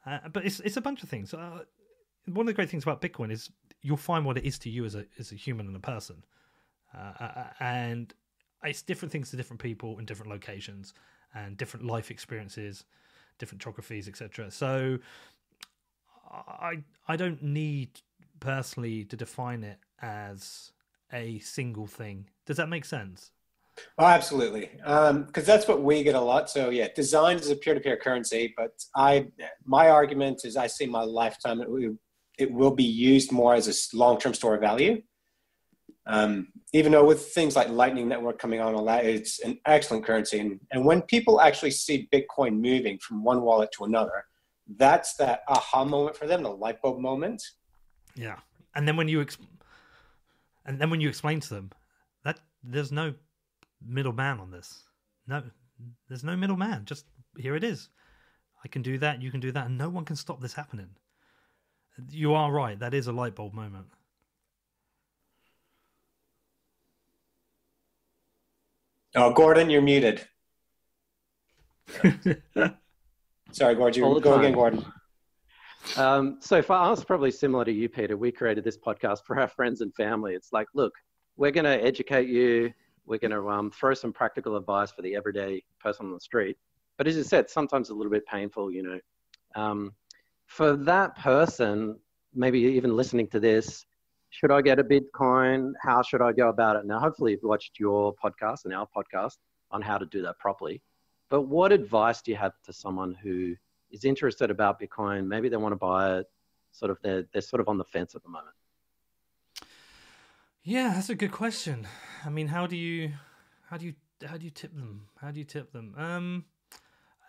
Uh, 0.06 0.20
but 0.32 0.46
it's 0.46 0.60
it's 0.62 0.78
a 0.78 0.82
bunch 0.82 1.04
of 1.04 1.10
things. 1.10 1.34
Uh, 1.34 1.64
one 2.26 2.42
of 2.42 2.48
the 2.48 2.54
great 2.54 2.70
things 2.70 2.84
about 2.84 3.02
Bitcoin 3.02 3.32
is 3.32 3.50
you'll 3.82 3.98
find 3.98 4.26
what 4.26 4.38
it 4.38 4.46
is 4.46 4.60
to 4.60 4.70
you 4.70 4.86
as 4.86 4.96
a 4.96 5.06
as 5.20 5.32
a 5.32 5.36
human 5.36 5.68
and 5.68 5.76
a 5.76 5.80
person, 5.80 6.24
uh, 6.96 7.14
uh, 7.20 7.24
uh, 7.24 7.44
and 7.60 8.14
it's 8.64 8.82
different 8.82 9.12
things 9.12 9.32
to 9.32 9.38
different 9.38 9.62
people 9.62 10.00
in 10.00 10.06
different 10.06 10.32
locations 10.32 10.94
and 11.34 11.58
different 11.58 11.86
life 11.86 12.12
experiences, 12.12 12.86
different 13.40 13.62
geographies, 13.62 14.08
etc. 14.08 14.52
So, 14.52 15.00
I 16.32 16.84
I 17.08 17.16
don't 17.16 17.42
need 17.42 18.02
personally 18.40 19.06
to 19.06 19.16
define 19.16 19.64
it 19.64 19.80
as 20.02 20.72
a 21.14 21.40
single 21.40 21.88
thing. 21.88 22.28
Does 22.46 22.58
that 22.58 22.70
make 22.70 22.86
sense? 22.86 23.32
Oh, 23.98 24.06
absolutely. 24.06 24.70
Because 24.78 25.10
um, 25.10 25.28
that's 25.34 25.68
what 25.68 25.82
we 25.82 26.04
get 26.04 26.16
a 26.16 26.22
lot. 26.22 26.50
So 26.50 26.70
yeah, 26.70 26.88
design 26.96 27.38
is 27.38 27.50
a 27.50 27.56
peer-to-peer 27.56 27.98
currency, 27.98 28.54
but 28.58 28.84
I, 28.96 29.28
my 29.66 29.90
argument 29.90 30.42
is 30.44 30.58
I 30.58 30.68
see 30.68 30.86
my 30.86 31.04
lifetime 31.04 31.62
it, 32.42 32.52
will 32.52 32.76
be 32.76 32.84
used 32.84 33.32
more 33.32 33.54
as 33.54 33.68
a 33.68 33.98
long-term 33.98 34.34
store 34.34 34.56
of 34.56 34.62
value. 34.62 35.02
Um, 36.08 36.48
even 36.74 36.92
though 36.92 37.06
with 37.06 37.28
things 37.28 37.56
like 37.56 37.70
Lightning 37.70 38.08
Network 38.08 38.40
coming 38.40 38.60
on, 38.60 38.74
all 38.74 38.86
that, 38.86 39.06
it's 39.06 39.40
an 39.40 39.60
excellent 39.66 40.06
currency. 40.06 40.40
And, 40.40 40.60
and 40.72 40.84
when 40.86 41.02
people 41.04 41.40
actually 41.40 41.72
see 41.72 42.10
Bitcoin 42.12 42.60
moving 42.60 42.98
from 43.00 43.24
one 43.24 43.42
wallet 43.42 43.72
to 43.74 43.86
another, 43.86 44.26
that's 44.78 45.16
that 45.16 45.42
aha 45.48 45.84
moment 45.84 46.16
for 46.16 46.28
them, 46.28 46.44
the 46.44 46.50
light 46.50 46.82
bulb 46.82 47.00
moment. 47.00 47.44
Yeah, 48.16 48.38
and 48.76 48.88
then 48.88 48.98
when 48.98 49.08
you 49.08 49.22
ex- 49.22 49.38
and 50.66 50.80
then 50.80 50.90
when 50.90 51.02
you 51.02 51.10
explain 51.10 51.40
to 51.42 51.54
them 51.54 51.72
that 52.24 52.40
there's 52.64 52.92
no 52.92 53.14
middleman 53.86 54.40
on 54.40 54.52
this, 54.52 54.84
no, 55.28 55.44
there's 56.08 56.24
no 56.24 56.36
middleman. 56.36 56.86
Just 56.86 57.06
here 57.38 57.56
it 57.56 57.64
is. 57.64 57.90
I 58.64 58.68
can 58.68 58.82
do 58.82 58.98
that. 59.00 59.22
You 59.22 59.32
can 59.32 59.40
do 59.40 59.52
that, 59.52 59.66
and 59.68 59.78
no 59.78 59.90
one 59.90 60.06
can 60.06 60.16
stop 60.16 60.40
this 60.40 60.54
happening. 60.54 60.90
You 62.10 62.34
are 62.34 62.52
right. 62.52 62.80
That 62.80 62.94
is 62.94 63.08
a 63.08 63.12
light 63.12 63.36
bulb 63.36 63.54
moment. 63.54 63.88
Oh, 69.16 69.34
Gordon, 69.34 69.70
you're 69.70 69.82
muted. 69.82 70.26
Sorry, 73.52 73.76
Gordon. 73.76 74.04
You, 74.04 74.22
go 74.22 74.32
time. 74.32 74.40
again, 74.40 74.54
Gordon. 74.54 74.86
Um, 75.98 76.38
so 76.40 76.62
for 76.62 76.74
us, 76.74 77.04
probably 77.04 77.32
similar 77.32 77.66
to 77.66 77.72
you, 77.72 77.90
Peter, 77.90 78.16
we 78.16 78.32
created 78.32 78.64
this 78.64 78.78
podcast 78.78 79.26
for 79.26 79.38
our 79.40 79.50
friends 79.50 79.82
and 79.82 79.94
family. 79.96 80.34
It's 80.34 80.54
like, 80.54 80.68
look, 80.74 80.94
we're 81.36 81.52
going 81.52 81.66
to 81.66 81.84
educate 81.84 82.30
you. 82.30 82.72
We're 83.06 83.20
going 83.20 83.32
to 83.32 83.50
um, 83.50 83.72
throw 83.72 83.94
some 83.94 84.14
practical 84.14 84.56
advice 84.56 84.92
for 84.92 85.02
the 85.02 85.16
everyday 85.16 85.64
person 85.80 86.06
on 86.06 86.14
the 86.14 86.20
street. 86.20 86.58
But 86.98 87.08
as 87.08 87.18
you 87.18 87.24
said, 87.24 87.50
sometimes 87.50 87.90
a 87.90 87.94
little 87.94 88.12
bit 88.12 88.26
painful, 88.26 88.72
you 88.72 88.84
know. 88.84 89.00
Um, 89.56 89.94
for 90.52 90.76
that 90.76 91.16
person, 91.16 91.98
maybe 92.36 92.60
even 92.60 92.94
listening 92.94 93.26
to 93.26 93.40
this, 93.40 93.86
should 94.32 94.52
I 94.52 94.62
get 94.62 94.80
a 94.80 94.84
Bitcoin? 94.84 95.72
How 95.82 96.02
should 96.02 96.22
I 96.22 96.34
go 96.34 96.50
about 96.50 96.76
it? 96.76 96.86
Now, 96.86 97.00
hopefully, 97.00 97.32
you've 97.32 97.44
watched 97.44 97.80
your 97.80 98.14
podcast 98.22 98.66
and 98.66 98.74
our 98.74 98.86
podcast 98.86 99.38
on 99.72 99.82
how 99.82 99.98
to 99.98 100.06
do 100.06 100.22
that 100.24 100.38
properly. 100.40 100.82
But 101.30 101.44
what 101.44 101.72
advice 101.72 102.22
do 102.22 102.32
you 102.32 102.38
have 102.38 102.52
to 102.66 102.74
someone 102.74 103.14
who 103.24 103.56
is 103.92 104.04
interested 104.04 104.52
about 104.52 104.78
Bitcoin? 104.78 105.26
Maybe 105.26 105.48
they 105.48 105.56
want 105.56 105.72
to 105.72 105.78
buy 105.78 106.18
it. 106.18 106.26
Sort 106.74 106.92
of, 106.92 106.98
they're 107.02 107.24
they're 107.32 107.42
sort 107.42 107.62
of 107.62 107.70
on 107.70 107.78
the 107.78 107.86
fence 107.86 108.14
at 108.14 108.22
the 108.22 108.30
moment. 108.30 108.56
Yeah, 110.66 110.92
that's 110.94 111.10
a 111.10 111.16
good 111.16 111.32
question. 111.32 111.88
I 112.26 112.30
mean, 112.30 112.48
how 112.48 112.68
do 112.68 112.76
you, 112.76 113.14
how 113.70 113.78
do 113.78 113.86
you, 113.86 113.94
how 114.28 114.36
do 114.36 114.44
you 114.44 114.52
tip 114.52 114.76
them? 114.76 115.08
How 115.22 115.32
do 115.32 115.40
you 115.40 115.46
tip 115.46 115.72
them? 115.72 115.96
Um, 115.98 116.46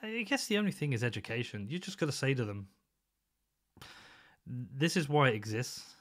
I 0.03 0.23
guess 0.23 0.49
the 0.49 0.59
only 0.59 0.73
thing 0.73 0.93
is 0.93 1.05
education. 1.05 1.69
You 1.69 1.79
just 1.79 1.99
got 1.99 2.07
to 2.07 2.13
say 2.13 2.35
to 2.35 2.45
them, 2.45 2.67
this 4.47 4.97
is 4.97 5.09
why 5.09 5.29
it 5.29 5.35
exists. 5.35 5.95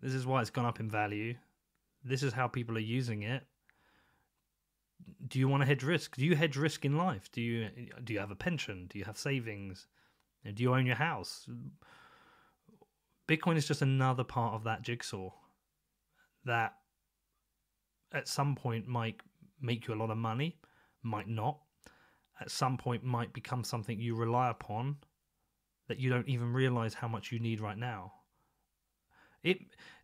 This 0.00 0.14
is 0.14 0.26
why 0.26 0.40
it's 0.40 0.50
gone 0.50 0.66
up 0.66 0.80
in 0.80 0.90
value. 0.90 1.34
This 2.04 2.22
is 2.22 2.32
how 2.32 2.48
people 2.48 2.76
are 2.76 2.80
using 2.80 3.22
it. 3.22 3.46
Do 5.28 5.38
you 5.38 5.48
want 5.48 5.62
to 5.62 5.66
hedge 5.66 5.82
risk? 5.82 6.16
Do 6.16 6.24
you 6.24 6.34
hedge 6.36 6.56
risk 6.56 6.84
in 6.84 6.96
life? 6.96 7.30
Do 7.32 7.40
you 7.40 7.68
do 8.02 8.12
you 8.12 8.18
have 8.18 8.30
a 8.30 8.36
pension? 8.36 8.86
Do 8.88 8.98
you 8.98 9.04
have 9.04 9.18
savings? 9.18 9.86
Do 10.54 10.62
you 10.62 10.74
own 10.74 10.86
your 10.86 10.96
house? 10.96 11.48
Bitcoin 13.26 13.56
is 13.56 13.66
just 13.66 13.82
another 13.82 14.24
part 14.24 14.54
of 14.54 14.64
that 14.64 14.82
jigsaw 14.82 15.30
that 16.44 16.74
at 18.12 18.28
some 18.28 18.54
point 18.54 18.86
might 18.86 19.20
make 19.60 19.86
you 19.88 19.94
a 19.94 19.96
lot 19.96 20.10
of 20.10 20.18
money, 20.18 20.58
might 21.02 21.28
not. 21.28 21.58
at 22.40 22.50
some 22.50 22.76
point 22.76 23.04
might 23.04 23.32
become 23.32 23.64
something 23.64 23.98
you 24.00 24.14
rely 24.14 24.50
upon 24.50 24.96
that 25.88 25.98
you 25.98 26.10
don't 26.10 26.28
even 26.28 26.52
realize 26.52 26.94
how 26.94 27.08
much 27.08 27.32
you 27.32 27.38
need 27.38 27.60
right 27.60 27.78
now. 27.78 28.12
It 29.42 29.58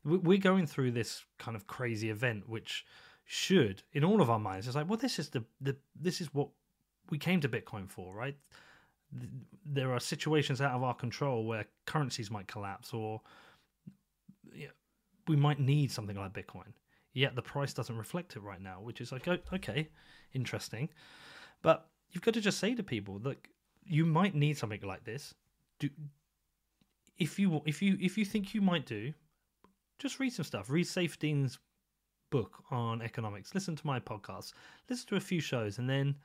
we're 0.05 0.39
going 0.39 0.66
through 0.66 0.93
this 0.93 1.24
kind 1.39 1.57
of 1.57 1.66
crazy 1.66 2.11
event 2.11 2.49
which 2.49 2.85
should 3.24 3.83
in 3.93 4.05
all 4.05 4.20
of 4.20 4.28
our 4.28 4.39
minds 4.39 4.66
it's 4.66 4.74
like 4.74 4.89
well 4.89 4.99
this 4.99 5.18
is 5.18 5.28
the, 5.28 5.45
the 5.61 5.76
this 5.95 6.20
is 6.20 6.35
what 6.35 6.49
we 7.11 7.18
came 7.18 7.41
to 7.41 7.49
bitcoin 7.49 7.89
for 7.89 8.14
right? 8.14 8.37
There 9.64 9.93
are 9.93 10.01
situations 10.01 10.61
out 10.61 10.72
of 10.72 10.83
our 10.83 10.95
control 10.95 11.45
where 11.45 11.64
currencies 11.87 12.31
might 12.31 12.47
collapse 12.47 12.93
or 12.93 13.20
we 15.26 15.37
might 15.37 15.61
need 15.61 15.91
something 15.91 16.16
like 16.16 16.33
bitcoin. 16.33 16.72
Yet 17.12 17.35
the 17.35 17.43
price 17.43 17.72
doesn't 17.72 17.97
reflect 17.97 18.37
it 18.37 18.41
right 18.41 18.61
now 18.61 18.81
which 18.83 19.01
is 19.01 19.11
like 19.11 19.26
okay 19.28 19.89
interesting. 20.35 20.91
But 21.62 21.89
you've 22.11 22.22
got 22.22 22.35
to 22.35 22.41
just 22.41 22.59
say 22.59 22.74
to 22.74 22.83
people 22.83 23.18
that 23.20 23.39
you 23.85 24.05
might 24.05 24.35
need 24.35 24.59
something 24.59 24.81
like 24.83 25.05
this 25.05 25.35
do 25.81 25.91
if 27.18 27.39
you 27.39 27.61
if 27.66 27.83
you 27.83 27.99
if 28.01 28.16
you 28.16 28.24
think 28.24 28.55
you 28.55 28.61
might 28.61 28.87
do 28.87 29.12
just 30.01 30.18
read 30.18 30.33
some 30.33 30.45
stuff. 30.45 30.70
Read 30.70 30.87
Saifedean's 30.87 31.59
book 32.31 32.64
on 32.70 33.03
economics. 33.03 33.55
Listen 33.55 33.76
to 33.76 33.87
my 33.87 34.01
podcast. 34.01 34.53
Listen 34.89 35.07
to 35.09 35.16
a 35.16 35.20
few 35.20 35.41
shows, 35.41 35.78
and 35.78 35.89
then 35.89 36.16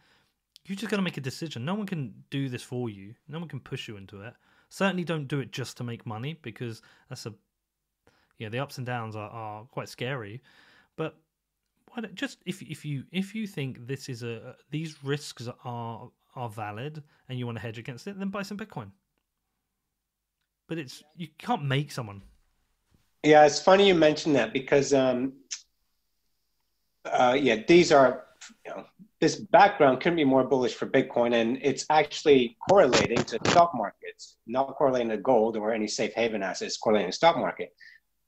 you 0.65 0.75
just 0.75 0.89
got 0.89 0.97
to 0.97 1.03
make 1.03 1.17
a 1.17 1.21
decision. 1.21 1.65
No 1.65 1.75
one 1.75 1.85
can 1.85 2.13
do 2.29 2.47
this 2.47 2.63
for 2.63 2.89
you. 2.89 3.13
No 3.27 3.37
one 3.37 3.49
can 3.49 3.59
push 3.59 3.87
you 3.87 3.97
into 3.97 4.21
it. 4.21 4.33
Certainly, 4.69 5.03
don't 5.03 5.27
do 5.27 5.39
it 5.39 5.51
just 5.51 5.77
to 5.77 5.83
make 5.83 6.05
money 6.05 6.39
because 6.41 6.81
that's 7.09 7.25
a 7.25 7.33
yeah. 8.39 8.49
The 8.49 8.59
ups 8.59 8.77
and 8.77 8.87
downs 8.87 9.15
are, 9.15 9.29
are 9.29 9.65
quite 9.65 9.89
scary, 9.89 10.41
but 10.95 11.17
just 12.13 12.39
if 12.45 12.61
if 12.61 12.85
you 12.85 13.03
if 13.11 13.35
you 13.35 13.45
think 13.45 13.85
this 13.85 14.09
is 14.09 14.23
a 14.23 14.55
these 14.71 15.03
risks 15.03 15.47
are 15.63 16.09
are 16.35 16.49
valid 16.49 17.03
and 17.29 17.37
you 17.37 17.45
want 17.45 17.57
to 17.57 17.61
hedge 17.61 17.77
against 17.77 18.07
it, 18.07 18.17
then 18.17 18.29
buy 18.29 18.41
some 18.41 18.57
Bitcoin. 18.57 18.91
But 20.67 20.77
it's 20.77 21.03
you 21.15 21.27
can't 21.37 21.63
make 21.63 21.91
someone 21.91 22.21
yeah, 23.25 23.45
it's 23.45 23.59
funny 23.59 23.87
you 23.87 23.95
mentioned 23.95 24.35
that 24.35 24.53
because, 24.53 24.93
um, 24.93 25.33
uh, 27.05 27.35
yeah, 27.39 27.63
these 27.67 27.91
are, 27.91 28.25
you 28.63 28.71
know, 28.71 28.85
this 29.19 29.37
background 29.37 29.99
couldn't 29.99 30.17
be 30.17 30.23
more 30.23 30.43
bullish 30.43 30.75
for 30.75 30.85
Bitcoin, 30.85 31.33
and 31.33 31.57
it's 31.63 31.85
actually 31.89 32.55
correlating 32.69 33.17
to 33.23 33.39
stock 33.47 33.71
markets, 33.73 34.37
not 34.45 34.75
correlating 34.75 35.09
to 35.09 35.17
gold 35.17 35.57
or 35.57 35.73
any 35.73 35.87
safe 35.87 36.13
haven 36.13 36.43
assets, 36.43 36.77
correlating 36.77 37.09
to 37.09 37.15
stock 37.15 37.37
market. 37.37 37.73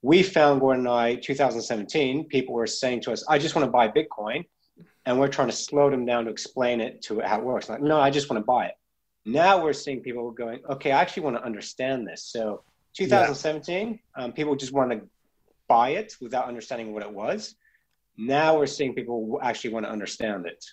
We 0.02 0.24
found, 0.24 0.62
Gordon 0.62 0.88
and 0.88 0.94
I, 0.94 1.16
2017, 1.16 2.26
people 2.26 2.56
were 2.56 2.66
saying 2.66 3.02
to 3.02 3.12
us, 3.12 3.24
I 3.30 3.38
just 3.38 3.56
want 3.56 3.68
to 3.68 3.72
buy 3.72 3.90
Bitcoin. 3.90 4.46
And 5.06 5.20
we're 5.20 5.30
trying 5.30 5.48
to 5.48 5.56
slow 5.56 5.90
them 5.90 6.06
down 6.06 6.26
to 6.26 6.32
explain 6.32 6.82
it 6.82 7.02
to 7.04 7.22
how 7.22 7.40
it 7.40 7.44
works. 7.44 7.70
Like, 7.70 7.82
no, 7.82 8.00
I 8.00 8.10
just 8.10 8.30
want 8.30 8.42
to 8.42 8.46
buy 8.46 8.68
it. 8.68 8.74
Now 9.28 9.62
we're 9.62 9.74
seeing 9.74 10.00
people 10.00 10.32
going, 10.32 10.62
okay, 10.70 10.94
I 10.94 11.02
actually 11.02 11.24
want 11.24 11.36
to 11.36 11.44
understand 11.44 12.08
this. 12.08 12.24
So 12.24 12.64
2017, 12.94 14.00
yeah. 14.18 14.24
um, 14.24 14.32
people 14.32 14.56
just 14.56 14.72
want 14.72 14.92
to 14.92 15.02
buy 15.68 15.90
it 15.90 16.16
without 16.22 16.48
understanding 16.48 16.94
what 16.94 17.04
it 17.04 17.12
was. 17.12 17.56
Now 18.18 18.58
we're 18.58 18.68
seeing 18.68 18.96
people 18.96 19.38
actually 19.44 19.72
want 19.72 19.86
to 19.86 19.92
understand 19.92 20.46
it. 20.46 20.64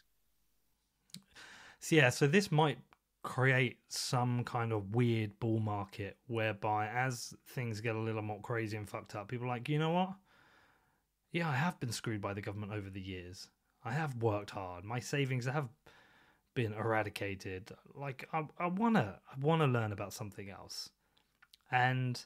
So 1.80 1.96
yeah, 1.96 2.10
so 2.10 2.28
this 2.28 2.52
might 2.52 2.78
create 3.24 3.78
some 3.88 4.44
kind 4.44 4.72
of 4.72 4.94
weird 4.94 5.38
bull 5.40 5.58
market 5.58 6.16
whereby 6.28 6.86
as 6.86 7.34
things 7.48 7.80
get 7.80 7.96
a 7.96 8.00
little 8.00 8.22
more 8.22 8.40
crazy 8.40 8.76
and 8.76 8.88
fucked 8.88 9.16
up, 9.16 9.26
people 9.26 9.46
are 9.46 9.48
like, 9.48 9.68
you 9.68 9.80
know 9.80 9.90
what? 9.90 10.10
Yeah, 11.32 11.48
I 11.48 11.54
have 11.56 11.80
been 11.80 11.90
screwed 11.90 12.20
by 12.20 12.34
the 12.34 12.40
government 12.40 12.72
over 12.72 12.88
the 12.88 13.00
years. 13.00 13.48
I 13.84 13.90
have 13.90 14.22
worked 14.22 14.50
hard. 14.50 14.84
My 14.84 15.00
savings 15.00 15.46
have 15.46 15.68
been 16.54 16.72
eradicated. 16.72 17.70
Like 17.94 18.28
I, 18.32 18.46
I 18.58 18.66
wanna 18.66 19.18
I 19.30 19.38
wanna 19.40 19.66
learn 19.66 19.92
about 19.92 20.12
something 20.12 20.50
else. 20.50 20.90
And 21.70 22.22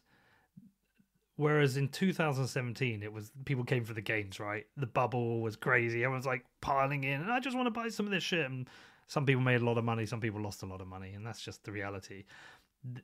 whereas 1.36 1.76
in 1.76 1.88
2017 1.88 3.02
it 3.02 3.12
was 3.12 3.30
people 3.44 3.64
came 3.64 3.84
for 3.84 3.94
the 3.94 4.00
gains, 4.00 4.38
right? 4.38 4.66
The 4.76 4.86
bubble 4.86 5.40
was 5.40 5.56
crazy. 5.56 6.04
Everyone's 6.04 6.26
like 6.26 6.44
piling 6.60 7.04
in, 7.04 7.20
and 7.20 7.32
I 7.32 7.40
just 7.40 7.56
want 7.56 7.66
to 7.66 7.70
buy 7.70 7.88
some 7.88 8.06
of 8.06 8.12
this 8.12 8.22
shit. 8.22 8.46
And 8.46 8.68
some 9.06 9.24
people 9.24 9.42
made 9.42 9.62
a 9.62 9.64
lot 9.64 9.78
of 9.78 9.84
money, 9.84 10.06
some 10.06 10.20
people 10.20 10.40
lost 10.40 10.62
a 10.62 10.66
lot 10.66 10.80
of 10.80 10.86
money, 10.86 11.14
and 11.14 11.26
that's 11.26 11.40
just 11.40 11.64
the 11.64 11.72
reality. 11.72 12.24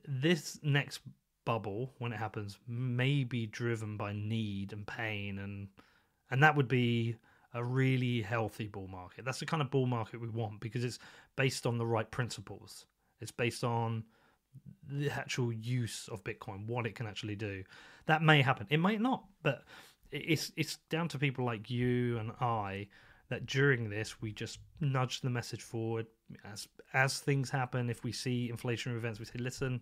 This 0.07 0.59
next 0.61 1.01
bubble, 1.45 1.93
when 1.97 2.13
it 2.13 2.17
happens, 2.17 2.57
may 2.67 3.23
be 3.23 3.47
driven 3.47 3.97
by 3.97 4.13
need 4.13 4.71
and 4.71 4.85
pain, 4.85 5.39
and 5.39 5.67
and 6.29 6.43
that 6.43 6.55
would 6.55 6.67
be 6.67 7.15
a 7.55 7.63
really 7.63 8.21
healthy 8.21 8.67
bull 8.67 8.87
market. 8.87 9.25
That's 9.25 9.39
the 9.39 9.45
kind 9.45 9.61
of 9.61 9.71
bull 9.71 9.87
market 9.87 10.21
we 10.21 10.29
want 10.29 10.59
because 10.59 10.83
it's 10.83 10.99
based 11.37 11.65
on 11.65 11.77
the 11.77 11.85
right 11.85 12.09
principles. 12.11 12.85
It's 13.21 13.31
based 13.31 13.63
on 13.63 14.03
the 14.87 15.09
actual 15.09 15.51
use 15.51 16.09
of 16.11 16.23
Bitcoin, 16.23 16.67
what 16.67 16.85
it 16.85 16.95
can 16.95 17.07
actually 17.07 17.35
do. 17.35 17.63
That 18.07 18.21
may 18.21 18.41
happen. 18.41 18.67
It 18.69 18.79
might 18.79 19.01
not, 19.01 19.23
but 19.41 19.63
it's 20.11 20.51
it's 20.57 20.77
down 20.89 21.07
to 21.09 21.17
people 21.17 21.45
like 21.45 21.69
you 21.69 22.17
and 22.19 22.31
I 22.41 22.87
that 23.29 23.45
during 23.45 23.89
this 23.89 24.21
we 24.21 24.31
just 24.31 24.59
nudge 24.79 25.21
the 25.21 25.29
message 25.29 25.61
forward 25.61 26.05
as 26.43 26.67
as 26.93 27.19
things 27.19 27.49
happen. 27.49 27.89
If 27.89 28.03
we 28.03 28.11
see 28.11 28.51
inflationary 28.53 28.97
events, 28.97 29.19
we 29.19 29.25
say, 29.25 29.39
"Listen, 29.39 29.81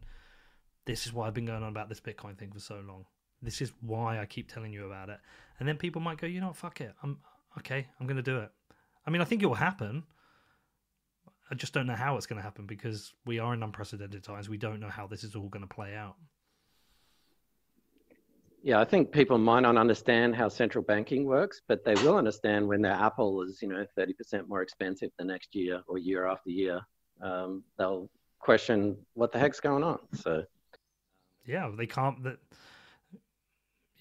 this 0.86 1.08
is 1.08 1.14
why 1.14 1.28
I've 1.28 1.34
been 1.34 1.46
going 1.46 1.64
on 1.64 1.70
about 1.70 1.90
this 1.90 2.00
Bitcoin 2.00 2.38
thing 2.38 2.52
for 2.52 2.60
so 2.60 2.82
long. 2.88 3.06
This 3.42 3.62
is 3.62 3.74
why 3.82 4.20
I 4.20 4.26
keep 4.26 4.52
telling 4.52 4.72
you 4.72 4.86
about 4.86 5.10
it." 5.10 5.20
And 5.60 5.68
then 5.68 5.78
people 5.78 6.02
might 6.02 6.20
go, 6.20 6.28
"You 6.28 6.40
know, 6.40 6.48
what, 6.48 6.58
fuck 6.58 6.82
it. 6.82 6.94
I'm 7.02 7.18
okay. 7.60 7.88
I'm 8.00 8.08
going 8.08 8.18
to 8.18 8.24
do 8.24 8.40
it." 8.40 8.52
I 9.06 9.12
mean, 9.12 9.22
I 9.22 9.26
think 9.26 9.44
it 9.44 9.48
will 9.48 9.56
happen. 9.56 10.04
I 11.52 11.56
just 11.56 11.74
don't 11.74 11.88
know 11.88 11.96
how 11.96 12.18
it's 12.18 12.26
going 12.26 12.38
to 12.38 12.44
happen 12.44 12.66
because 12.66 13.14
we 13.26 13.40
are 13.40 13.54
in 13.54 13.62
unprecedented 13.62 14.24
times. 14.24 14.50
We 14.50 14.58
don't 14.58 14.80
know 14.80 14.90
how 14.90 15.08
this 15.08 15.24
is 15.24 15.36
all 15.36 15.50
going 15.50 15.68
to 15.68 15.74
play 15.74 15.96
out. 15.96 16.16
Yeah, 18.64 18.80
I 18.80 18.86
think 18.86 19.12
people 19.12 19.38
might 19.38 19.60
not 19.60 19.76
understand 19.76 20.38
how 20.38 20.48
central 20.48 20.86
banking 20.86 21.26
works, 21.26 21.62
but 21.68 21.84
they 21.84 21.96
will 21.96 22.16
understand 22.16 22.66
when 22.66 22.82
their 22.82 22.94
Apple 22.94 23.42
is, 23.42 23.62
you 23.62 23.68
know, 23.68 23.86
30% 23.98 24.48
more 24.48 24.62
expensive 24.62 25.12
the 25.20 25.26
next 25.26 25.54
year 25.54 25.82
or 25.86 25.98
year 25.98 26.26
after 26.28 26.50
year. 26.50 26.80
Um, 27.22 27.64
they'll 27.78 28.10
question 28.40 28.98
what 29.16 29.34
the 29.34 29.40
heck's 29.40 29.60
going 29.60 29.84
on. 29.84 30.00
So, 30.14 30.46
yeah, 31.46 31.70
they 31.78 31.86
can't. 31.86 32.24
That 32.24 32.38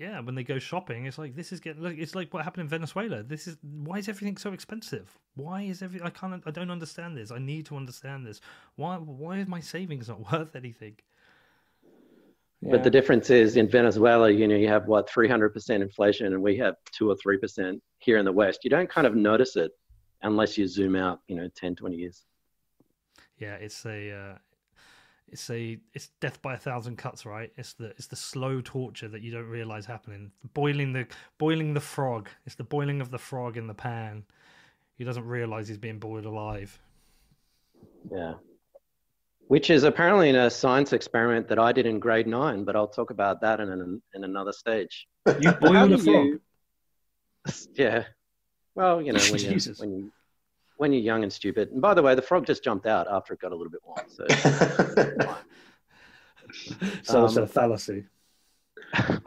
yeah, 0.02 0.18
when 0.20 0.34
they 0.34 0.42
go 0.42 0.58
shopping, 0.58 1.06
it's 1.06 1.16
like 1.16 1.36
this 1.36 1.52
is 1.52 1.60
getting. 1.60 1.82
Like, 1.82 1.96
it's 1.96 2.16
like 2.16 2.34
what 2.34 2.42
happened 2.42 2.62
in 2.62 2.68
Venezuela. 2.68 3.22
This 3.22 3.46
is 3.46 3.56
why 3.62 3.98
is 3.98 4.08
everything 4.08 4.36
so 4.36 4.52
expensive? 4.52 5.16
Why 5.36 5.62
is 5.62 5.80
every? 5.80 6.02
I 6.02 6.10
can't. 6.10 6.42
I 6.44 6.50
don't 6.50 6.72
understand 6.72 7.16
this. 7.16 7.30
I 7.30 7.38
need 7.38 7.66
to 7.66 7.76
understand 7.76 8.26
this. 8.26 8.40
Why? 8.74 8.96
Why 8.96 9.38
is 9.38 9.46
my 9.46 9.60
savings 9.60 10.08
not 10.08 10.20
worth 10.32 10.56
anything? 10.56 10.96
But 12.64 12.84
the 12.84 12.90
difference 12.90 13.28
is 13.30 13.56
in 13.56 13.68
Venezuela, 13.68 14.30
you 14.30 14.46
know, 14.46 14.54
you 14.54 14.68
have 14.68 14.86
what 14.86 15.10
300% 15.10 15.82
inflation, 15.82 16.26
and 16.26 16.40
we 16.40 16.56
have 16.58 16.76
two 16.92 17.10
or 17.10 17.16
three 17.16 17.36
percent 17.36 17.82
here 17.98 18.18
in 18.18 18.24
the 18.24 18.32
West. 18.32 18.60
You 18.62 18.70
don't 18.70 18.88
kind 18.88 19.06
of 19.06 19.16
notice 19.16 19.56
it 19.56 19.72
unless 20.22 20.56
you 20.56 20.68
zoom 20.68 20.94
out, 20.94 21.20
you 21.26 21.34
know, 21.34 21.48
10, 21.56 21.74
20 21.74 21.96
years. 21.96 22.24
Yeah, 23.38 23.54
it's 23.54 23.84
a 23.84 24.12
uh, 24.12 24.38
it's 25.32 25.48
a 25.50 25.78
it's 25.94 26.08
death 26.20 26.40
by 26.42 26.54
a 26.54 26.58
thousand 26.58 26.96
cuts, 26.98 27.24
right? 27.24 27.50
It's 27.56 27.72
the 27.72 27.86
it's 27.86 28.06
the 28.06 28.16
slow 28.16 28.60
torture 28.60 29.08
that 29.08 29.22
you 29.22 29.32
don't 29.32 29.48
realize 29.48 29.86
happening. 29.86 30.30
Boiling 30.52 30.92
the 30.92 31.06
boiling 31.38 31.72
the 31.74 31.80
frog. 31.80 32.28
It's 32.44 32.54
the 32.54 32.64
boiling 32.64 33.00
of 33.00 33.10
the 33.10 33.18
frog 33.18 33.56
in 33.56 33.66
the 33.66 33.74
pan. 33.74 34.24
He 34.98 35.04
doesn't 35.04 35.26
realize 35.26 35.66
he's 35.68 35.78
being 35.78 35.98
boiled 35.98 36.26
alive. 36.26 36.78
Yeah. 38.10 38.34
Which 39.48 39.70
is 39.70 39.84
apparently 39.84 40.28
in 40.28 40.36
a 40.36 40.50
science 40.50 40.92
experiment 40.92 41.48
that 41.48 41.58
I 41.58 41.72
did 41.72 41.86
in 41.86 41.98
grade 41.98 42.26
nine, 42.26 42.64
but 42.64 42.76
I'll 42.76 42.86
talk 42.86 43.10
about 43.10 43.40
that 43.40 43.58
in 43.60 43.70
an, 43.70 44.02
in 44.14 44.24
another 44.24 44.52
stage. 44.52 45.08
You 45.40 45.52
boiled 45.52 45.92
a 45.92 45.98
frog. 45.98 46.26
You... 46.26 46.40
Yeah. 47.74 48.04
Well, 48.74 49.02
you 49.02 49.12
know 49.12 49.20
when 49.30 49.40
you 49.40 49.58
when 49.78 49.90
you 49.92 50.12
when 50.82 50.92
you're 50.92 51.00
young 51.00 51.22
and 51.22 51.32
stupid. 51.32 51.70
And 51.70 51.80
by 51.80 51.94
the 51.94 52.02
way, 52.02 52.16
the 52.16 52.22
frog 52.22 52.44
just 52.44 52.64
jumped 52.64 52.86
out 52.86 53.06
after 53.08 53.34
it 53.34 53.40
got 53.40 53.52
a 53.52 53.54
little 53.54 53.70
bit 53.70 53.82
warm. 53.84 54.00
So, 54.08 54.26
so 57.04 57.20
um, 57.20 57.26
it's 57.26 57.36
a 57.36 57.46
fallacy. 57.46 58.06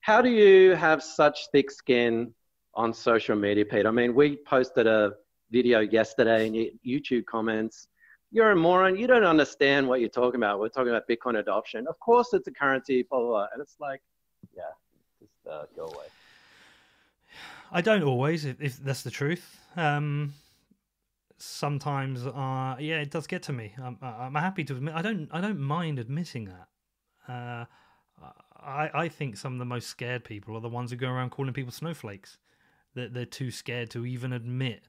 how 0.00 0.22
do 0.22 0.30
you 0.30 0.74
have 0.74 1.02
such 1.02 1.48
thick 1.52 1.70
skin 1.70 2.32
on 2.72 2.94
social 2.94 3.36
media, 3.36 3.66
Pete? 3.66 3.84
I 3.84 3.90
mean, 3.90 4.14
we 4.14 4.38
posted 4.46 4.86
a 4.86 5.12
video 5.50 5.80
yesterday 5.80 6.46
in 6.46 6.70
YouTube 6.86 7.26
comments. 7.26 7.88
You're 8.30 8.52
a 8.52 8.56
moron. 8.56 8.96
You 8.96 9.06
don't 9.06 9.24
understand 9.24 9.86
what 9.86 10.00
you're 10.00 10.08
talking 10.08 10.40
about. 10.40 10.60
We're 10.60 10.70
talking 10.70 10.94
about 10.94 11.06
Bitcoin 11.06 11.40
adoption. 11.40 11.86
Of 11.88 12.00
course, 12.00 12.32
it's 12.32 12.48
a 12.48 12.52
currency, 12.52 13.02
blah, 13.02 13.18
blah, 13.18 13.28
blah. 13.28 13.48
And 13.52 13.60
it's 13.60 13.76
like, 13.80 14.00
yeah, 14.56 14.62
just 15.20 15.34
uh, 15.46 15.64
go 15.76 15.88
away. 15.88 16.06
I 17.70 17.82
don't 17.82 18.02
always, 18.02 18.46
if, 18.46 18.62
if 18.62 18.78
that's 18.78 19.02
the 19.02 19.10
truth. 19.10 19.60
Um, 19.76 20.32
sometimes 21.42 22.26
uh 22.26 22.76
yeah 22.78 23.00
it 23.00 23.10
does 23.10 23.26
get 23.26 23.42
to 23.42 23.52
me 23.52 23.72
i'm 23.82 23.96
i'm 24.02 24.34
happy 24.34 24.62
to 24.62 24.74
admit 24.74 24.94
i 24.94 25.02
don't 25.02 25.28
i 25.32 25.40
don't 25.40 25.58
mind 25.58 25.98
admitting 25.98 26.44
that 26.44 26.68
uh 27.32 27.64
i 28.56 28.90
i 28.92 29.08
think 29.08 29.36
some 29.36 29.54
of 29.54 29.58
the 29.58 29.64
most 29.64 29.88
scared 29.88 30.22
people 30.22 30.54
are 30.54 30.60
the 30.60 30.68
ones 30.68 30.90
who 30.90 30.96
go 30.96 31.08
around 31.08 31.30
calling 31.30 31.52
people 31.52 31.72
snowflakes 31.72 32.38
that 32.94 33.00
they're, 33.00 33.08
they're 33.08 33.26
too 33.26 33.50
scared 33.50 33.90
to 33.90 34.04
even 34.04 34.32
admit 34.32 34.86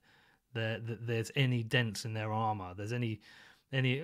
there 0.54 0.78
that 0.78 1.06
there's 1.06 1.30
any 1.36 1.62
dents 1.62 2.04
in 2.04 2.14
their 2.14 2.32
armor. 2.32 2.74
There's 2.76 2.92
any 2.92 3.20
any. 3.72 4.02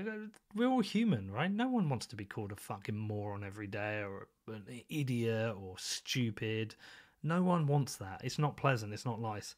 We're 0.54 0.68
all 0.68 0.80
human, 0.80 1.30
right? 1.30 1.50
No 1.50 1.68
one 1.68 1.88
wants 1.88 2.06
to 2.06 2.16
be 2.16 2.24
called 2.24 2.52
a 2.52 2.56
fucking 2.56 2.96
moron 2.96 3.44
every 3.44 3.66
day 3.66 4.02
or 4.02 4.28
an 4.48 4.82
idiot 4.88 5.56
or 5.60 5.76
stupid. 5.78 6.74
No 7.22 7.42
one 7.42 7.66
wants 7.66 7.96
that. 7.96 8.20
It's 8.24 8.38
not 8.38 8.56
pleasant. 8.56 8.92
It's 8.92 9.04
not 9.04 9.20
nice. 9.20 9.54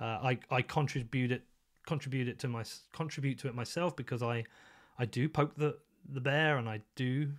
Uh, 0.00 0.04
I 0.04 0.38
I 0.50 0.62
contribute 0.62 1.32
it 1.32 1.42
contribute 1.86 2.28
it 2.28 2.38
to 2.40 2.48
my 2.48 2.64
contribute 2.92 3.38
to 3.38 3.48
it 3.48 3.54
myself 3.54 3.96
because 3.96 4.22
I 4.22 4.44
I 4.98 5.06
do 5.06 5.28
poke 5.28 5.56
the 5.56 5.78
the 6.08 6.20
bear 6.20 6.56
and 6.56 6.68
I 6.68 6.80
do 6.96 7.32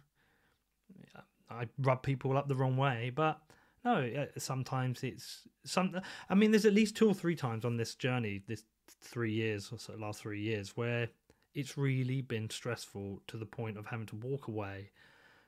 I 1.49 1.67
rub 1.77 2.03
people 2.03 2.37
up 2.37 2.47
the 2.47 2.55
wrong 2.55 2.77
way, 2.77 3.11
but 3.13 3.41
no, 3.85 4.27
sometimes 4.37 5.03
it's 5.03 5.41
some. 5.65 5.99
I 6.29 6.35
mean, 6.35 6.51
there's 6.51 6.65
at 6.65 6.73
least 6.73 6.95
two 6.95 7.07
or 7.07 7.13
three 7.13 7.35
times 7.35 7.65
on 7.65 7.77
this 7.77 7.95
journey, 7.95 8.41
this 8.47 8.63
three 9.01 9.33
years 9.33 9.69
or 9.71 9.77
so, 9.77 9.93
last 9.97 10.21
three 10.21 10.41
years, 10.41 10.75
where 10.75 11.09
it's 11.53 11.77
really 11.77 12.21
been 12.21 12.49
stressful 12.49 13.21
to 13.27 13.37
the 13.37 13.45
point 13.45 13.77
of 13.77 13.85
having 13.85 14.05
to 14.07 14.15
walk 14.15 14.47
away 14.47 14.89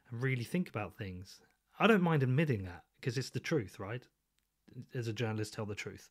and 0.10 0.22
really 0.22 0.44
think 0.44 0.70
about 0.70 0.98
things. 0.98 1.40
I 1.80 1.88
don't 1.88 2.02
mind 2.02 2.24
admitting 2.24 2.64
that 2.66 2.84
because 3.00 3.18
it's 3.18 3.30
the 3.30 3.40
truth, 3.40 3.80
right? 3.80 4.04
As 4.94 5.08
a 5.08 5.14
journalist, 5.14 5.54
tell 5.54 5.66
the 5.66 5.76
truth. 5.76 6.10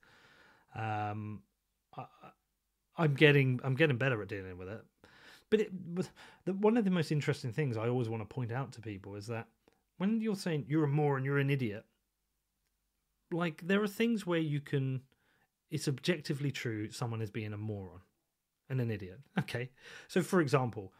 Um, 0.74 1.42
I, 1.96 2.06
I'm 2.96 3.14
getting 3.14 3.60
I'm 3.64 3.74
getting 3.74 3.96
better 3.96 4.20
at 4.22 4.28
dealing 4.28 4.56
with 4.58 4.68
it. 4.68 4.84
But 5.50 5.60
it, 5.60 5.72
the, 6.44 6.52
one 6.52 6.76
of 6.76 6.84
the 6.84 6.90
most 6.90 7.12
interesting 7.12 7.52
things 7.52 7.76
I 7.76 7.88
always 7.88 8.08
want 8.08 8.22
to 8.22 8.34
point 8.34 8.50
out 8.50 8.72
to 8.72 8.80
people 8.80 9.14
is 9.14 9.26
that 9.28 9.46
when 9.98 10.20
you're 10.20 10.36
saying 10.36 10.66
you're 10.68 10.84
a 10.84 10.88
moron, 10.88 11.24
you're 11.24 11.38
an 11.38 11.50
idiot, 11.50 11.84
like 13.30 13.66
there 13.66 13.82
are 13.82 13.88
things 13.88 14.26
where 14.26 14.40
you 14.40 14.60
can 14.60 15.02
it's 15.70 15.88
objectively 15.88 16.50
true 16.50 16.90
someone 16.90 17.20
is 17.20 17.30
being 17.30 17.52
a 17.52 17.56
moron 17.56 18.00
and 18.68 18.80
an 18.80 18.90
idiot. 18.90 19.20
Okay. 19.38 19.70
So 20.08 20.22
for 20.22 20.40
example, 20.40 20.92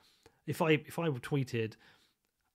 if 0.47 0.61
I 0.61 0.73
if 0.73 0.99
I 0.99 1.09
tweeted 1.09 1.75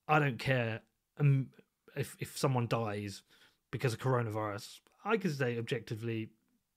I 0.07 0.19
don't 0.19 0.39
care 0.39 0.81
um, 1.19 1.47
if 1.95 2.15
if 2.19 2.37
someone 2.37 2.67
dies 2.67 3.23
because 3.71 3.93
of 3.93 3.99
coronavirus, 3.99 4.79
I 5.03 5.17
could 5.17 5.35
say 5.37 5.57
objectively 5.57 6.29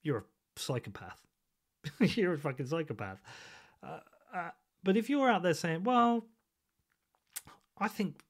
you're 0.03 0.19
a 0.19 0.25
psychopath. 0.57 1.21
you're 2.01 2.35
a 2.35 2.39
fucking 2.39 2.67
psychopath. 2.67 3.21
Uh, 3.83 4.01
uh, 4.35 4.51
but 4.85 4.97
if 4.97 5.09
you're 5.11 5.31
out 5.31 5.43
there 5.43 5.55
saying, 5.55 5.85
well, 5.85 6.27
I 7.79 7.89
think 7.89 8.23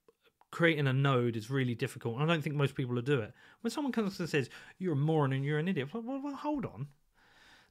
creating 0.50 0.86
a 0.86 0.92
node 0.92 1.36
is 1.36 1.50
really 1.50 1.74
difficult. 1.74 2.20
I 2.20 2.26
don't 2.26 2.42
think 2.42 2.56
most 2.56 2.74
people 2.74 2.94
will 2.94 3.02
do 3.02 3.20
it. 3.20 3.32
When 3.62 3.70
someone 3.70 3.92
comes 3.92 4.20
and 4.20 4.28
says, 4.28 4.50
you're 4.78 4.92
a 4.92 4.96
moron 4.96 5.32
and 5.32 5.44
you're 5.44 5.58
an 5.58 5.68
idiot, 5.68 5.88
well, 5.92 6.02
well, 6.02 6.20
well, 6.22 6.36
hold 6.36 6.66
on. 6.66 6.88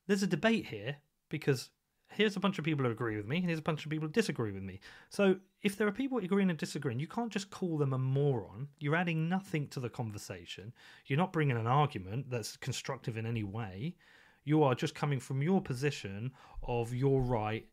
There's 0.07 0.23
a 0.23 0.27
debate 0.27 0.65
here 0.65 0.97
because 1.29 1.69
here's 2.09 2.35
a 2.35 2.39
bunch 2.39 2.59
of 2.59 2.65
people 2.65 2.85
who 2.85 2.91
agree 2.91 3.15
with 3.15 3.27
me 3.27 3.37
and 3.37 3.45
here's 3.45 3.59
a 3.59 3.63
bunch 3.63 3.85
of 3.85 3.91
people 3.91 4.07
who 4.07 4.13
disagree 4.13 4.51
with 4.51 4.63
me. 4.63 4.79
So 5.09 5.37
if 5.61 5.77
there 5.77 5.87
are 5.87 5.91
people 5.91 6.17
agreeing 6.17 6.49
and 6.49 6.59
disagreeing, 6.59 6.99
you 6.99 7.07
can't 7.07 7.31
just 7.31 7.51
call 7.51 7.77
them 7.77 7.93
a 7.93 7.97
moron. 7.97 8.67
You're 8.79 8.95
adding 8.95 9.29
nothing 9.29 9.67
to 9.69 9.79
the 9.79 9.89
conversation. 9.89 10.73
You're 11.05 11.17
not 11.19 11.33
bringing 11.33 11.57
an 11.57 11.67
argument 11.67 12.29
that's 12.29 12.57
constructive 12.57 13.15
in 13.15 13.25
any 13.25 13.43
way. 13.43 13.95
You 14.43 14.63
are 14.63 14.75
just 14.75 14.95
coming 14.95 15.19
from 15.19 15.41
your 15.41 15.61
position 15.61 16.31
of 16.63 16.93
you're 16.93 17.21
right 17.21 17.67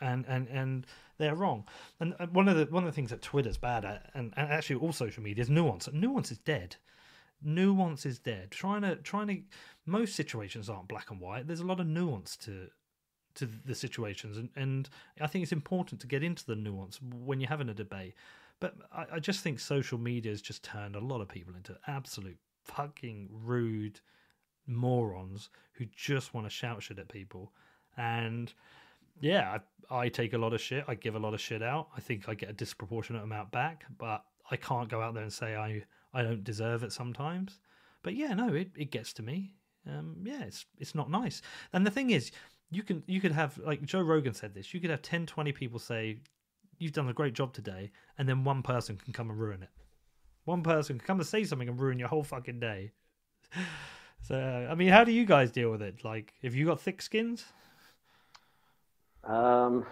and 0.00 0.24
and 0.26 0.48
and 0.48 0.86
they're 1.18 1.34
wrong. 1.34 1.66
And 2.00 2.14
one 2.32 2.48
of 2.48 2.56
the 2.56 2.66
one 2.66 2.84
of 2.84 2.88
the 2.88 2.94
things 2.94 3.10
that 3.10 3.22
Twitter's 3.22 3.58
bad 3.58 3.84
at, 3.84 4.10
and, 4.14 4.32
and 4.36 4.50
actually 4.50 4.76
all 4.76 4.92
social 4.92 5.22
media, 5.22 5.42
is 5.42 5.50
nuance. 5.50 5.88
Nuance 5.92 6.30
is 6.30 6.38
dead. 6.38 6.76
Nuance 7.42 8.06
is 8.06 8.18
dead. 8.18 8.50
Trying 8.50 8.82
to 8.82 8.96
trying 8.96 9.28
to 9.28 9.40
most 9.86 10.14
situations 10.14 10.68
aren't 10.68 10.88
black 10.88 11.10
and 11.10 11.20
white. 11.20 11.46
There's 11.46 11.60
a 11.60 11.66
lot 11.66 11.80
of 11.80 11.86
nuance 11.86 12.36
to 12.38 12.68
to 13.34 13.48
the 13.64 13.74
situations, 13.74 14.36
and, 14.36 14.48
and 14.56 14.88
I 15.20 15.26
think 15.28 15.44
it's 15.44 15.52
important 15.52 16.00
to 16.00 16.06
get 16.06 16.22
into 16.22 16.44
the 16.44 16.56
nuance 16.56 17.00
when 17.02 17.40
you're 17.40 17.48
having 17.48 17.68
a 17.68 17.74
debate. 17.74 18.14
But 18.60 18.74
I, 18.92 19.06
I 19.14 19.18
just 19.20 19.40
think 19.40 19.60
social 19.60 19.98
media 19.98 20.32
has 20.32 20.42
just 20.42 20.64
turned 20.64 20.96
a 20.96 21.00
lot 21.00 21.20
of 21.20 21.28
people 21.28 21.54
into 21.54 21.76
absolute 21.86 22.38
fucking 22.64 23.28
rude 23.32 24.00
morons 24.68 25.50
who 25.72 25.86
just 25.96 26.34
want 26.34 26.46
to 26.46 26.50
shout 26.50 26.82
shit 26.82 26.98
at 26.98 27.08
people. 27.08 27.52
And 27.96 28.52
yeah, 29.20 29.58
I, 29.90 30.02
I, 30.02 30.08
take 30.08 30.32
a 30.32 30.38
lot 30.38 30.52
of 30.52 30.60
shit. 30.60 30.84
I 30.86 30.94
give 30.94 31.14
a 31.14 31.18
lot 31.18 31.34
of 31.34 31.40
shit 31.40 31.62
out. 31.62 31.88
I 31.96 32.00
think 32.00 32.28
I 32.28 32.34
get 32.34 32.50
a 32.50 32.52
disproportionate 32.52 33.22
amount 33.22 33.50
back, 33.50 33.84
but 33.96 34.24
I 34.50 34.56
can't 34.56 34.88
go 34.88 35.00
out 35.00 35.14
there 35.14 35.22
and 35.22 35.32
say 35.32 35.56
I 35.56 35.82
I 36.14 36.22
don't 36.22 36.44
deserve 36.44 36.82
it 36.82 36.92
sometimes. 36.92 37.58
But 38.02 38.14
yeah, 38.14 38.34
no, 38.34 38.54
it, 38.54 38.70
it 38.76 38.90
gets 38.90 39.12
to 39.14 39.22
me. 39.22 39.54
Um, 39.86 40.16
yeah, 40.22 40.42
it's 40.42 40.66
it's 40.78 40.94
not 40.94 41.10
nice. 41.10 41.42
And 41.72 41.86
the 41.86 41.90
thing 41.90 42.10
is, 42.10 42.30
you 42.70 42.82
can 42.82 43.02
you 43.06 43.20
could 43.20 43.32
have 43.32 43.58
like 43.58 43.82
Joe 43.82 44.02
Rogan 44.02 44.34
said 44.34 44.54
this. 44.54 44.72
You 44.72 44.80
could 44.80 44.90
have 44.90 45.02
10, 45.02 45.26
20 45.26 45.52
people 45.52 45.78
say 45.78 46.18
you've 46.78 46.92
done 46.92 47.08
a 47.08 47.12
great 47.12 47.34
job 47.34 47.52
today, 47.52 47.90
and 48.16 48.28
then 48.28 48.44
one 48.44 48.62
person 48.62 48.96
can 48.96 49.12
come 49.12 49.30
and 49.30 49.38
ruin 49.38 49.62
it. 49.62 49.70
One 50.44 50.62
person 50.62 50.98
can 50.98 51.06
come 51.06 51.18
and 51.18 51.26
say 51.26 51.44
something 51.44 51.68
and 51.68 51.78
ruin 51.78 51.98
your 51.98 52.08
whole 52.08 52.24
fucking 52.24 52.60
day. 52.60 52.92
So 54.22 54.68
I 54.70 54.74
mean, 54.74 54.88
how 54.88 55.04
do 55.04 55.12
you 55.12 55.24
guys 55.24 55.50
deal 55.50 55.70
with 55.70 55.82
it? 55.82 56.04
Like, 56.04 56.34
if 56.42 56.54
you 56.54 56.66
got 56.66 56.80
thick 56.80 57.00
skins? 57.02 57.44
Um, 59.24 59.86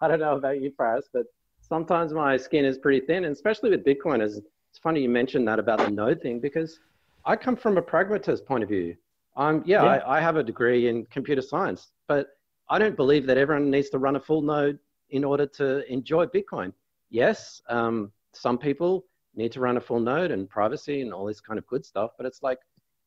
I 0.00 0.08
don't 0.08 0.20
know 0.20 0.36
about 0.36 0.60
you, 0.60 0.72
Ferris, 0.76 1.08
but 1.12 1.24
sometimes 1.60 2.12
my 2.12 2.36
skin 2.36 2.64
is 2.64 2.78
pretty 2.78 3.04
thin, 3.06 3.24
and 3.24 3.34
especially 3.34 3.70
with 3.70 3.84
Bitcoin. 3.84 4.22
Is 4.22 4.40
It's 4.70 4.78
funny 4.78 5.00
you 5.02 5.08
mentioned 5.08 5.46
that 5.48 5.58
about 5.58 5.78
the 5.78 5.90
node 5.90 6.20
thing 6.20 6.40
because 6.40 6.78
I 7.24 7.36
come 7.36 7.56
from 7.56 7.76
a 7.78 7.82
pragmatist 7.82 8.46
point 8.46 8.62
of 8.62 8.68
view. 8.68 8.96
I'm 9.36 9.62
yeah, 9.66 9.82
yeah. 9.82 9.90
I, 9.90 10.18
I 10.18 10.20
have 10.20 10.36
a 10.36 10.42
degree 10.42 10.88
in 10.88 11.04
computer 11.06 11.42
science, 11.42 11.92
but 12.06 12.28
I 12.68 12.78
don't 12.78 12.96
believe 12.96 13.26
that 13.26 13.36
everyone 13.36 13.70
needs 13.70 13.90
to 13.90 13.98
run 13.98 14.16
a 14.16 14.20
full 14.20 14.42
node 14.42 14.78
in 15.10 15.24
order 15.24 15.46
to 15.46 15.90
enjoy 15.92 16.26
Bitcoin. 16.26 16.72
Yes, 17.10 17.62
um, 17.68 18.10
some 18.32 18.58
people 18.58 19.04
need 19.34 19.52
to 19.52 19.60
run 19.60 19.76
a 19.76 19.80
full 19.80 20.00
node 20.00 20.30
and 20.30 20.48
privacy 20.48 21.02
and 21.02 21.12
all 21.12 21.26
this 21.26 21.40
kind 21.40 21.58
of 21.58 21.66
good 21.66 21.84
stuff, 21.84 22.12
but 22.16 22.26
it's 22.26 22.42
like 22.42 22.58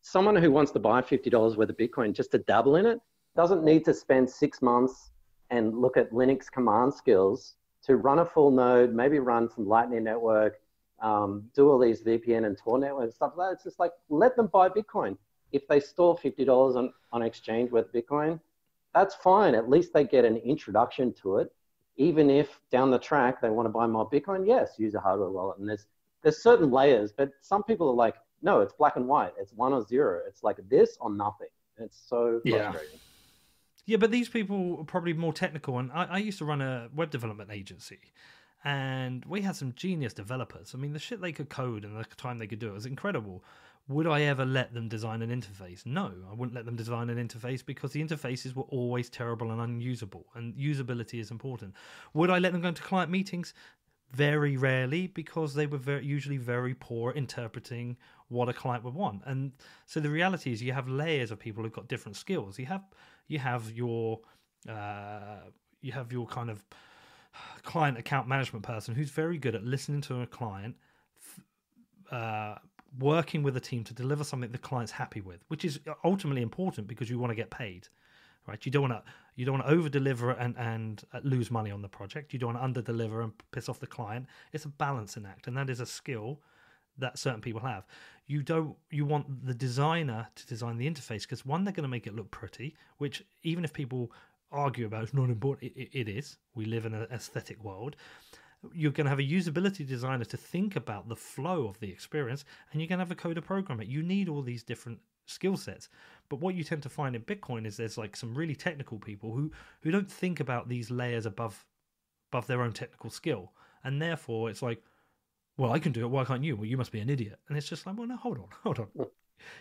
someone 0.02 0.36
who 0.36 0.52
wants 0.52 0.72
to 0.72 0.80
buy 0.80 1.02
$50 1.02 1.58
worth 1.58 1.70
of 1.70 1.78
Bitcoin 1.78 2.14
just 2.14 2.32
to 2.32 2.40
dabble 2.40 2.76
in 2.78 2.86
it 2.86 3.00
doesn't 3.36 3.64
need 3.64 3.86
to 3.86 3.94
spend 3.94 4.30
six 4.30 4.62
months 4.62 5.12
and 5.50 5.78
look 5.78 5.98
at 5.98 6.12
Linux 6.12 6.52
command 6.52 6.94
skills 6.94 7.56
to 7.84 7.98
run 7.98 8.20
a 8.20 8.26
full 8.26 8.52
node, 8.52 8.94
maybe 8.94 9.20
run 9.20 9.50
some 9.50 9.68
Lightning 9.68 10.04
Network, 10.04 10.60
um, 11.02 11.50
do 11.56 11.70
all 11.70 11.80
these 11.80 12.04
VPN 12.04 12.46
and 12.46 12.58
Tor 12.58 12.78
network 12.78 13.06
and 13.06 13.14
stuff 13.14 13.34
like 13.38 13.50
that. 13.50 13.54
It's 13.54 13.64
just 13.64 13.80
like 13.80 13.92
let 14.10 14.36
them 14.36 14.48
buy 14.48 14.70
Bitcoin. 14.70 15.18
If 15.52 15.68
they 15.68 15.80
store 15.80 16.18
fifty 16.18 16.46
dollars 16.46 16.76
on 16.76 16.94
on 17.12 17.22
exchange 17.22 17.72
with 17.72 17.92
Bitcoin, 17.94 18.40
that's 18.94 19.16
fine. 19.16 19.56
At 19.56 19.70
least 19.70 19.94
they 19.94 20.04
get 20.04 20.26
an 20.26 20.38
introduction 20.38 21.14
to 21.22 21.38
it. 21.38 21.52
Even 21.98 22.30
if 22.30 22.60
down 22.72 22.92
the 22.92 23.00
track 23.00 23.42
they 23.42 23.50
want 23.50 23.66
to 23.66 23.72
buy 23.72 23.88
more 23.88 24.10
Bitcoin, 24.10 24.46
yes, 24.46 24.74
use 24.78 24.96
a 24.96 25.00
hardware 25.00 25.30
wallet. 25.30 25.58
And 25.60 25.70
there's 25.70 25.88
there's 26.22 26.44
certain 26.44 26.70
layers, 26.70 27.14
but 27.14 27.32
some 27.42 27.64
people 27.64 27.90
are 27.90 27.96
like, 27.96 28.16
no, 28.42 28.62
it's 28.62 28.74
black 28.74 28.96
and 28.96 29.08
white. 29.08 29.34
It's 29.40 29.54
one 29.54 29.74
or 29.74 29.86
zero. 29.86 30.22
It's 30.28 30.44
like 30.44 30.58
this 30.70 30.98
or 31.00 31.12
nothing. 31.12 31.48
It's 31.78 32.00
so 32.08 32.42
frustrating. 32.44 32.90
Yeah. 32.94 33.00
Yeah, 33.86 33.98
but 33.98 34.12
these 34.12 34.30
people 34.30 34.78
are 34.78 34.84
probably 34.84 35.14
more 35.14 35.34
technical. 35.34 35.80
And 35.80 35.92
I, 35.92 36.04
I 36.06 36.18
used 36.20 36.38
to 36.38 36.46
run 36.46 36.62
a 36.62 36.90
web 36.94 37.10
development 37.10 37.50
agency, 37.52 37.98
and 38.64 39.26
we 39.26 39.42
had 39.42 39.56
some 39.56 39.74
genius 39.76 40.14
developers. 40.14 40.76
I 40.76 40.78
mean, 40.78 40.94
the 40.94 41.00
shit 41.00 41.22
they 41.22 41.32
could 41.32 41.50
code 41.50 41.84
and 41.84 41.98
the 41.98 42.04
time 42.16 42.38
they 42.38 42.46
could 42.46 42.60
do 42.60 42.70
it 42.70 42.74
was 42.74 42.86
incredible. 42.86 43.44
Would 43.88 44.06
I 44.06 44.22
ever 44.22 44.46
let 44.46 44.76
them 44.76 44.90
design 44.90 45.24
an 45.24 45.32
interface? 45.32 45.88
No, 45.88 46.12
I 46.30 46.36
wouldn't 46.36 46.54
let 46.54 46.66
them 46.66 46.76
design 46.76 47.10
an 47.10 47.18
interface 47.18 47.66
because 47.66 47.92
the 47.92 48.04
interfaces 48.04 48.54
were 48.54 48.64
always 48.64 49.10
terrible 49.10 49.50
and 49.50 49.60
unusable, 49.60 50.28
and 50.36 50.54
usability 50.54 51.20
is 51.20 51.32
important. 51.32 51.74
Would 52.14 52.30
I 52.30 52.38
let 52.38 52.52
them 52.52 52.62
go 52.62 52.68
into 52.68 52.84
client 52.84 53.10
meetings? 53.10 53.56
Very 54.12 54.56
rarely, 54.56 55.08
because 55.08 55.56
they 55.56 55.66
were 55.66 55.80
very, 55.80 56.06
usually 56.06 56.38
very 56.38 56.76
poor 56.76 57.12
interpreting 57.12 57.98
what 58.30 58.48
a 58.48 58.54
client 58.54 58.84
would 58.84 58.94
want. 58.94 59.22
And 59.26 59.52
so 59.86 60.00
the 60.00 60.10
reality 60.10 60.52
is, 60.52 60.62
you 60.62 60.74
have 60.74 60.88
layers 60.88 61.32
of 61.32 61.40
people 61.40 61.64
who've 61.64 61.74
got 61.74 61.88
different 61.88 62.16
skills. 62.16 62.58
You 62.58 62.68
have 62.68 62.84
you 63.28 63.40
have 63.40 63.72
your 63.72 64.22
uh, 64.68 65.42
you 65.82 65.92
have 65.92 66.12
your 66.12 66.28
kind 66.28 66.50
of 66.50 66.64
client 67.64 67.98
account 67.98 68.28
management 68.28 68.64
person 68.64 68.96
who's 68.96 69.10
very 69.10 69.38
good 69.38 69.56
at 69.56 69.64
listening 69.64 70.02
to 70.02 70.22
a 70.22 70.28
client, 70.28 70.76
uh, 72.12 72.56
working 73.00 73.44
with 73.44 73.56
a 73.58 73.60
team 73.60 73.84
to 73.84 73.94
deliver 73.94 74.24
something 74.24 74.52
the 74.52 74.58
client's 74.58 74.92
happy 74.92 75.22
with, 75.22 75.44
which 75.48 75.66
is 75.66 75.80
ultimately 76.04 76.42
important 76.42 76.88
because 76.88 77.10
you 77.10 77.20
want 77.20 77.32
to 77.32 77.36
get 77.36 77.50
paid. 77.50 77.88
Right, 78.48 78.66
you 78.66 78.72
don't 78.72 78.90
want 78.90 78.94
to 78.94 79.12
you 79.36 79.46
don't 79.46 79.60
want 79.60 79.68
to 79.68 79.74
over 79.74 79.90
deliver 79.90 80.32
and 80.32 80.56
and 80.58 81.04
uh, 81.14 81.20
lose 81.24 81.52
money 81.52 81.72
on 81.72 81.82
the 81.82 81.90
project. 81.90 82.34
You 82.34 82.40
don't 82.40 82.54
want 82.54 82.60
to 82.60 82.64
under 82.64 82.82
deliver 82.82 83.22
and 83.22 83.32
piss 83.52 83.70
off 83.70 83.80
the 83.80 83.88
client. 83.88 84.28
It's 84.54 84.66
a 84.66 84.70
balancing 84.70 85.26
act, 85.26 85.48
and 85.48 85.56
that 85.58 85.70
is 85.70 85.80
a 85.80 85.86
skill 85.86 86.42
that 87.00 87.18
certain 87.18 87.42
people 87.42 87.62
have. 87.62 87.86
You 88.28 88.44
don't 88.44 88.76
you 88.92 89.06
want 89.06 89.46
the 89.46 89.54
designer 89.54 90.28
to 90.36 90.48
design 90.48 90.78
the 90.78 90.90
interface 90.90 91.22
because 91.22 91.46
one 91.46 91.64
they're 91.64 91.74
going 91.74 91.84
to 91.84 91.90
make 91.90 92.08
it 92.08 92.16
look 92.16 92.32
pretty, 92.32 92.76
which 92.98 93.24
even 93.44 93.64
if 93.64 93.74
people 93.74 94.12
argue 94.52 94.86
about 94.86 95.04
it's 95.04 95.14
not 95.14 95.30
important, 95.30 95.72
it, 95.76 95.90
it 95.92 96.08
is. 96.10 96.38
We 96.56 96.66
live 96.66 96.86
in 96.86 96.94
an 96.94 97.08
aesthetic 97.12 97.64
world, 97.64 97.96
you're 98.74 98.92
going 98.92 99.06
to 99.06 99.10
have 99.10 99.20
a 99.20 99.24
usability 99.24 99.88
designer 99.88 100.26
to 100.26 100.38
think 100.38 100.76
about 100.76 101.08
the 101.08 101.16
flow 101.16 101.68
of 101.68 101.80
the 101.80 101.90
experience, 101.90 102.46
and 102.72 102.82
you're 102.82 102.88
going 102.88 103.00
to 103.00 103.06
have 103.06 103.12
a 103.12 103.16
coder 103.16 103.44
programmer. 103.44 103.84
You 103.84 104.04
need 104.04 104.28
all 104.28 104.42
these 104.42 104.64
different 104.64 105.00
skill 105.26 105.58
sets. 105.58 105.90
But 106.28 106.40
what 106.40 106.56
you 106.56 106.64
tend 106.64 106.84
to 106.84 106.90
find 106.90 107.16
in 107.16 107.22
Bitcoin 107.22 107.66
is 107.66 107.78
there's 107.78 107.98
like 107.98 108.16
some 108.16 108.36
really 108.36 108.56
technical 108.56 109.00
people 109.00 109.34
who 109.34 109.52
who 109.82 109.92
don't 109.92 110.12
think 110.12 110.40
about 110.40 110.68
these 110.68 110.92
layers 110.92 111.26
above 111.26 111.66
above 112.32 112.48
their 112.48 112.62
own 112.62 112.74
technical 112.74 113.10
skill, 113.10 113.54
and 113.84 114.02
therefore 114.02 114.50
it's 114.50 114.62
like, 114.62 114.84
well, 115.60 115.74
I 115.74 115.80
can 115.80 115.92
do 115.92 116.06
it. 116.06 116.08
Why 116.08 116.24
can't 116.24 116.44
you? 116.44 116.56
Well, 116.56 116.66
you 116.66 116.78
must 116.78 116.92
be 116.92 117.02
an 117.02 117.10
idiot. 117.10 117.38
And 117.50 117.58
it's 117.58 117.68
just 117.68 117.86
like, 117.86 117.98
well, 117.98 118.08
no, 118.08 118.16
hold 118.16 118.38
on, 118.38 118.46
hold 118.64 118.80
on. 118.80 118.88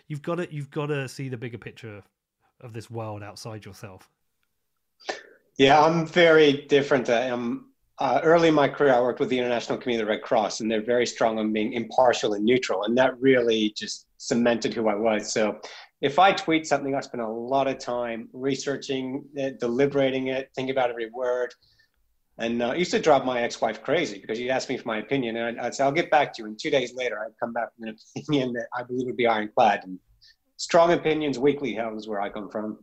You've 0.07 0.23
got 0.23 0.37
to 0.37 0.53
you've 0.53 0.71
got 0.71 0.87
to 0.87 1.09
see 1.09 1.29
the 1.29 1.37
bigger 1.37 1.59
picture 1.59 2.03
of 2.61 2.73
this 2.73 2.89
world 2.91 3.23
outside 3.23 3.65
yourself. 3.65 4.09
Yeah, 5.57 5.83
I'm 5.83 6.07
very 6.07 6.67
different. 6.69 7.11
Um, 7.11 7.73
uh, 7.99 8.21
early 8.23 8.47
in 8.47 8.55
my 8.55 8.69
career, 8.69 8.95
I 8.95 9.01
worked 9.01 9.19
with 9.19 9.29
the 9.29 9.39
International 9.39 9.77
Committee 9.77 10.01
of 10.01 10.07
the 10.07 10.13
Red 10.13 10.23
Cross, 10.23 10.61
and 10.61 10.71
they're 10.71 10.85
very 10.85 11.05
strong 11.05 11.37
on 11.41 11.53
being 11.53 11.73
impartial 11.73 12.35
and 12.35 12.45
neutral, 12.45 12.85
and 12.85 12.97
that 12.97 13.21
really 13.21 13.71
just 13.77 14.07
cemented 14.19 14.73
who 14.73 14.89
I 14.89 14.95
was. 14.95 15.33
So, 15.33 15.61
if 16.01 16.21
I 16.21 16.31
tweet 16.31 16.65
something, 16.65 16.95
I 16.95 17.01
spend 17.01 17.23
a 17.23 17.29
lot 17.29 17.67
of 17.67 17.79
time 17.79 18.29
researching 18.33 19.25
it, 19.35 19.59
deliberating 19.59 20.29
it, 20.29 20.51
thinking 20.55 20.71
about 20.71 20.91
every 20.91 21.11
word. 21.11 21.53
And 22.39 22.63
uh, 22.63 22.73
used 22.73 22.93
to 22.93 23.01
drive 23.01 23.25
my 23.25 23.43
ex-wife 23.43 23.83
crazy 23.83 24.19
because 24.21 24.39
she'd 24.39 24.51
ask 24.51 24.69
me 24.69 24.77
for 24.77 24.87
my 24.87 24.99
opinion, 24.99 25.37
and 25.37 25.59
I'd, 25.59 25.67
I'd, 25.67 25.75
say, 25.75 25.83
"I'll 25.83 25.93
get 25.93 26.09
back 26.11 26.33
to 26.35 26.43
you." 26.43 26.47
And 26.47 26.59
two 26.59 26.71
days 26.71 26.95
later, 26.95 27.19
I'd 27.19 27.37
come 27.41 27.53
back 27.53 27.71
with 27.77 27.89
an 27.89 27.97
opinion 28.17 28.53
that 28.53 28.69
I 28.73 28.85
believe 28.85 29.07
would 29.07 29.17
be 29.17 29.27
ironclad. 29.27 29.83
And 29.83 29.99
strong 30.57 30.93
opinions, 30.93 31.39
weakly 31.39 31.75
held, 31.75 31.99
is 31.99 32.07
where 32.07 32.21
I 32.21 32.31
come 32.31 32.49
from. 32.49 32.79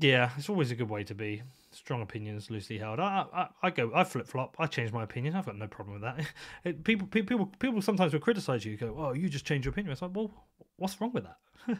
Yeah, 0.00 0.30
it's 0.36 0.48
always 0.48 0.70
a 0.70 0.76
good 0.76 0.88
way 0.88 1.04
to 1.04 1.14
be 1.14 1.42
strong 1.70 2.02
opinions 2.02 2.50
loosely 2.50 2.78
held. 2.78 2.98
I 2.98 3.26
I, 3.32 3.48
I 3.62 3.70
go 3.70 3.92
I 3.94 4.04
flip 4.04 4.26
flop. 4.26 4.56
I 4.58 4.66
change 4.66 4.92
my 4.92 5.02
opinion. 5.02 5.34
I've 5.34 5.46
got 5.46 5.56
no 5.56 5.68
problem 5.68 6.00
with 6.00 6.02
that. 6.02 6.26
It, 6.64 6.84
people 6.84 7.06
people 7.08 7.46
people 7.58 7.82
sometimes 7.82 8.12
will 8.12 8.20
criticize 8.20 8.64
you. 8.64 8.72
you. 8.72 8.78
Go, 8.78 8.94
oh, 8.98 9.12
you 9.12 9.28
just 9.28 9.44
change 9.44 9.64
your 9.64 9.72
opinion. 9.72 9.92
It's 9.92 10.02
like, 10.02 10.14
well, 10.14 10.30
what's 10.76 11.00
wrong 11.00 11.12
with 11.12 11.24
that? 11.24 11.78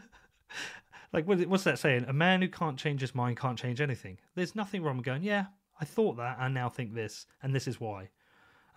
like 1.12 1.26
what's 1.26 1.64
that 1.64 1.78
saying? 1.78 2.04
A 2.06 2.12
man 2.12 2.42
who 2.42 2.48
can't 2.48 2.78
change 2.78 3.00
his 3.00 3.14
mind 3.14 3.38
can't 3.38 3.58
change 3.58 3.80
anything. 3.80 4.18
There's 4.34 4.54
nothing 4.54 4.82
wrong 4.82 4.96
with 4.96 5.06
going. 5.06 5.22
Yeah, 5.22 5.46
I 5.80 5.84
thought 5.84 6.16
that. 6.16 6.38
I 6.38 6.48
now 6.48 6.68
think 6.68 6.94
this, 6.94 7.26
and 7.42 7.54
this 7.54 7.68
is 7.68 7.80
why. 7.80 8.08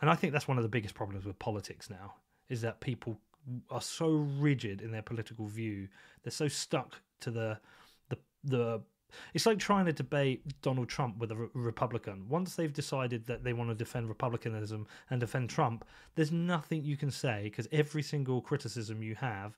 And 0.02 0.10
I 0.10 0.16
think 0.16 0.34
that's 0.34 0.48
one 0.48 0.58
of 0.58 0.64
the 0.64 0.70
biggest 0.70 0.96
problems 0.96 1.26
with 1.26 1.38
politics 1.40 1.90
now 1.90 2.16
is 2.50 2.62
that 2.62 2.80
people 2.80 3.18
are 3.70 3.82
so 3.82 4.28
rigid 4.40 4.82
in 4.82 4.92
their 4.92 5.02
political 5.02 5.48
view. 5.48 5.88
They're 6.24 6.32
so 6.32 6.48
stuck 6.48 7.02
to 7.22 7.32
the 7.32 7.60
the 8.10 8.18
the 8.44 8.82
it's 9.34 9.46
like 9.46 9.60
trying 9.60 9.86
to 9.86 9.94
debate 9.94 10.44
Donald 10.62 10.88
Trump 10.88 11.18
with 11.18 11.32
a 11.32 11.36
re- 11.36 11.48
Republican. 11.54 12.28
Once 12.30 12.56
they've 12.56 12.72
decided 12.72 13.26
that 13.26 13.44
they 13.44 13.54
want 13.54 13.70
to 13.70 13.76
defend 13.76 14.08
republicanism 14.08 14.88
and 15.10 15.20
defend 15.20 15.50
Trump, 15.50 15.86
there's 16.16 16.32
nothing 16.32 16.84
you 16.84 16.96
can 16.96 17.12
say 17.12 17.44
because 17.46 17.68
every 17.72 18.04
single 18.04 18.42
criticism 18.42 19.02
you 19.02 19.16
have, 19.16 19.58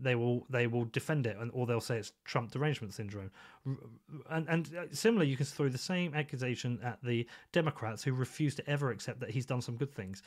they 0.00 0.14
will 0.14 0.46
they 0.50 0.66
will 0.66 0.84
defend 0.86 1.26
it, 1.26 1.36
and 1.38 1.50
or 1.54 1.66
they'll 1.66 1.80
say 1.80 1.98
it's 1.98 2.12
Trump 2.24 2.50
derangement 2.50 2.94
syndrome. 2.94 3.30
And 4.30 4.48
and 4.48 4.70
uh, 4.76 4.84
similarly, 4.92 5.30
you 5.30 5.36
can 5.36 5.46
throw 5.46 5.68
the 5.68 5.78
same 5.78 6.14
accusation 6.14 6.78
at 6.82 6.98
the 7.02 7.26
Democrats 7.52 8.02
who 8.02 8.12
refuse 8.12 8.54
to 8.56 8.70
ever 8.70 8.90
accept 8.90 9.20
that 9.20 9.30
he's 9.30 9.46
done 9.46 9.60
some 9.60 9.76
good 9.76 9.92
things. 9.92 10.22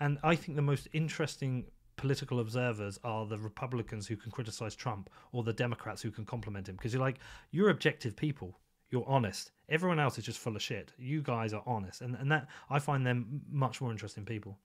And 0.00 0.18
I 0.22 0.34
think 0.34 0.56
the 0.56 0.62
most 0.62 0.88
interesting 0.92 1.66
political 1.96 2.40
observers 2.40 2.98
are 3.04 3.26
the 3.26 3.38
Republicans 3.38 4.06
who 4.06 4.16
can 4.16 4.30
criticize 4.30 4.74
Trump 4.74 5.10
or 5.32 5.42
the 5.42 5.52
Democrats 5.52 6.00
who 6.00 6.10
can 6.10 6.24
compliment 6.24 6.68
him 6.68 6.76
because 6.76 6.94
you're 6.94 7.02
like 7.02 7.18
you're 7.50 7.70
objective 7.70 8.16
people. 8.16 8.58
You're 8.90 9.04
honest. 9.06 9.52
Everyone 9.68 10.00
else 10.00 10.18
is 10.18 10.24
just 10.24 10.38
full 10.38 10.56
of 10.56 10.62
shit. 10.62 10.92
You 10.98 11.22
guys 11.22 11.52
are 11.52 11.62
honest, 11.66 12.00
and 12.00 12.16
and 12.16 12.30
that 12.32 12.48
I 12.70 12.78
find 12.78 13.06
them 13.06 13.42
much 13.50 13.80
more 13.80 13.92
interesting 13.92 14.24
people. 14.24 14.58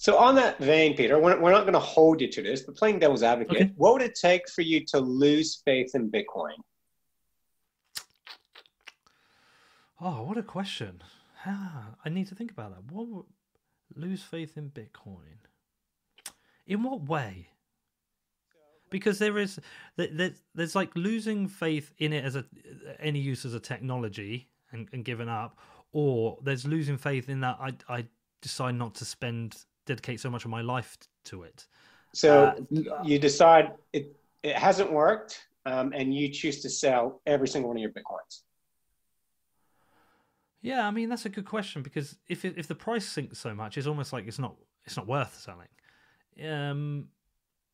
So 0.00 0.16
on 0.16 0.36
that 0.36 0.60
vein, 0.60 0.96
Peter, 0.96 1.18
we're, 1.18 1.40
we're 1.40 1.50
not 1.50 1.62
going 1.62 1.72
to 1.72 1.80
hold 1.80 2.20
you 2.20 2.28
to 2.28 2.40
this, 2.40 2.62
but 2.62 2.76
playing 2.76 3.00
devil's 3.00 3.24
advocate, 3.24 3.56
okay. 3.56 3.72
what 3.74 3.94
would 3.94 4.02
it 4.02 4.14
take 4.14 4.48
for 4.48 4.62
you 4.62 4.84
to 4.86 5.00
lose 5.00 5.60
faith 5.64 5.96
in 5.96 6.08
Bitcoin? 6.08 6.54
Oh, 10.00 10.22
what 10.22 10.38
a 10.38 10.42
question! 10.44 11.02
Ah, 11.44 11.96
I 12.04 12.10
need 12.10 12.28
to 12.28 12.36
think 12.36 12.52
about 12.52 12.76
that. 12.76 12.94
What 12.94 13.08
would 13.08 13.24
lose 13.96 14.22
faith 14.22 14.56
in 14.56 14.70
Bitcoin? 14.70 15.40
In 16.68 16.84
what 16.84 17.02
way? 17.08 17.48
Because 18.90 19.18
there 19.18 19.36
is 19.36 19.58
there's, 19.96 20.40
there's 20.54 20.76
like 20.76 20.94
losing 20.94 21.48
faith 21.48 21.92
in 21.98 22.12
it 22.12 22.24
as 22.24 22.36
a 22.36 22.44
any 23.00 23.18
use 23.18 23.44
as 23.44 23.54
a 23.54 23.60
technology 23.60 24.48
and, 24.70 24.88
and 24.92 25.04
giving 25.04 25.28
up, 25.28 25.58
or 25.90 26.38
there's 26.40 26.64
losing 26.64 26.98
faith 26.98 27.28
in 27.28 27.40
that 27.40 27.58
I 27.60 27.72
I 27.88 28.06
decide 28.40 28.76
not 28.76 28.94
to 28.94 29.04
spend 29.04 29.64
dedicate 29.88 30.20
so 30.20 30.30
much 30.30 30.44
of 30.44 30.50
my 30.50 30.60
life 30.60 30.96
to 31.24 31.42
it. 31.42 31.66
So 32.14 32.44
uh, 32.44 33.02
you 33.02 33.18
decide 33.18 33.72
it 33.92 34.14
it 34.42 34.54
hasn't 34.56 34.92
worked, 34.92 35.46
um, 35.66 35.92
and 35.94 36.14
you 36.14 36.28
choose 36.28 36.60
to 36.62 36.70
sell 36.70 37.20
every 37.26 37.48
single 37.48 37.68
one 37.68 37.76
of 37.76 37.82
your 37.82 37.90
bitcoins. 37.90 38.42
Yeah, 40.62 40.86
I 40.86 40.90
mean 40.90 41.08
that's 41.08 41.26
a 41.26 41.28
good 41.28 41.46
question 41.46 41.82
because 41.82 42.16
if 42.28 42.44
it, 42.44 42.54
if 42.56 42.66
the 42.68 42.74
price 42.74 43.06
sinks 43.06 43.38
so 43.38 43.54
much, 43.54 43.76
it's 43.76 43.86
almost 43.86 44.12
like 44.12 44.26
it's 44.26 44.38
not 44.38 44.54
it's 44.84 44.96
not 44.96 45.06
worth 45.06 45.38
selling. 45.40 45.68
Um, 46.48 47.08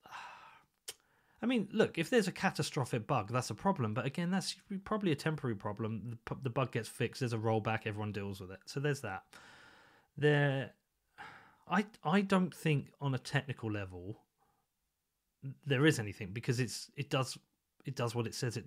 I 1.42 1.46
mean, 1.46 1.68
look, 1.72 1.98
if 1.98 2.10
there's 2.10 2.28
a 2.28 2.32
catastrophic 2.32 3.06
bug, 3.06 3.30
that's 3.30 3.50
a 3.50 3.54
problem. 3.54 3.94
But 3.94 4.06
again, 4.06 4.30
that's 4.30 4.56
probably 4.84 5.12
a 5.12 5.16
temporary 5.16 5.56
problem. 5.56 6.18
The, 6.26 6.36
the 6.42 6.50
bug 6.50 6.72
gets 6.72 6.88
fixed. 6.88 7.20
There's 7.20 7.34
a 7.34 7.38
rollback. 7.38 7.80
Everyone 7.84 8.12
deals 8.12 8.40
with 8.40 8.50
it. 8.50 8.60
So 8.66 8.80
there's 8.80 9.00
that. 9.02 9.24
There, 10.16 10.70
I 11.68 11.86
I 12.02 12.20
don't 12.20 12.54
think 12.54 12.92
on 13.00 13.14
a 13.14 13.18
technical 13.18 13.70
level 13.70 14.20
there 15.66 15.86
is 15.86 15.98
anything 15.98 16.30
because 16.32 16.60
it's 16.60 16.90
it 16.96 17.10
does 17.10 17.38
it 17.84 17.96
does 17.96 18.14
what 18.14 18.26
it 18.26 18.34
says 18.34 18.56
it 18.56 18.66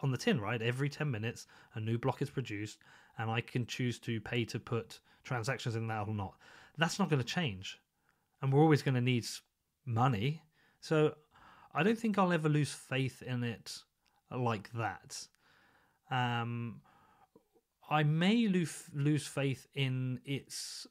on 0.00 0.10
the 0.10 0.18
tin, 0.18 0.40
right? 0.40 0.60
Every 0.60 0.88
ten 0.88 1.10
minutes, 1.10 1.46
a 1.74 1.80
new 1.80 1.98
block 1.98 2.20
is 2.20 2.30
produced, 2.30 2.78
and 3.18 3.30
I 3.30 3.40
can 3.40 3.66
choose 3.66 3.98
to 4.00 4.20
pay 4.20 4.44
to 4.46 4.58
put 4.58 5.00
transactions 5.22 5.76
in 5.76 5.86
that 5.88 6.08
or 6.08 6.14
not. 6.14 6.34
That's 6.76 6.98
not 6.98 7.08
going 7.08 7.22
to 7.22 7.26
change 7.26 7.78
and 8.44 8.52
we're 8.52 8.60
always 8.60 8.82
going 8.82 8.94
to 8.94 9.00
need 9.00 9.24
money. 9.86 10.42
So 10.80 11.14
I 11.74 11.82
don't 11.82 11.98
think 11.98 12.18
I'll 12.18 12.32
ever 12.32 12.50
lose 12.50 12.72
faith 12.72 13.22
in 13.22 13.42
it 13.42 13.78
like 14.30 14.70
that. 14.74 15.26
Um, 16.10 16.82
I 17.88 18.02
may 18.02 18.46
lose 18.48 18.84
lose 18.92 19.26
faith 19.26 19.66
in 19.74 20.20
its 20.26 20.86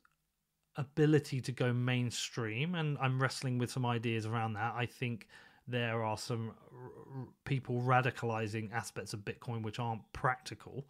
ability 0.76 1.42
to 1.42 1.52
go 1.52 1.74
mainstream, 1.74 2.76
and 2.76 2.98
I'm 3.00 3.22
wrestling 3.22 3.58
with 3.58 3.72
some 3.72 3.86
ideas 3.86 4.26
around 4.26 4.54
that. 4.54 4.74
I 4.76 4.86
think 4.86 5.28
there 5.68 6.04
are 6.04 6.18
some 6.18 6.54
r- 6.72 7.28
people 7.46 7.82
radicalizing 7.82 8.72
aspects 8.74 9.14
of 9.14 9.22
Bitcoin 9.22 9.62
which 9.64 9.80
aren't 9.80 10.02
practical. 10.14 10.86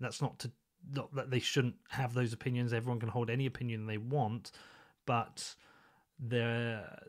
That's 0.00 0.22
not 0.22 0.38
to 0.40 0.50
not 0.94 1.12
that 1.14 1.30
they 1.30 1.40
shouldn't 1.40 1.74
have 1.88 2.14
those 2.14 2.32
opinions. 2.32 2.72
Everyone 2.72 3.00
can 3.00 3.08
hold 3.08 3.28
any 3.28 3.46
opinion 3.46 3.86
they 3.86 3.98
want, 3.98 4.52
but 5.04 5.54
there 6.18 7.00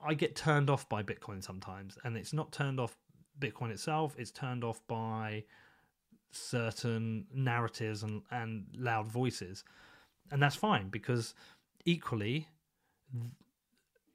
I 0.00 0.14
get 0.14 0.36
turned 0.36 0.70
off 0.70 0.88
by 0.88 1.02
Bitcoin 1.02 1.42
sometimes, 1.42 1.98
and 2.04 2.16
it's 2.16 2.32
not 2.32 2.52
turned 2.52 2.80
off 2.80 2.96
Bitcoin 3.38 3.70
itself. 3.70 4.14
It's 4.18 4.30
turned 4.30 4.64
off 4.64 4.80
by 4.86 5.44
certain 6.30 7.26
narratives 7.32 8.02
and, 8.02 8.22
and 8.30 8.66
loud 8.76 9.08
voices, 9.08 9.64
and 10.30 10.42
that's 10.42 10.56
fine 10.56 10.88
because 10.88 11.34
equally, 11.84 12.48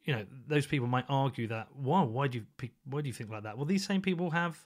you 0.03 0.13
know, 0.13 0.25
those 0.47 0.65
people 0.65 0.87
might 0.87 1.05
argue 1.09 1.47
that 1.47 1.67
why 1.73 2.01
why 2.03 2.27
do 2.27 2.39
you 2.39 2.69
why 2.85 3.01
do 3.01 3.07
you 3.07 3.13
think 3.13 3.29
like 3.29 3.43
that? 3.43 3.57
Well, 3.57 3.65
these 3.65 3.85
same 3.85 4.01
people 4.01 4.31
have 4.31 4.65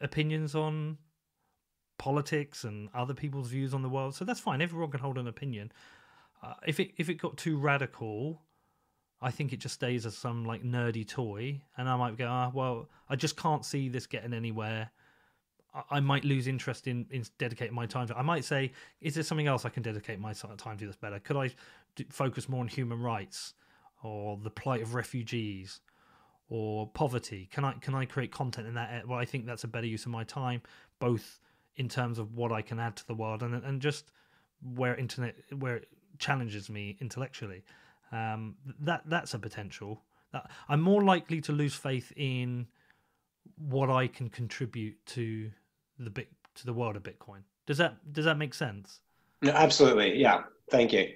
opinions 0.00 0.54
on 0.54 0.98
politics 1.98 2.64
and 2.64 2.88
other 2.94 3.14
people's 3.14 3.48
views 3.48 3.72
on 3.72 3.82
the 3.82 3.88
world, 3.88 4.14
so 4.14 4.24
that's 4.24 4.40
fine. 4.40 4.60
Everyone 4.60 4.90
can 4.90 5.00
hold 5.00 5.18
an 5.18 5.26
opinion. 5.26 5.72
Uh, 6.42 6.54
if 6.66 6.78
it 6.80 6.92
if 6.96 7.08
it 7.08 7.14
got 7.14 7.36
too 7.36 7.56
radical 7.56 8.42
I 9.20 9.30
think 9.30 9.52
it 9.52 9.60
just 9.60 9.74
stays 9.74 10.04
as 10.04 10.16
some 10.16 10.44
like 10.44 10.62
nerdy 10.62 11.06
toy, 11.06 11.62
and 11.76 11.88
I 11.88 11.96
might 11.96 12.18
go, 12.18 12.26
ah, 12.28 12.50
well, 12.52 12.88
I 13.08 13.16
just 13.16 13.36
can't 13.36 13.64
see 13.64 13.88
this 13.88 14.06
getting 14.06 14.34
anywhere. 14.34 14.90
I, 15.90 16.00
might 16.00 16.24
lose 16.24 16.46
interest 16.46 16.86
in 16.86 17.06
in 17.10 17.24
dedicating 17.38 17.74
my 17.74 17.86
time 17.86 18.06
to. 18.08 18.16
I 18.16 18.22
might 18.22 18.44
say, 18.44 18.72
is 19.00 19.14
there 19.14 19.24
something 19.24 19.46
else 19.46 19.64
I 19.64 19.68
can 19.68 19.82
dedicate 19.82 20.18
my 20.18 20.32
time 20.32 20.76
to 20.78 20.84
that's 20.84 20.96
better? 20.96 21.18
Could 21.18 21.36
I 21.36 21.50
focus 22.10 22.48
more 22.48 22.60
on 22.60 22.68
human 22.68 23.00
rights 23.00 23.54
or 24.02 24.38
the 24.42 24.50
plight 24.50 24.82
of 24.82 24.94
refugees 24.94 25.80
or 26.48 26.88
poverty? 26.88 27.48
Can 27.52 27.64
I 27.64 27.72
can 27.72 27.94
I 27.94 28.04
create 28.04 28.32
content 28.32 28.66
in 28.66 28.74
that? 28.74 29.06
Well, 29.06 29.18
I 29.18 29.24
think 29.24 29.46
that's 29.46 29.64
a 29.64 29.68
better 29.68 29.86
use 29.86 30.06
of 30.06 30.12
my 30.12 30.24
time, 30.24 30.62
both 30.98 31.40
in 31.76 31.88
terms 31.88 32.18
of 32.18 32.34
what 32.34 32.52
I 32.52 32.62
can 32.62 32.78
add 32.78 32.96
to 32.96 33.06
the 33.06 33.14
world 33.14 33.42
and 33.42 33.54
and 33.54 33.80
just 33.80 34.12
where 34.74 34.94
internet 34.96 35.36
where 35.58 35.76
it 35.76 35.88
challenges 36.18 36.70
me 36.70 36.96
intellectually. 37.00 37.62
Um, 38.12 38.56
that 38.80 39.02
that's 39.06 39.34
a 39.34 39.38
potential. 39.38 40.02
That, 40.32 40.50
I'm 40.68 40.80
more 40.80 41.02
likely 41.02 41.40
to 41.42 41.52
lose 41.52 41.74
faith 41.74 42.12
in 42.16 42.66
what 43.56 43.90
I 43.90 44.06
can 44.06 44.28
contribute 44.28 45.04
to 45.06 45.50
the 45.98 46.10
bit 46.10 46.28
to 46.56 46.66
the 46.66 46.72
world 46.72 46.96
of 46.96 47.02
Bitcoin. 47.02 47.42
Does 47.66 47.78
that 47.78 48.12
does 48.12 48.24
that 48.24 48.38
make 48.38 48.54
sense? 48.54 49.00
absolutely. 49.44 50.16
Yeah. 50.16 50.44
Thank 50.70 50.92
you. 50.92 51.08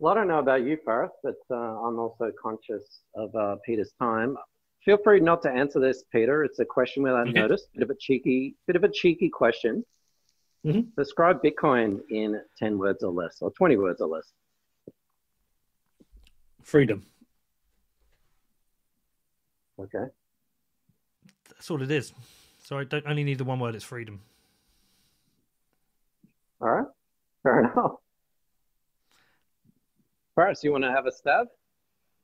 Well, 0.00 0.12
I 0.12 0.16
don't 0.16 0.28
know 0.28 0.38
about 0.38 0.62
you, 0.62 0.78
Ferris, 0.84 1.10
but 1.24 1.36
uh, 1.50 1.54
I'm 1.54 1.98
also 1.98 2.30
conscious 2.40 3.00
of 3.16 3.34
uh, 3.34 3.56
Peter's 3.66 3.92
time. 3.98 4.36
Feel 4.84 4.96
free 5.02 5.18
not 5.18 5.42
to 5.42 5.50
answer 5.50 5.80
this, 5.80 6.04
Peter. 6.12 6.44
It's 6.44 6.60
a 6.60 6.64
question 6.64 7.02
without 7.02 7.28
okay. 7.28 7.32
notice. 7.32 7.66
Bit 7.74 7.82
of 7.82 7.90
a 7.90 7.96
cheeky, 7.98 8.54
bit 8.66 8.76
of 8.76 8.84
a 8.84 8.88
cheeky 8.88 9.28
question. 9.28 9.84
Mm-hmm. 10.64 10.80
Describe 10.96 11.42
Bitcoin 11.42 12.00
in 12.10 12.40
ten 12.56 12.78
words 12.78 13.02
or 13.02 13.12
less, 13.12 13.38
or 13.40 13.50
twenty 13.52 13.76
words 13.76 14.00
or 14.00 14.08
less. 14.08 14.32
Freedom. 16.62 17.04
Okay. 19.80 20.04
That's 21.48 21.70
all 21.70 21.82
it 21.82 21.90
is. 21.90 22.12
So 22.64 22.78
I 22.78 22.84
don't 22.84 23.06
only 23.06 23.24
need 23.24 23.38
the 23.38 23.44
one 23.44 23.60
word. 23.60 23.74
It's 23.74 23.84
freedom. 23.84 24.20
All 26.60 26.68
right. 26.68 26.86
Fair 27.42 27.60
enough. 27.60 27.92
Ferris, 30.34 30.62
you 30.62 30.72
want 30.72 30.84
to 30.84 30.90
have 30.90 31.06
a 31.06 31.12
stab? 31.12 31.46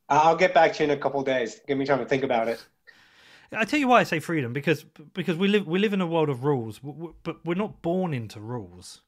I'll 0.08 0.36
get 0.36 0.54
back 0.54 0.74
to 0.74 0.84
you 0.84 0.92
in 0.92 0.96
a 0.96 1.00
couple 1.00 1.22
days. 1.22 1.60
Give 1.66 1.78
me 1.78 1.86
time 1.86 1.98
to 1.98 2.04
think 2.04 2.22
about 2.22 2.48
it. 2.48 2.64
I 3.52 3.64
tell 3.64 3.78
you 3.78 3.88
why 3.88 4.00
I 4.00 4.04
say 4.04 4.20
freedom 4.20 4.52
because 4.52 4.84
because 5.12 5.36
we 5.36 5.48
live 5.48 5.66
we 5.66 5.78
live 5.78 5.92
in 5.92 6.00
a 6.00 6.06
world 6.06 6.28
of 6.28 6.44
rules, 6.44 6.80
but 7.22 7.44
we're 7.44 7.54
not 7.54 7.82
born 7.82 8.12
into 8.12 8.40
rules. 8.40 9.02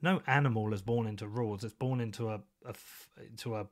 No 0.00 0.20
animal 0.26 0.72
is 0.72 0.82
born 0.82 1.06
into 1.06 1.26
rules. 1.26 1.64
It's 1.64 1.74
born 1.74 2.00
into 2.00 2.30
a, 2.30 2.40
a 2.64 2.74
into 3.28 3.56
a 3.56 3.66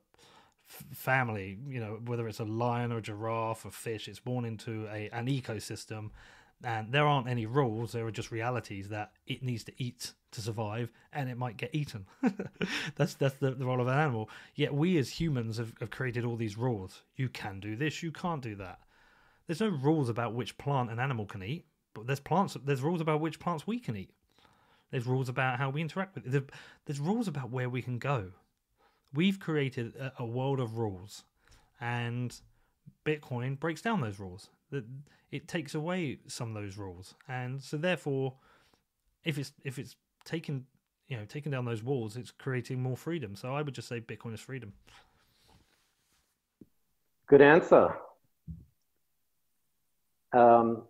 family. 0.93 1.57
You 1.67 1.79
know, 1.79 1.99
whether 2.05 2.27
it's 2.27 2.39
a 2.39 2.45
lion 2.45 2.91
or 2.91 2.97
a 2.97 3.01
giraffe 3.01 3.65
or 3.65 3.71
fish, 3.71 4.07
it's 4.07 4.19
born 4.19 4.45
into 4.45 4.87
a 4.87 5.09
an 5.11 5.27
ecosystem, 5.27 6.11
and 6.63 6.91
there 6.91 7.05
aren't 7.05 7.27
any 7.27 7.45
rules. 7.45 7.91
There 7.91 8.05
are 8.05 8.11
just 8.11 8.31
realities 8.31 8.89
that 8.89 9.11
it 9.25 9.43
needs 9.43 9.63
to 9.65 9.73
eat 9.77 10.13
to 10.31 10.41
survive, 10.41 10.91
and 11.11 11.29
it 11.29 11.37
might 11.37 11.57
get 11.57 11.73
eaten. 11.73 12.05
that's 12.95 13.15
that's 13.15 13.35
the, 13.35 13.51
the, 13.51 13.65
role 13.65 13.81
of 13.81 13.87
an 13.87 13.97
animal. 13.97 14.29
Yet 14.55 14.73
we 14.73 14.97
as 14.97 15.09
humans 15.09 15.57
have, 15.57 15.73
have 15.79 15.91
created 15.91 16.25
all 16.25 16.35
these 16.35 16.57
rules. 16.57 17.03
You 17.15 17.29
can 17.29 17.59
do 17.59 17.75
this. 17.75 18.01
You 18.01 18.11
can't 18.11 18.41
do 18.41 18.55
that. 18.55 18.79
There's 19.47 19.61
no 19.61 19.69
rules 19.69 20.09
about 20.09 20.33
which 20.33 20.57
plant 20.57 20.91
an 20.91 20.99
animal 20.99 21.25
can 21.25 21.43
eat, 21.43 21.65
but 21.93 22.07
there's 22.07 22.19
plants. 22.19 22.55
There's 22.63 22.81
rules 22.81 23.01
about 23.01 23.19
which 23.19 23.39
plants 23.39 23.67
we 23.67 23.79
can 23.79 23.97
eat. 23.97 24.11
There's 24.91 25.07
rules 25.07 25.29
about 25.29 25.57
how 25.57 25.69
we 25.69 25.81
interact 25.81 26.15
with 26.15 26.33
it. 26.33 26.49
There's 26.85 26.99
rules 26.99 27.27
about 27.27 27.49
where 27.49 27.69
we 27.69 27.81
can 27.81 27.97
go. 27.97 28.31
We've 29.13 29.39
created 29.39 29.95
a, 29.95 30.13
a 30.19 30.25
world 30.25 30.59
of 30.59 30.77
rules, 30.77 31.23
and 31.79 32.33
Bitcoin 33.05 33.59
breaks 33.59 33.81
down 33.81 34.01
those 34.01 34.19
rules. 34.19 34.49
That 34.71 34.85
it 35.31 35.47
takes 35.47 35.75
away 35.75 36.19
some 36.27 36.55
of 36.55 36.61
those 36.61 36.77
rules, 36.77 37.15
and 37.27 37.61
so 37.61 37.77
therefore, 37.77 38.35
if 39.23 39.37
it's 39.37 39.53
if 39.63 39.77
it's 39.79 39.95
taken 40.23 40.65
you 41.07 41.17
know 41.17 41.25
taking 41.25 41.51
down 41.51 41.65
those 41.65 41.83
walls, 41.83 42.15
it's 42.15 42.31
creating 42.31 42.81
more 42.81 42.97
freedom. 42.97 43.35
So 43.35 43.53
I 43.53 43.61
would 43.61 43.73
just 43.73 43.87
say 43.87 43.99
Bitcoin 43.99 44.33
is 44.33 44.39
freedom. 44.39 44.73
Good 47.27 47.41
answer. 47.41 47.95
Um, 50.33 50.83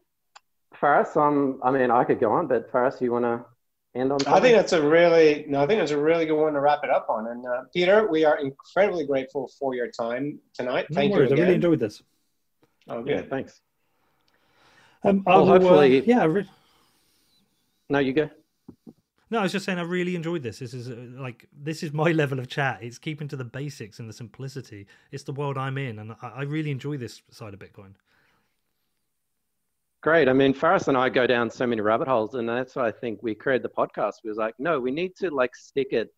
Ferris, 0.73 1.15
um, 1.15 1.59
I 1.63 1.71
mean, 1.71 1.91
I 1.91 2.03
could 2.03 2.19
go 2.19 2.31
on, 2.31 2.47
but 2.47 2.71
Ferris, 2.71 3.01
you 3.01 3.11
want 3.11 3.25
to 3.25 3.45
end 3.95 4.11
on? 4.11 4.19
Something? 4.19 4.33
I 4.33 4.39
think 4.39 4.55
that's 4.55 4.73
a 4.73 4.81
really 4.81 5.45
no. 5.47 5.63
I 5.63 5.67
think 5.67 5.79
that's 5.79 5.91
a 5.91 6.01
really 6.01 6.25
good 6.25 6.39
one 6.39 6.53
to 6.53 6.59
wrap 6.59 6.79
it 6.83 6.89
up 6.89 7.07
on. 7.09 7.27
And 7.27 7.45
uh, 7.45 7.63
Peter, 7.73 8.07
we 8.09 8.25
are 8.25 8.39
incredibly 8.39 9.05
grateful 9.05 9.51
for 9.59 9.75
your 9.75 9.89
time 9.89 10.39
tonight. 10.53 10.87
No 10.89 10.95
Thank 10.95 11.13
worries. 11.13 11.29
you. 11.29 11.33
Again. 11.33 11.39
I 11.39 11.47
really 11.47 11.55
enjoyed 11.55 11.79
this. 11.79 12.01
Oh, 12.87 13.01
good. 13.03 13.11
Yeah, 13.11 13.21
thanks. 13.29 13.61
Um, 15.03 15.23
well, 15.25 15.39
will, 15.39 15.47
hopefully, 15.47 16.01
uh, 16.01 16.03
yeah. 16.05 16.25
Re- 16.25 16.49
no, 17.89 17.99
you 17.99 18.13
go. 18.13 18.29
No, 19.29 19.39
I 19.39 19.43
was 19.43 19.53
just 19.53 19.63
saying 19.63 19.79
I 19.79 19.83
really 19.83 20.15
enjoyed 20.15 20.43
this. 20.43 20.59
This 20.59 20.73
is 20.73 20.89
uh, 20.89 21.21
like 21.21 21.47
this 21.51 21.83
is 21.83 21.93
my 21.93 22.11
level 22.21 22.39
of 22.39 22.47
chat. 22.47 22.79
It's 22.81 22.97
keeping 22.97 23.27
to 23.29 23.37
the 23.37 23.45
basics 23.45 23.99
and 23.99 24.09
the 24.09 24.13
simplicity. 24.13 24.87
It's 25.11 25.23
the 25.23 25.31
world 25.31 25.57
I'm 25.57 25.77
in, 25.77 25.99
and 25.99 26.15
I, 26.21 26.27
I 26.27 26.41
really 26.43 26.71
enjoy 26.71 26.97
this 26.97 27.21
side 27.31 27.53
of 27.53 27.59
Bitcoin. 27.59 27.93
Great. 30.01 30.27
I 30.27 30.33
mean, 30.33 30.51
Ferris 30.51 30.87
and 30.87 30.97
I 30.97 31.09
go 31.09 31.27
down 31.27 31.51
so 31.51 31.67
many 31.67 31.79
rabbit 31.79 32.07
holes, 32.07 32.33
and 32.33 32.49
that's 32.49 32.75
why 32.75 32.87
I 32.87 32.91
think 32.91 33.21
we 33.21 33.35
created 33.35 33.63
the 33.63 33.69
podcast. 33.69 34.13
We 34.23 34.29
was 34.29 34.37
like, 34.37 34.55
no, 34.57 34.79
we 34.79 34.89
need 34.89 35.15
to 35.17 35.29
like 35.29 35.55
stick 35.55 35.89
it, 35.93 36.09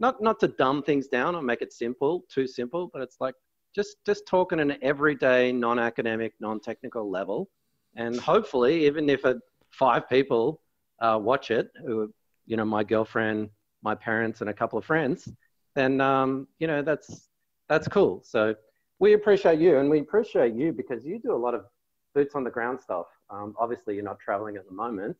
not 0.00 0.20
not 0.20 0.40
to 0.40 0.48
dumb 0.48 0.82
things 0.82 1.06
down 1.06 1.36
or 1.36 1.42
make 1.42 1.62
it 1.62 1.72
simple, 1.72 2.24
too 2.28 2.48
simple, 2.48 2.90
but 2.92 3.02
it's 3.02 3.18
like 3.20 3.36
just 3.72 3.98
just 4.04 4.26
talking 4.26 4.58
in 4.58 4.72
an 4.72 4.78
everyday, 4.82 5.52
non-academic, 5.52 6.32
non-technical 6.40 7.08
level, 7.08 7.48
and 7.94 8.18
hopefully, 8.18 8.84
even 8.86 9.08
if 9.08 9.24
five 9.70 10.08
people 10.08 10.60
uh, 11.00 11.16
watch 11.22 11.52
it, 11.52 11.70
who 11.86 12.12
you 12.46 12.56
know, 12.56 12.64
my 12.64 12.82
girlfriend, 12.82 13.48
my 13.84 13.94
parents, 13.94 14.40
and 14.40 14.50
a 14.50 14.54
couple 14.54 14.76
of 14.76 14.84
friends, 14.84 15.32
then 15.76 16.00
um, 16.00 16.48
you 16.58 16.66
know 16.66 16.82
that's 16.82 17.28
that's 17.68 17.86
cool. 17.86 18.22
So 18.24 18.56
we 18.98 19.12
appreciate 19.12 19.60
you, 19.60 19.78
and 19.78 19.88
we 19.88 20.00
appreciate 20.00 20.52
you 20.54 20.72
because 20.72 21.04
you 21.04 21.20
do 21.20 21.32
a 21.32 21.38
lot 21.38 21.54
of 21.54 21.66
boots 22.12 22.34
on 22.34 22.42
the 22.42 22.50
ground 22.50 22.80
stuff. 22.80 23.06
Um, 23.30 23.54
obviously, 23.58 23.94
you're 23.94 24.04
not 24.04 24.18
traveling 24.18 24.56
at 24.56 24.66
the 24.66 24.74
moment, 24.74 25.16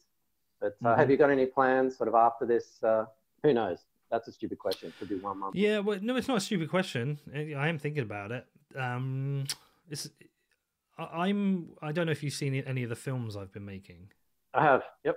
but 0.60 0.76
uh, 0.84 0.88
mm-hmm. 0.88 1.00
have 1.00 1.10
you 1.10 1.16
got 1.16 1.30
any 1.30 1.46
plans 1.46 1.96
sort 1.96 2.08
of 2.08 2.14
after 2.14 2.46
this? 2.46 2.82
Uh, 2.82 3.06
who 3.42 3.52
knows? 3.54 3.78
That's 4.10 4.26
a 4.28 4.32
stupid 4.32 4.58
question. 4.58 4.92
Could 4.98 5.08
be 5.08 5.16
one 5.16 5.38
month. 5.38 5.54
Yeah, 5.54 5.78
well, 5.78 5.98
no, 6.02 6.16
it's 6.16 6.28
not 6.28 6.38
a 6.38 6.40
stupid 6.40 6.68
question. 6.68 7.20
I 7.34 7.68
am 7.68 7.78
thinking 7.78 8.02
about 8.02 8.32
it. 8.32 8.44
Um, 8.76 9.44
it's, 9.88 10.08
I'm. 10.98 11.70
I 11.80 11.92
don't 11.92 12.06
know 12.06 12.12
if 12.12 12.22
you've 12.22 12.34
seen 12.34 12.54
any 12.54 12.82
of 12.82 12.88
the 12.88 12.96
films 12.96 13.36
I've 13.36 13.52
been 13.52 13.64
making. 13.64 14.10
I 14.52 14.64
have. 14.64 14.82
Yep. 15.04 15.16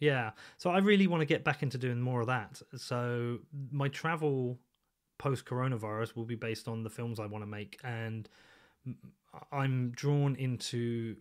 Yeah. 0.00 0.30
So 0.58 0.70
I 0.70 0.78
really 0.78 1.06
want 1.06 1.20
to 1.20 1.26
get 1.26 1.44
back 1.44 1.62
into 1.62 1.78
doing 1.78 2.00
more 2.00 2.20
of 2.20 2.26
that. 2.26 2.60
So 2.76 3.38
my 3.70 3.86
travel 3.88 4.58
post 5.18 5.44
coronavirus 5.44 6.16
will 6.16 6.24
be 6.24 6.34
based 6.34 6.66
on 6.66 6.82
the 6.82 6.90
films 6.90 7.20
I 7.20 7.26
want 7.26 7.42
to 7.42 7.46
make, 7.46 7.78
and 7.84 8.28
I'm 9.52 9.90
drawn 9.90 10.34
into 10.34 11.16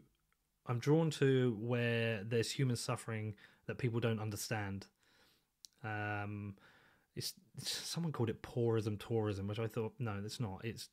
I'm 0.67 0.79
drawn 0.79 1.09
to 1.11 1.57
where 1.59 2.23
there's 2.23 2.51
human 2.51 2.75
suffering 2.75 3.35
that 3.67 3.77
people 3.77 3.99
don't 3.99 4.19
understand. 4.19 4.87
Um, 5.83 6.55
it's, 7.15 7.33
someone 7.57 8.11
called 8.11 8.29
it 8.29 8.41
pourism 8.41 8.97
tourism, 8.97 9.47
which 9.47 9.59
I 9.59 9.67
thought 9.67 9.93
no, 9.99 10.19
it's 10.23 10.39
not. 10.39 10.61
It's 10.63 10.89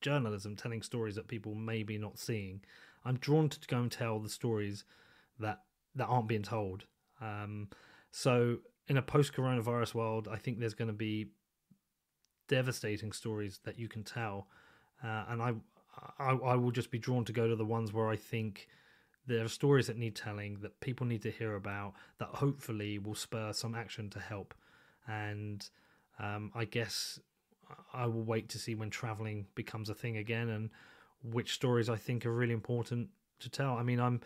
journalism 0.00 0.56
telling 0.56 0.82
stories 0.82 1.16
that 1.16 1.28
people 1.28 1.54
may 1.54 1.82
be 1.82 1.98
not 1.98 2.18
seeing. 2.18 2.60
I'm 3.04 3.16
drawn 3.16 3.48
to 3.48 3.58
go 3.66 3.78
and 3.78 3.90
tell 3.90 4.18
the 4.18 4.28
stories 4.28 4.84
that 5.38 5.62
that 5.94 6.06
aren't 6.06 6.28
being 6.28 6.42
told. 6.42 6.84
Um, 7.20 7.68
so 8.10 8.58
in 8.86 8.96
a 8.96 9.02
post-coronavirus 9.02 9.94
world, 9.94 10.28
I 10.30 10.36
think 10.36 10.58
there's 10.58 10.74
going 10.74 10.88
to 10.88 10.94
be 10.94 11.28
devastating 12.48 13.12
stories 13.12 13.60
that 13.64 13.78
you 13.78 13.88
can 13.88 14.04
tell, 14.04 14.48
uh, 15.02 15.24
and 15.28 15.42
I, 15.42 15.54
I 16.18 16.30
I 16.30 16.54
will 16.54 16.70
just 16.70 16.90
be 16.90 16.98
drawn 16.98 17.24
to 17.24 17.32
go 17.32 17.48
to 17.48 17.56
the 17.56 17.64
ones 17.64 17.92
where 17.92 18.08
I 18.08 18.16
think 18.16 18.68
there 19.28 19.44
are 19.44 19.48
stories 19.48 19.86
that 19.86 19.96
need 19.96 20.16
telling 20.16 20.58
that 20.62 20.80
people 20.80 21.06
need 21.06 21.22
to 21.22 21.30
hear 21.30 21.54
about 21.54 21.94
that 22.18 22.28
hopefully 22.28 22.98
will 22.98 23.14
spur 23.14 23.52
some 23.52 23.74
action 23.74 24.10
to 24.10 24.18
help. 24.18 24.54
And 25.06 25.68
um, 26.18 26.50
i 26.54 26.64
guess 26.64 27.20
i 27.92 28.06
will 28.06 28.22
wait 28.22 28.48
to 28.48 28.58
see 28.58 28.74
when 28.74 28.90
traveling 28.90 29.46
becomes 29.54 29.88
a 29.88 29.94
thing 29.94 30.16
again 30.16 30.48
and 30.48 30.70
which 31.22 31.52
stories 31.54 31.88
i 31.88 31.96
think 31.96 32.24
are 32.24 32.32
really 32.32 32.54
important 32.54 33.08
to 33.40 33.48
tell. 33.48 33.76
I 33.76 33.82
mean 33.82 34.00
i'm 34.00 34.20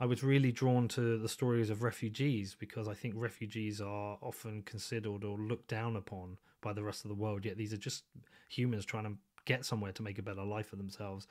i 0.00 0.06
was 0.06 0.22
really 0.22 0.52
drawn 0.52 0.88
to 0.88 1.18
the 1.18 1.28
stories 1.28 1.70
of 1.70 1.82
refugees 1.82 2.56
because 2.58 2.88
i 2.88 2.94
think 2.94 3.14
refugees 3.16 3.80
are 3.80 4.18
often 4.20 4.62
considered 4.62 5.24
or 5.24 5.36
looked 5.36 5.68
down 5.68 5.96
upon 5.96 6.38
by 6.60 6.72
the 6.72 6.82
rest 6.82 7.04
of 7.04 7.08
the 7.08 7.14
world 7.14 7.44
yet 7.44 7.56
these 7.56 7.72
are 7.72 7.78
just 7.78 8.04
humans 8.48 8.84
trying 8.84 9.04
to 9.04 9.12
get 9.44 9.64
somewhere 9.64 9.92
to 9.92 10.02
make 10.02 10.18
a 10.18 10.22
better 10.22 10.42
life 10.42 10.68
for 10.68 10.76
themselves 10.76 11.26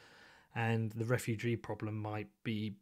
and 0.55 0.91
the 0.91 1.05
refugee 1.05 1.55
problem 1.55 1.99
might 2.01 2.27
be 2.43 2.75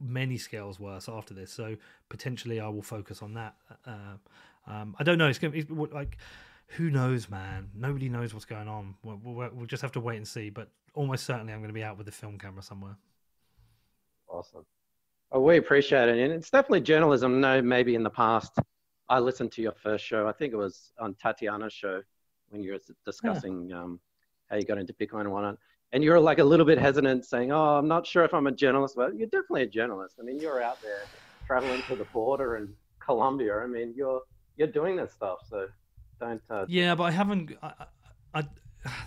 many 0.00 0.38
scales 0.38 0.80
worse 0.80 1.08
after 1.08 1.34
this. 1.34 1.52
So 1.52 1.76
potentially, 2.08 2.60
I 2.60 2.68
will 2.68 2.82
focus 2.82 3.22
on 3.22 3.34
that. 3.34 3.54
Uh, 3.86 4.16
um, 4.66 4.96
I 4.98 5.04
don't 5.04 5.18
know. 5.18 5.28
It's 5.28 5.38
going 5.38 5.52
to 5.52 5.64
be 5.64 5.74
like, 5.92 6.16
who 6.68 6.90
knows, 6.90 7.28
man? 7.28 7.68
Nobody 7.74 8.08
knows 8.08 8.32
what's 8.32 8.46
going 8.46 8.68
on. 8.68 8.94
We'll, 9.02 9.20
we'll, 9.22 9.50
we'll, 9.52 9.66
just 9.66 9.82
have 9.82 9.92
to 9.92 10.00
wait 10.00 10.16
and 10.16 10.26
see. 10.26 10.50
But 10.50 10.68
almost 10.94 11.26
certainly, 11.26 11.52
I'm 11.52 11.58
going 11.58 11.68
to 11.68 11.74
be 11.74 11.82
out 11.82 11.96
with 11.96 12.06
the 12.06 12.12
film 12.12 12.38
camera 12.38 12.62
somewhere. 12.62 12.96
Awesome. 14.28 14.64
Oh, 15.32 15.40
we 15.40 15.58
appreciate 15.58 16.08
it, 16.08 16.18
and 16.18 16.32
it's 16.32 16.50
definitely 16.50 16.80
journalism. 16.80 17.40
No, 17.40 17.60
maybe 17.62 17.94
in 17.94 18.02
the 18.02 18.10
past, 18.10 18.52
I 19.08 19.18
listened 19.18 19.52
to 19.52 19.62
your 19.62 19.72
first 19.72 20.04
show. 20.04 20.26
I 20.26 20.32
think 20.32 20.52
it 20.52 20.56
was 20.56 20.92
on 20.98 21.14
Tatiana's 21.14 21.72
show 21.72 22.02
when 22.48 22.62
you 22.62 22.72
were 22.72 22.80
discussing 23.04 23.70
yeah. 23.70 23.80
um, 23.80 24.00
how 24.48 24.56
you 24.56 24.64
got 24.64 24.78
into 24.78 24.92
Bitcoin 24.92 25.22
and 25.22 25.32
whatnot 25.32 25.58
and 25.92 26.04
you're 26.04 26.20
like 26.20 26.38
a 26.38 26.44
little 26.44 26.66
bit 26.66 26.78
hesitant 26.78 27.24
saying, 27.24 27.52
oh, 27.52 27.76
I'm 27.76 27.88
not 27.88 28.06
sure 28.06 28.24
if 28.24 28.32
I'm 28.32 28.46
a 28.46 28.52
journalist. 28.52 28.96
Well, 28.96 29.12
you're 29.12 29.26
definitely 29.28 29.62
a 29.62 29.66
journalist. 29.66 30.16
I 30.20 30.22
mean, 30.22 30.38
you're 30.38 30.62
out 30.62 30.80
there 30.82 31.02
traveling 31.46 31.82
to 31.88 31.96
the 31.96 32.04
border 32.04 32.56
in 32.56 32.72
Colombia. 33.04 33.58
I 33.58 33.66
mean, 33.66 33.94
you're 33.96 34.22
you're 34.56 34.68
doing 34.68 34.96
this 34.96 35.12
stuff. 35.12 35.38
So 35.48 35.66
don't. 36.20 36.42
Uh, 36.48 36.66
yeah, 36.68 36.94
but 36.94 37.04
I 37.04 37.10
haven't. 37.10 37.52
I, 37.62 37.72
I, 38.34 38.42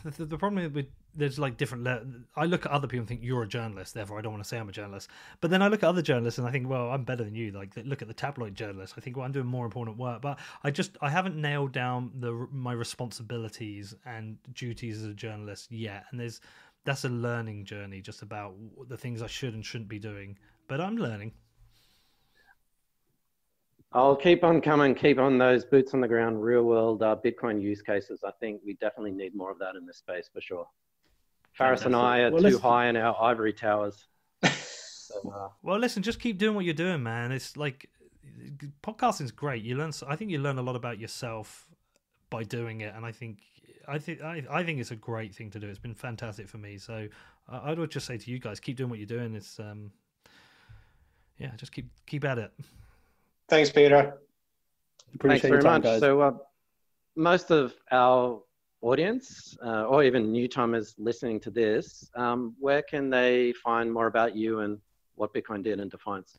the, 0.03 0.25
the 0.25 0.37
problem 0.37 0.73
with 0.73 0.87
there's 1.15 1.39
like 1.39 1.57
different. 1.57 1.83
Le- 1.83 2.03
I 2.35 2.45
look 2.45 2.65
at 2.65 2.71
other 2.71 2.87
people 2.87 3.01
and 3.01 3.07
think 3.07 3.21
you're 3.23 3.43
a 3.43 3.47
journalist, 3.47 3.93
therefore 3.93 4.17
I 4.17 4.21
don't 4.21 4.33
want 4.33 4.43
to 4.43 4.47
say 4.47 4.57
I'm 4.57 4.69
a 4.69 4.73
journalist. 4.73 5.09
But 5.41 5.51
then 5.51 5.61
I 5.61 5.67
look 5.67 5.83
at 5.83 5.89
other 5.89 6.01
journalists 6.01 6.37
and 6.37 6.47
I 6.47 6.51
think, 6.51 6.67
well, 6.67 6.89
I'm 6.89 7.03
better 7.03 7.23
than 7.23 7.35
you. 7.35 7.51
Like 7.51 7.71
look 7.85 8.01
at 8.01 8.07
the 8.07 8.13
tabloid 8.13 8.55
journalists. 8.55 8.95
I 8.97 9.01
think, 9.01 9.15
well, 9.15 9.25
I'm 9.25 9.31
doing 9.31 9.45
more 9.45 9.65
important 9.65 9.97
work. 9.97 10.21
But 10.21 10.39
I 10.63 10.71
just 10.71 10.97
I 11.01 11.09
haven't 11.09 11.35
nailed 11.35 11.71
down 11.71 12.11
the 12.19 12.47
my 12.51 12.73
responsibilities 12.73 13.95
and 14.05 14.37
duties 14.53 15.01
as 15.01 15.07
a 15.07 15.13
journalist 15.13 15.71
yet. 15.71 16.05
And 16.11 16.19
there's 16.19 16.41
that's 16.85 17.05
a 17.05 17.09
learning 17.09 17.65
journey, 17.65 18.01
just 18.01 18.21
about 18.21 18.55
the 18.87 18.97
things 18.97 19.21
I 19.21 19.27
should 19.27 19.53
and 19.53 19.65
shouldn't 19.65 19.89
be 19.89 19.99
doing. 19.99 20.37
But 20.67 20.81
I'm 20.81 20.97
learning. 20.97 21.33
I'll 23.93 24.15
keep 24.15 24.43
on 24.43 24.59
coming, 24.59 24.95
keep 24.95 25.19
on 25.19 25.37
those 25.37 25.63
boots 25.63 25.93
on 25.93 26.01
the 26.01 26.07
ground, 26.07 26.41
real 26.41 26.63
world 26.63 27.03
uh, 27.03 27.15
Bitcoin 27.23 27.61
use 27.61 27.81
cases. 27.81 28.23
I 28.25 28.31
think 28.39 28.61
we 28.65 28.73
definitely 28.73 29.11
need 29.11 29.35
more 29.35 29.51
of 29.51 29.59
that 29.59 29.75
in 29.75 29.85
this 29.85 29.97
space 29.97 30.29
for 30.33 30.41
sure. 30.41 30.67
Ferris 31.53 31.85
and 31.85 31.95
I 31.95 32.21
are 32.21 32.31
well, 32.31 32.41
too 32.41 32.57
high 32.57 32.87
in 32.87 32.97
our 32.97 33.15
ivory 33.21 33.53
towers. 33.53 34.07
so, 34.43 35.31
uh, 35.31 35.49
well, 35.61 35.77
listen, 35.77 36.01
just 36.01 36.19
keep 36.19 36.39
doing 36.39 36.55
what 36.55 36.65
you're 36.65 36.73
doing, 36.73 37.03
man. 37.03 37.31
It's 37.31 37.55
like 37.55 37.87
podcasting 38.81 39.25
is 39.25 39.31
great. 39.31 39.63
You 39.63 39.75
learn, 39.75 39.91
I 40.07 40.15
think 40.15 40.31
you 40.31 40.39
learn 40.39 40.57
a 40.57 40.63
lot 40.63 40.75
about 40.75 40.99
yourself 40.99 41.67
by 42.31 42.43
doing 42.43 42.81
it, 42.81 42.95
and 42.95 43.05
I 43.05 43.11
think, 43.11 43.39
I 43.87 43.97
think, 43.97 44.21
I, 44.21 44.43
I 44.49 44.63
think 44.63 44.79
it's 44.79 44.91
a 44.91 44.95
great 44.95 45.33
thing 45.35 45.49
to 45.51 45.59
do. 45.59 45.67
It's 45.67 45.79
been 45.79 45.93
fantastic 45.93 46.47
for 46.47 46.57
me. 46.57 46.77
So 46.77 47.07
I 47.49 47.73
would 47.73 47.91
just 47.91 48.05
say 48.05 48.17
to 48.17 48.31
you 48.31 48.39
guys, 48.39 48.59
keep 48.59 48.77
doing 48.77 48.89
what 48.89 48.99
you're 48.99 49.05
doing. 49.05 49.35
It's, 49.35 49.59
um, 49.59 49.91
yeah, 51.37 51.51
just 51.57 51.71
keep 51.71 51.89
keep 52.05 52.23
at 52.25 52.37
it. 52.37 52.51
Thanks, 53.49 53.69
Peter. 53.71 54.19
Appreciate 55.15 55.41
Thanks 55.41 55.47
very 55.49 55.61
time, 55.63 55.81
much. 55.81 55.83
Guys. 55.83 55.99
So, 55.99 56.21
uh, 56.21 56.33
most 57.15 57.51
of 57.51 57.73
our 57.91 58.41
audience 58.81 59.57
uh, 59.63 59.85
or 59.85 60.03
even 60.03 60.31
newcomers 60.31 60.95
listening 60.97 61.39
to 61.41 61.51
this, 61.51 62.09
um, 62.15 62.55
where 62.59 62.81
can 62.81 63.09
they 63.09 63.53
find 63.63 63.91
more 63.91 64.07
about 64.07 64.35
you 64.35 64.59
and 64.59 64.79
what 65.15 65.33
Bitcoin 65.33 65.63
did 65.63 65.79
and 65.79 65.91
Defiance? 65.91 66.37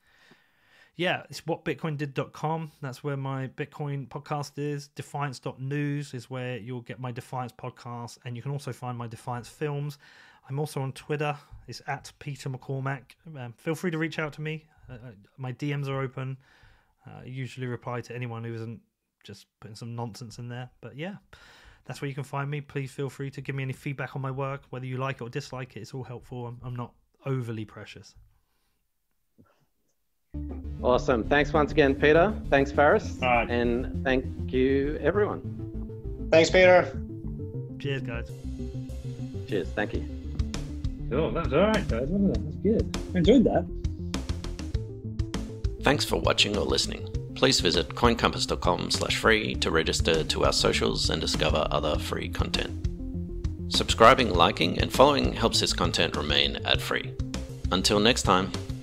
Yeah, 0.97 1.25
it's 1.29 1.41
whatbitcoindid.com. 1.41 2.71
That's 2.81 3.03
where 3.03 3.17
my 3.17 3.49
Bitcoin 3.49 4.07
podcast 4.07 4.53
is. 4.59 4.89
Defiance.news 4.89 6.15
is 6.15 6.31
where 6.31 6.59
you'll 6.59 6.83
get 6.83 7.01
my 7.01 7.11
Defiance 7.11 7.53
podcast. 7.53 8.19
And 8.25 8.37
you 8.37 8.43
can 8.43 8.53
also 8.53 8.73
find 8.73 8.97
my 8.97 9.09
Defiance 9.09 9.49
films. 9.49 9.99
I'm 10.49 10.61
also 10.61 10.81
on 10.81 10.93
Twitter. 10.93 11.37
It's 11.67 11.83
at 11.89 12.13
Peter 12.21 12.49
McCormack. 12.49 13.03
Um, 13.37 13.55
feel 13.57 13.75
free 13.75 13.91
to 13.91 13.99
reach 13.99 14.21
out 14.21 14.35
to 14.35 14.41
me. 14.41 14.67
Uh, 14.89 14.95
uh 14.95 15.11
my 15.37 15.53
DMs 15.55 15.89
are 15.89 16.01
open. 16.01 16.37
Uh, 17.07 17.23
I 17.23 17.25
usually 17.25 17.67
reply 17.67 18.01
to 18.03 18.15
anyone 18.15 18.45
who 18.45 18.55
isn't 18.55 18.81
just 19.25 19.47
putting 19.61 19.75
some 19.75 19.97
nonsense 19.97 20.39
in 20.39 20.49
there. 20.49 20.71
But 20.81 20.97
yeah, 20.97 21.17
that's 21.87 22.03
where 22.03 22.09
you 22.09 22.15
can 22.15 22.23
find 22.23 22.49
me. 22.49 22.61
Please 22.61 22.93
feel 22.93 23.11
free 23.11 23.33
to 23.33 23.41
give 23.41 23.57
me 23.57 23.65
any 23.65 23.73
feedback 23.73 24.15
on 24.15 24.23
my 24.23 24.31
work, 24.31 24.63
whether 24.71 24.87
you 24.87 24.99
like 24.99 25.17
it 25.17 25.23
or 25.23 25.29
dislike 25.29 25.77
it. 25.77 25.81
It's 25.81 25.93
all 25.93 26.05
helpful. 26.05 26.47
I'm, 26.47 26.61
I'm 26.63 26.77
not 26.77 26.93
overly 27.27 27.65
precious. 27.65 28.15
Awesome. 30.83 31.25
Thanks 31.25 31.53
once 31.53 31.73
again, 31.73 31.95
Peter. 31.95 32.35
Thanks, 32.51 32.71
Ferris. 32.71 33.19
Right. 33.21 33.49
And 33.51 34.05
thank 34.05 34.53
you, 34.53 34.99
everyone. 35.01 35.41
Thanks, 36.31 36.51
Peter. 36.51 36.99
Cheers, 37.79 38.03
guys. 38.03 38.31
Cheers. 39.49 39.69
Thank 39.71 39.95
you. 39.95 40.05
Oh, 41.13 41.31
that 41.31 41.45
was 41.45 41.53
all 41.53 41.61
right, 41.61 41.89
guys. 41.89 42.09
That 42.09 42.09
was 42.09 42.55
good. 42.63 42.99
I 43.15 43.19
enjoyed 43.19 43.45
that. 43.45 43.67
Thanks 45.83 46.05
for 46.05 46.17
watching 46.17 46.57
or 46.57 46.65
listening 46.65 47.09
please 47.35 47.61
visit 47.61 47.89
coincompass.com 47.91 48.91
slash 48.91 49.17
free 49.17 49.55
to 49.57 49.71
register 49.71 50.25
to 50.25 50.45
our 50.45 50.53
socials 50.53 51.11
and 51.11 51.21
discover 51.21 51.67
other 51.71 51.99
free 51.99 52.29
content. 52.29 52.89
Subscribing, 53.69 54.33
liking, 54.33 54.79
and 54.79 54.93
following 54.93 55.33
helps 55.33 55.61
this 55.61 55.73
content 55.73 56.17
remain 56.17 56.59
ad 56.65 56.81
free. 56.81 57.13
Until 57.73 57.99
next 57.99 58.23
time. 58.23 58.51